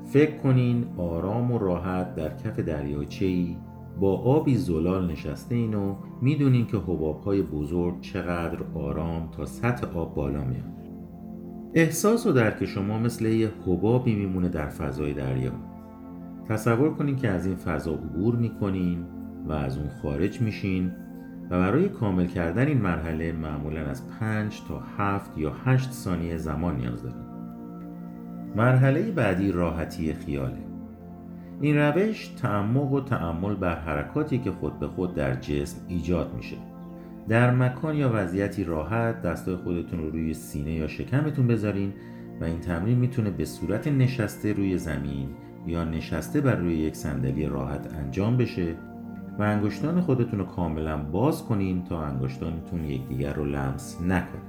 فکر 0.05 0.37
کنین 0.37 0.85
آرام 0.97 1.51
و 1.51 1.57
راحت 1.57 2.15
در 2.15 2.37
کف 2.37 2.59
دریاچه 2.59 3.45
با 3.99 4.17
آبی 4.17 4.55
زلال 4.55 5.11
نشسته 5.11 5.55
این 5.55 5.73
و 5.73 5.95
می‌دونین 6.21 6.67
که 6.67 6.77
حباب 6.77 7.21
های 7.21 7.41
بزرگ 7.41 8.01
چقدر 8.01 8.59
آرام 8.75 9.29
تا 9.31 9.45
سطح 9.45 9.97
آب 9.97 10.15
بالا 10.15 10.43
میاد 10.43 10.82
احساس 11.75 12.25
و 12.25 12.31
درک 12.31 12.65
شما 12.65 12.99
مثل 12.99 13.25
یه 13.25 13.51
حبابی 13.67 14.15
میمونه 14.15 14.49
در 14.49 14.69
فضای 14.69 15.13
دریا. 15.13 15.51
تصور 16.49 16.93
کنین 16.93 17.15
که 17.15 17.29
از 17.29 17.45
این 17.45 17.55
فضا 17.55 17.93
عبور 17.93 18.35
می‌کنین 18.35 19.05
و 19.47 19.51
از 19.51 19.77
اون 19.77 19.89
خارج 20.01 20.41
میشین 20.41 20.91
و 21.49 21.59
برای 21.59 21.89
کامل 21.89 22.25
کردن 22.25 22.67
این 22.67 22.81
مرحله 22.81 23.31
معمولا 23.31 23.85
از 23.85 24.09
5 24.19 24.61
تا 24.67 24.83
7 24.97 25.37
یا 25.37 25.53
8 25.65 25.91
ثانیه 25.91 26.37
زمان 26.37 26.77
نیاز 26.77 27.03
داریم 27.03 27.25
مرحله 28.55 29.11
بعدی 29.11 29.51
راحتی 29.51 30.13
خیاله. 30.13 30.63
این 31.61 31.77
روش 31.77 32.27
تعمق 32.27 32.91
و 32.91 33.01
تعمل 33.01 33.55
بر 33.55 33.75
حرکاتی 33.75 34.37
که 34.37 34.51
خود 34.51 34.79
به 34.79 34.87
خود 34.87 35.15
در 35.15 35.35
جسم 35.35 35.77
ایجاد 35.87 36.33
میشه. 36.35 36.57
در 37.29 37.51
مکان 37.51 37.95
یا 37.95 38.11
وضعیتی 38.13 38.63
راحت 38.63 39.21
دستای 39.21 39.55
خودتون 39.55 39.99
رو 39.99 40.09
روی 40.09 40.33
سینه 40.33 40.73
یا 40.73 40.87
شکمتون 40.87 41.47
بذارین 41.47 41.93
و 42.41 42.43
این 42.43 42.59
تمرین 42.59 42.97
می‌تونه 42.97 43.29
به 43.29 43.45
صورت 43.45 43.87
نشسته 43.87 44.53
روی 44.53 44.77
زمین 44.77 45.29
یا 45.67 45.83
نشسته 45.83 46.41
بر 46.41 46.55
روی 46.55 46.73
یک 46.73 46.95
صندلی 46.95 47.45
راحت 47.45 47.93
انجام 47.93 48.37
بشه 48.37 48.75
و 49.39 49.43
انگشتان 49.43 50.01
خودتون 50.01 50.39
رو 50.39 50.45
کاملا 50.45 50.97
باز 50.97 51.43
کنین 51.45 51.83
تا 51.83 52.05
انگشتانتون 52.05 52.85
یکدیگر 52.85 53.33
رو 53.33 53.45
لمس 53.45 54.01
نکنه. 54.01 54.41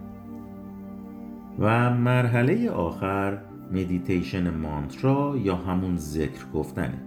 و 1.58 1.90
مرحله 1.90 2.70
آخر 2.70 3.38
مدیتیشن 3.72 4.54
مانترا 4.54 5.36
یا 5.36 5.56
همون 5.56 5.96
ذکر 5.96 6.46
گفتنه. 6.54 6.98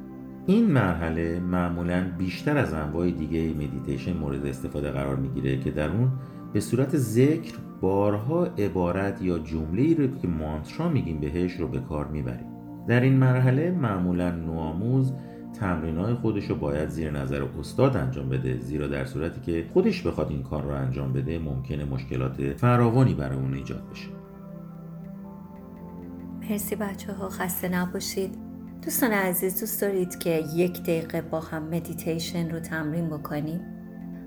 این 0.47 0.71
مرحله 0.71 1.39
معمولا 1.39 2.11
بیشتر 2.17 2.57
از 2.57 2.73
انواع 2.73 3.11
دیگه 3.11 3.53
مدیتیشن 3.53 4.17
مورد 4.17 4.45
استفاده 4.45 4.91
قرار 4.91 5.15
می‌گیره 5.15 5.59
که 5.59 5.71
در 5.71 5.89
اون 5.89 6.11
به 6.53 6.59
صورت 6.59 6.97
ذکر 6.97 7.53
بارها 7.81 8.45
عبارت 8.45 9.21
یا 9.21 9.39
جمله 9.39 9.95
رو 9.95 10.07
که 10.07 10.27
مانترا 10.27 10.89
میگیم 10.89 11.19
بهش 11.19 11.53
رو 11.53 11.67
به 11.67 11.79
کار 11.79 12.07
می‌بریم. 12.07 12.47
در 12.87 13.01
این 13.01 13.13
مرحله 13.13 13.71
معمولا 13.71 14.31
نوآموز 14.31 15.13
تمرینای 15.59 16.13
خودش 16.13 16.45
رو 16.45 16.55
باید 16.55 16.89
زیر 16.89 17.11
نظر 17.11 17.43
استاد 17.59 17.97
انجام 17.97 18.29
بده 18.29 18.59
زیرا 18.59 18.87
در 18.87 19.05
صورتی 19.05 19.41
که 19.41 19.65
خودش 19.73 20.01
بخواد 20.01 20.29
این 20.29 20.43
کار 20.43 20.63
رو 20.63 20.69
انجام 20.69 21.13
بده 21.13 21.39
ممکنه 21.39 21.85
مشکلات 21.85 22.53
فراوانی 22.57 23.13
برای 23.13 23.37
اون 23.37 23.53
ایجاد 23.53 23.89
بشه. 23.91 24.07
مرسی 26.49 26.75
بچه 26.75 27.13
ها 27.13 27.29
خسته 27.29 27.69
نباشید. 27.69 28.46
دوستان 28.81 29.11
عزیز 29.11 29.59
دوست 29.59 29.81
دارید 29.81 30.19
که 30.19 30.43
یک 30.55 30.81
دقیقه 30.81 31.21
با 31.21 31.39
هم 31.39 31.63
مدیتیشن 31.63 32.49
رو 32.49 32.59
تمرین 32.59 33.09
بکنیم؟ 33.09 33.61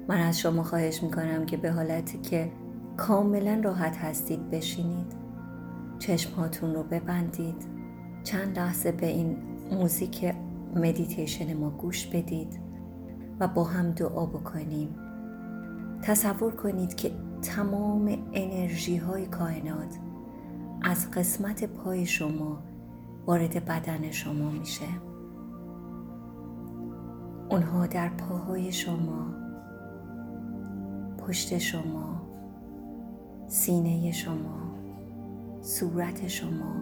من 0.09 0.21
از 0.21 0.39
شما 0.39 0.63
خواهش 0.63 1.03
می‌کنم 1.03 1.47
که 1.47 1.57
به 1.57 1.73
حالتی 1.73 2.19
که 2.19 2.53
کاملا 2.97 3.61
راحت 3.65 3.97
هستید 3.97 4.51
بشینید. 4.51 5.13
چشمهاتون 5.99 6.75
رو 6.75 6.83
ببندید. 6.83 7.67
چند 8.25 8.59
لحظه 8.59 8.93
به 8.93 9.07
این 9.07 9.37
موزیک 9.73 10.35
مدیتیشن 10.75 11.57
ما 11.57 11.71
گوش 11.71 12.07
بدید 12.07 12.61
و 13.41 13.49
با 13.49 13.65
هم 13.65 13.91
دعا 13.91 14.27
بکنیم. 14.27 14.89
تصور 16.03 16.53
کنید 16.53 16.95
که 16.95 17.11
تمام 17.43 18.19
انرژی 18.33 18.97
های 18.97 19.27
کائنات 19.27 19.99
از 20.83 21.11
قسمت 21.11 21.65
پای 21.65 22.07
شما 22.07 22.63
وارد 23.31 23.65
بدن 23.65 24.11
شما 24.11 24.51
میشه. 24.51 24.87
اونها 27.51 27.87
در 27.87 28.09
پاهای 28.09 28.73
شما 28.73 29.35
پشت 31.19 31.59
شما 31.59 32.23
سینه 33.49 34.13
شما 34.13 34.75
صورت 35.61 36.29
شما 36.29 36.75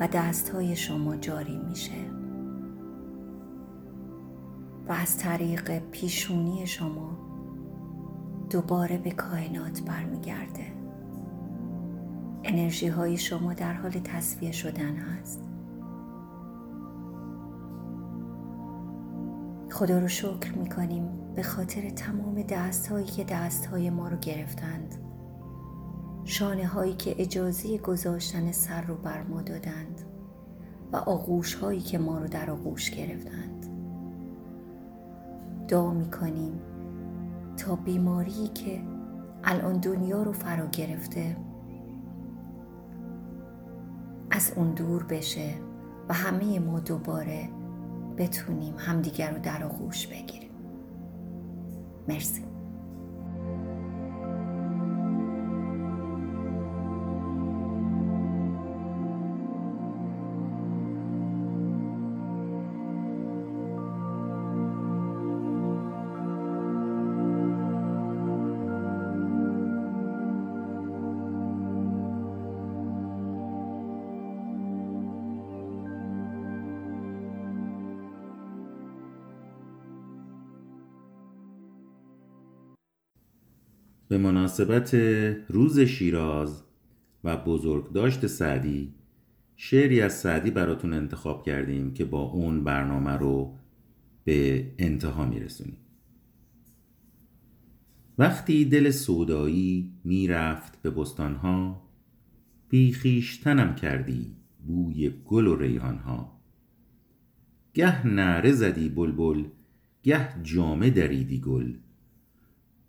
و 0.00 0.08
دستهای 0.08 0.76
شما 0.76 1.16
جاری 1.16 1.58
میشه. 1.58 2.10
و 4.88 4.92
از 4.92 5.18
طریق 5.18 5.78
پیشونی 5.78 6.66
شما 6.66 7.18
دوباره 8.50 8.98
به 8.98 9.10
کائنات 9.10 9.80
برمیگرده. 9.82 10.66
انرژی 12.44 12.88
های 12.88 13.16
شما 13.16 13.54
در 13.54 13.72
حال 13.72 13.90
تصفیه 13.90 14.52
شدن 14.52 14.96
هست. 14.96 15.49
خدا 19.70 19.98
رو 19.98 20.08
شکر 20.08 20.52
می‌کنیم 20.52 21.08
به 21.34 21.42
خاطر 21.42 21.90
تمام 21.90 22.42
دست 22.42 22.86
هایی 22.86 23.06
که 23.06 23.24
دست 23.24 23.66
های 23.66 23.90
ما 23.90 24.08
رو 24.08 24.16
گرفتند. 24.16 24.94
شانه 26.24 26.66
هایی 26.66 26.94
که 26.94 27.14
اجازه 27.18 27.78
گذاشتن 27.78 28.52
سر 28.52 28.82
رو 28.82 28.94
بر 28.94 29.22
ما 29.22 29.42
دادند 29.42 30.00
و 30.92 30.96
آغوش 30.96 31.54
هایی 31.54 31.80
که 31.80 31.98
ما 31.98 32.18
رو 32.18 32.28
در 32.28 32.50
آغوش 32.50 32.90
گرفتند. 32.90 33.66
دعا 35.68 35.90
می‌کنیم 35.90 36.60
تا 37.56 37.76
بیماری 37.76 38.48
که 38.48 38.82
الان 39.44 39.80
دنیا 39.80 40.22
رو 40.22 40.32
فرا 40.32 40.66
گرفته 40.66 41.36
از 44.30 44.52
اون 44.56 44.70
دور 44.70 45.02
بشه 45.02 45.54
و 46.08 46.14
همه 46.14 46.58
ما 46.58 46.80
دوباره 46.80 47.59
بتونیم 48.20 48.74
همدیگر 48.78 49.30
رو 49.30 49.38
در 49.38 49.64
آغوش 49.64 50.06
بگیریم. 50.06 50.50
مرسی. 52.08 52.49
مناسبت 84.20 84.94
روز 85.48 85.80
شیراز 85.80 86.62
و 87.24 87.36
بزرگداشت 87.36 88.26
سعدی. 88.26 88.94
شعری 89.56 90.00
از 90.00 90.18
سعدی 90.18 90.50
براتون 90.50 90.92
انتخاب 90.92 91.42
کردیم 91.42 91.94
که 91.94 92.04
با 92.04 92.22
اون 92.22 92.64
برنامه 92.64 93.10
رو 93.10 93.56
به 94.24 94.70
انتها 94.78 95.26
میرسونیم. 95.26 95.76
وقتی 98.18 98.64
دل 98.64 98.90
سودایی 98.90 99.92
می‌رفت 100.04 100.82
به 100.82 100.90
بستانها 100.90 101.82
بیخیشتنم 102.68 103.74
کردی 103.74 104.36
بوی 104.66 105.10
گل 105.10 105.46
و 105.46 105.56
ریحانها. 105.56 106.40
گه 107.74 108.06
نعره 108.06 108.52
زدی 108.52 108.88
بلبل 108.88 109.44
گه 110.02 110.42
جامه 110.42 110.90
دریدی 110.90 111.40
گل. 111.40 111.74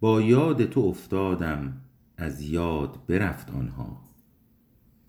با 0.02 0.22
یاد 0.22 0.66
تو 0.66 0.80
افتادم 0.80 1.82
از 2.18 2.42
یاد 2.42 3.06
برفت 3.08 3.52
آنها. 3.52 4.02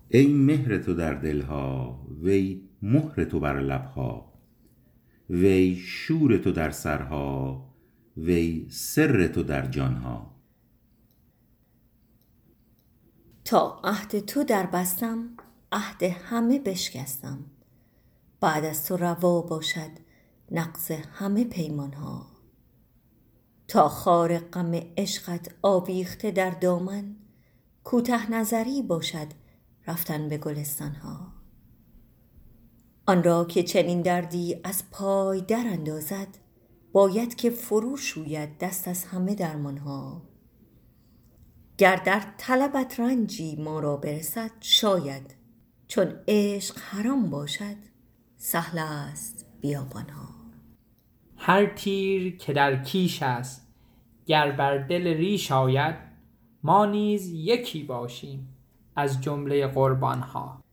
ای 0.09 0.27
مهر 0.33 0.79
تو 0.79 0.95
در 0.95 1.15
دلها 1.15 2.01
وی 2.23 2.69
مهر 2.83 3.25
تو 3.25 3.41
بر 3.41 3.61
لبها. 3.61 4.33
وی 5.31 5.77
شور 5.77 6.37
تو 6.37 6.53
در 6.53 6.71
سرها 6.71 7.65
وی 8.17 8.67
سر 8.71 9.27
تو 9.27 9.43
در 9.43 9.67
جانها. 9.67 10.35
تا 13.45 13.81
عهد 13.85 14.19
تو 14.19 14.45
در 14.45 14.67
بستم 14.67 15.29
عهد 15.73 16.03
همه 16.03 16.59
بشکستم. 16.59 17.39
بعد 18.41 18.65
از 18.65 18.87
تو 18.87 18.97
روا 18.97 19.43
باشد 19.43 19.91
نقض 20.51 20.91
همه 20.91 21.45
پیمانها. 21.45 22.32
تا 23.73 23.89
خار 23.89 24.39
غم 24.39 24.75
عشقت 24.97 25.55
آویخته 25.63 26.31
در 26.31 26.51
دامن 26.51 27.17
کوته 27.85 28.31
نظری 28.31 28.83
باشد 28.83 29.27
رفتن 29.87 30.29
به 30.29 30.39
گلستان 30.39 30.95
ها 30.95 31.33
آن 33.07 33.23
را 33.23 33.45
که 33.45 33.63
چنین 33.63 34.03
دردی 34.03 34.57
از 34.65 34.91
پای 34.91 35.41
در 35.41 35.65
اندازد 35.67 36.29
باید 36.93 37.35
که 37.35 37.51
فرو 37.51 37.97
شوید 37.97 38.59
دست 38.59 38.89
از 38.89 39.05
همه 39.05 39.35
درمان 39.35 39.77
ها 39.77 40.23
گر 41.79 41.97
در 41.97 42.23
طلبت 42.39 43.01
رنجی 43.01 43.57
ما 43.57 43.81
را 43.81 43.97
برسد 43.97 44.51
شاید 44.61 45.35
چون 45.89 46.15
عشق 46.29 46.79
حرام 46.79 47.31
باشد 47.31 47.77
سهل 48.37 48.79
است 48.79 49.47
بیابان 49.61 50.09
ها 50.09 50.29
هر 51.37 51.67
تیر 51.67 52.37
که 52.37 52.53
در 52.53 52.83
کیش 52.83 53.23
است 53.23 53.62
گر 54.33 54.51
بر 54.53 54.79
دل 54.79 55.07
ریش 55.07 55.53
آید 55.53 55.95
ما 56.63 56.87
نیز 56.87 57.33
یکی 57.33 57.83
باشیم 57.83 58.57
از 58.97 59.23
جمله 59.23 59.67
قربان 59.67 60.21
ها 60.21 60.65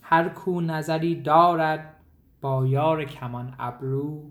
هر 0.00 0.28
کو 0.28 0.60
نظری 0.60 1.22
دارد 1.22 1.96
با 2.40 2.66
یار 2.66 3.04
کمان 3.04 3.54
ابرو 3.58 4.30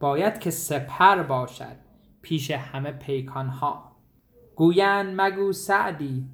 باید 0.00 0.38
که 0.38 0.50
سپر 0.50 1.22
باشد 1.22 1.76
پیش 2.22 2.50
همه 2.50 2.92
پیکان 2.92 3.48
ها 3.48 3.96
گویند 4.56 5.20
مگو 5.20 5.52
سعدی 5.52 6.24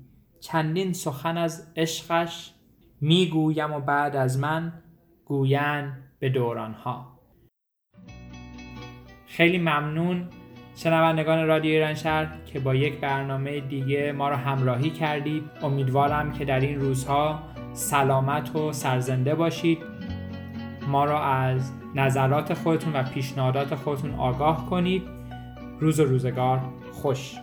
چندین 0.40 0.92
سخن 0.92 1.36
از 1.36 1.72
عشقش 1.76 2.54
می 3.00 3.28
گویم 3.28 3.72
و 3.72 3.80
بعد 3.80 4.16
از 4.16 4.38
من 4.38 4.72
گویند 5.24 6.04
به 6.18 6.28
دوران 6.28 6.72
ها 6.72 7.18
خیلی 9.26 9.58
ممنون 9.58 10.28
شنوندگان 10.82 11.46
رادیو 11.46 11.70
ایران 11.70 11.94
شهر 11.94 12.28
که 12.46 12.60
با 12.60 12.74
یک 12.74 13.00
برنامه 13.00 13.60
دیگه 13.60 14.12
ما 14.12 14.28
رو 14.28 14.36
همراهی 14.36 14.90
کردید 14.90 15.42
امیدوارم 15.62 16.32
که 16.32 16.44
در 16.44 16.60
این 16.60 16.80
روزها 16.80 17.42
سلامت 17.72 18.56
و 18.56 18.72
سرزنده 18.72 19.34
باشید. 19.34 19.78
ما 20.88 21.04
را 21.04 21.24
از 21.24 21.72
نظرات 21.94 22.54
خودتون 22.54 22.92
و 22.96 23.02
پیشنهادات 23.02 23.74
خودتون 23.74 24.14
آگاه 24.14 24.66
کنید. 24.70 25.02
روز 25.80 26.00
و 26.00 26.04
روزگار 26.04 26.60
خوش. 26.92 27.34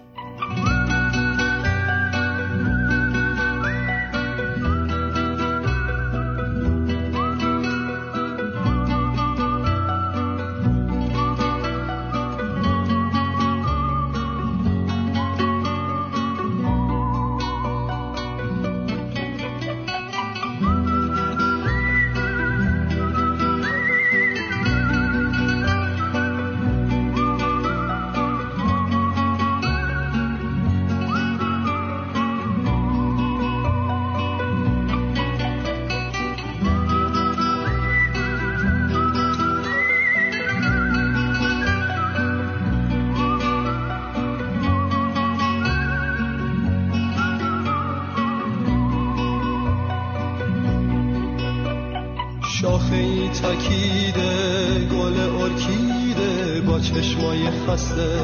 چشمای 56.95 57.49
خسته 57.51 58.21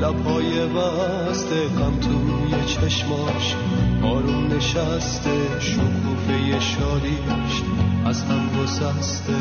لبهای 0.00 0.66
بسته 0.66 1.68
غم 1.68 2.00
توی 2.00 2.64
چشماش 2.66 3.56
آروم 4.02 4.46
نشسته 4.46 5.30
شکوفه 5.60 6.60
شادیش 6.60 7.62
از 8.04 8.22
هم 8.22 8.62
گسسته. 8.62 9.32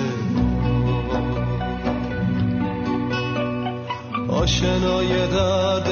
آشنای 4.30 5.28
درد 5.28 5.90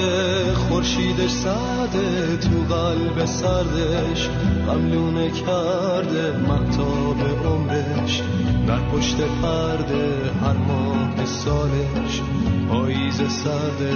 خورشیدش 0.54 1.30
سرده 1.32 2.38
تو 2.38 2.76
قلب 2.76 3.26
سردش 3.26 4.30
غملونه 4.68 5.32
کرده 5.32 6.38
محتاب 6.48 7.18
عمرش 7.46 8.22
در 8.68 8.80
پشت 8.80 9.18
پرده 9.42 10.32
هر 10.42 10.54
ماه 10.54 11.03
سالش 11.26 12.22
پاییز 12.70 13.22
سرده 13.30 13.94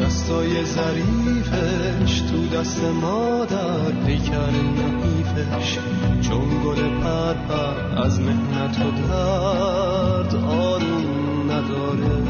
دستای 0.00 0.64
ظریفش 0.64 2.20
تو 2.20 2.46
دست 2.46 2.84
مادر 3.02 3.90
پیکر 4.06 4.50
نحیفش. 4.50 5.78
چون 6.20 6.48
گل 6.64 7.00
پر 7.02 7.34
از 8.02 8.20
مهنت 8.20 8.78
و 8.80 8.90
درد 8.90 10.34
آروم 10.34 11.50
نداره. 11.50 12.22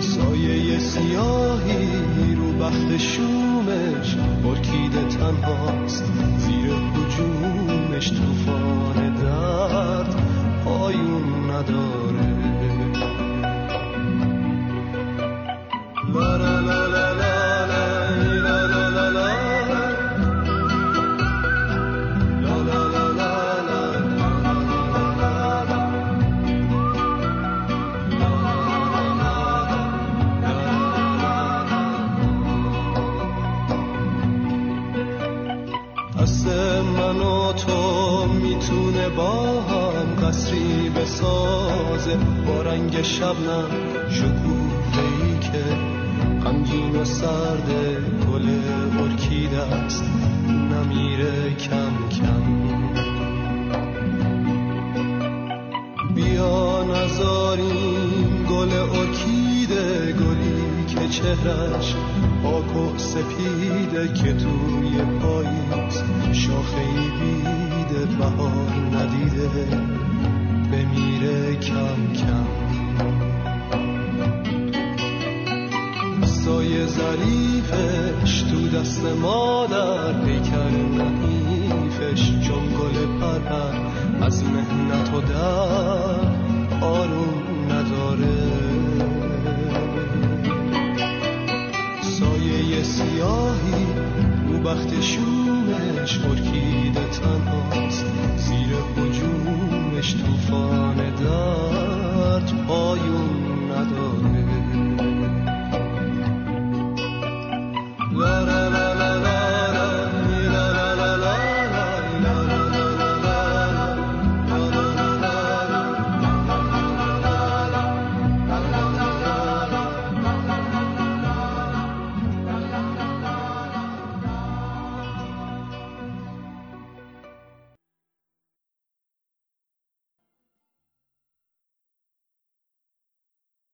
سایه 0.00 0.78
سیاهی 0.78 2.34
رو 2.34 2.52
بخت 2.52 2.96
شومش 2.96 4.16
ارکیده 4.44 5.04
تنهاست. 5.08 6.04
با 39.16 39.60
هم 39.62 40.26
قصری 40.26 40.90
بسازه 40.90 42.16
با 42.46 42.62
رنگ 42.62 43.02
شبنم 43.02 43.68
شکوفه 44.10 45.02
ای 45.02 45.38
که 45.38 45.64
غمگین 46.44 46.96
و 46.96 47.04
سرد 47.04 47.70
گل 48.32 48.48
ارکیده 49.02 49.62
است 49.62 50.04
نمیره 50.48 51.54
کم 51.54 52.08
کم. 52.08 52.66
بیا 56.14 56.84
نزاریم 56.84 58.46
گل 58.50 58.72
ارکیده 58.72 60.12
گلی 60.12 60.86
که 60.88 61.08
چهرش 61.08 61.94
پاک 62.42 62.76
و 62.76 62.98
سپیده 62.98 64.14
که 64.14 64.32
توی 64.34 64.98
پاییز 65.20 66.02
شاخه 66.32 66.80
ای 66.80 67.65
بیده 67.88 68.06
بهار 68.06 68.70
ندیده 68.94 69.48
بمیره 70.72 71.56
کم 71.56 72.12
کم. 72.14 72.46
سایه 76.26 76.86
ظریفش 76.86 78.42
تو 78.42 78.68
دست 78.68 79.04
مادر 79.04 80.12
پیکر 80.12 80.45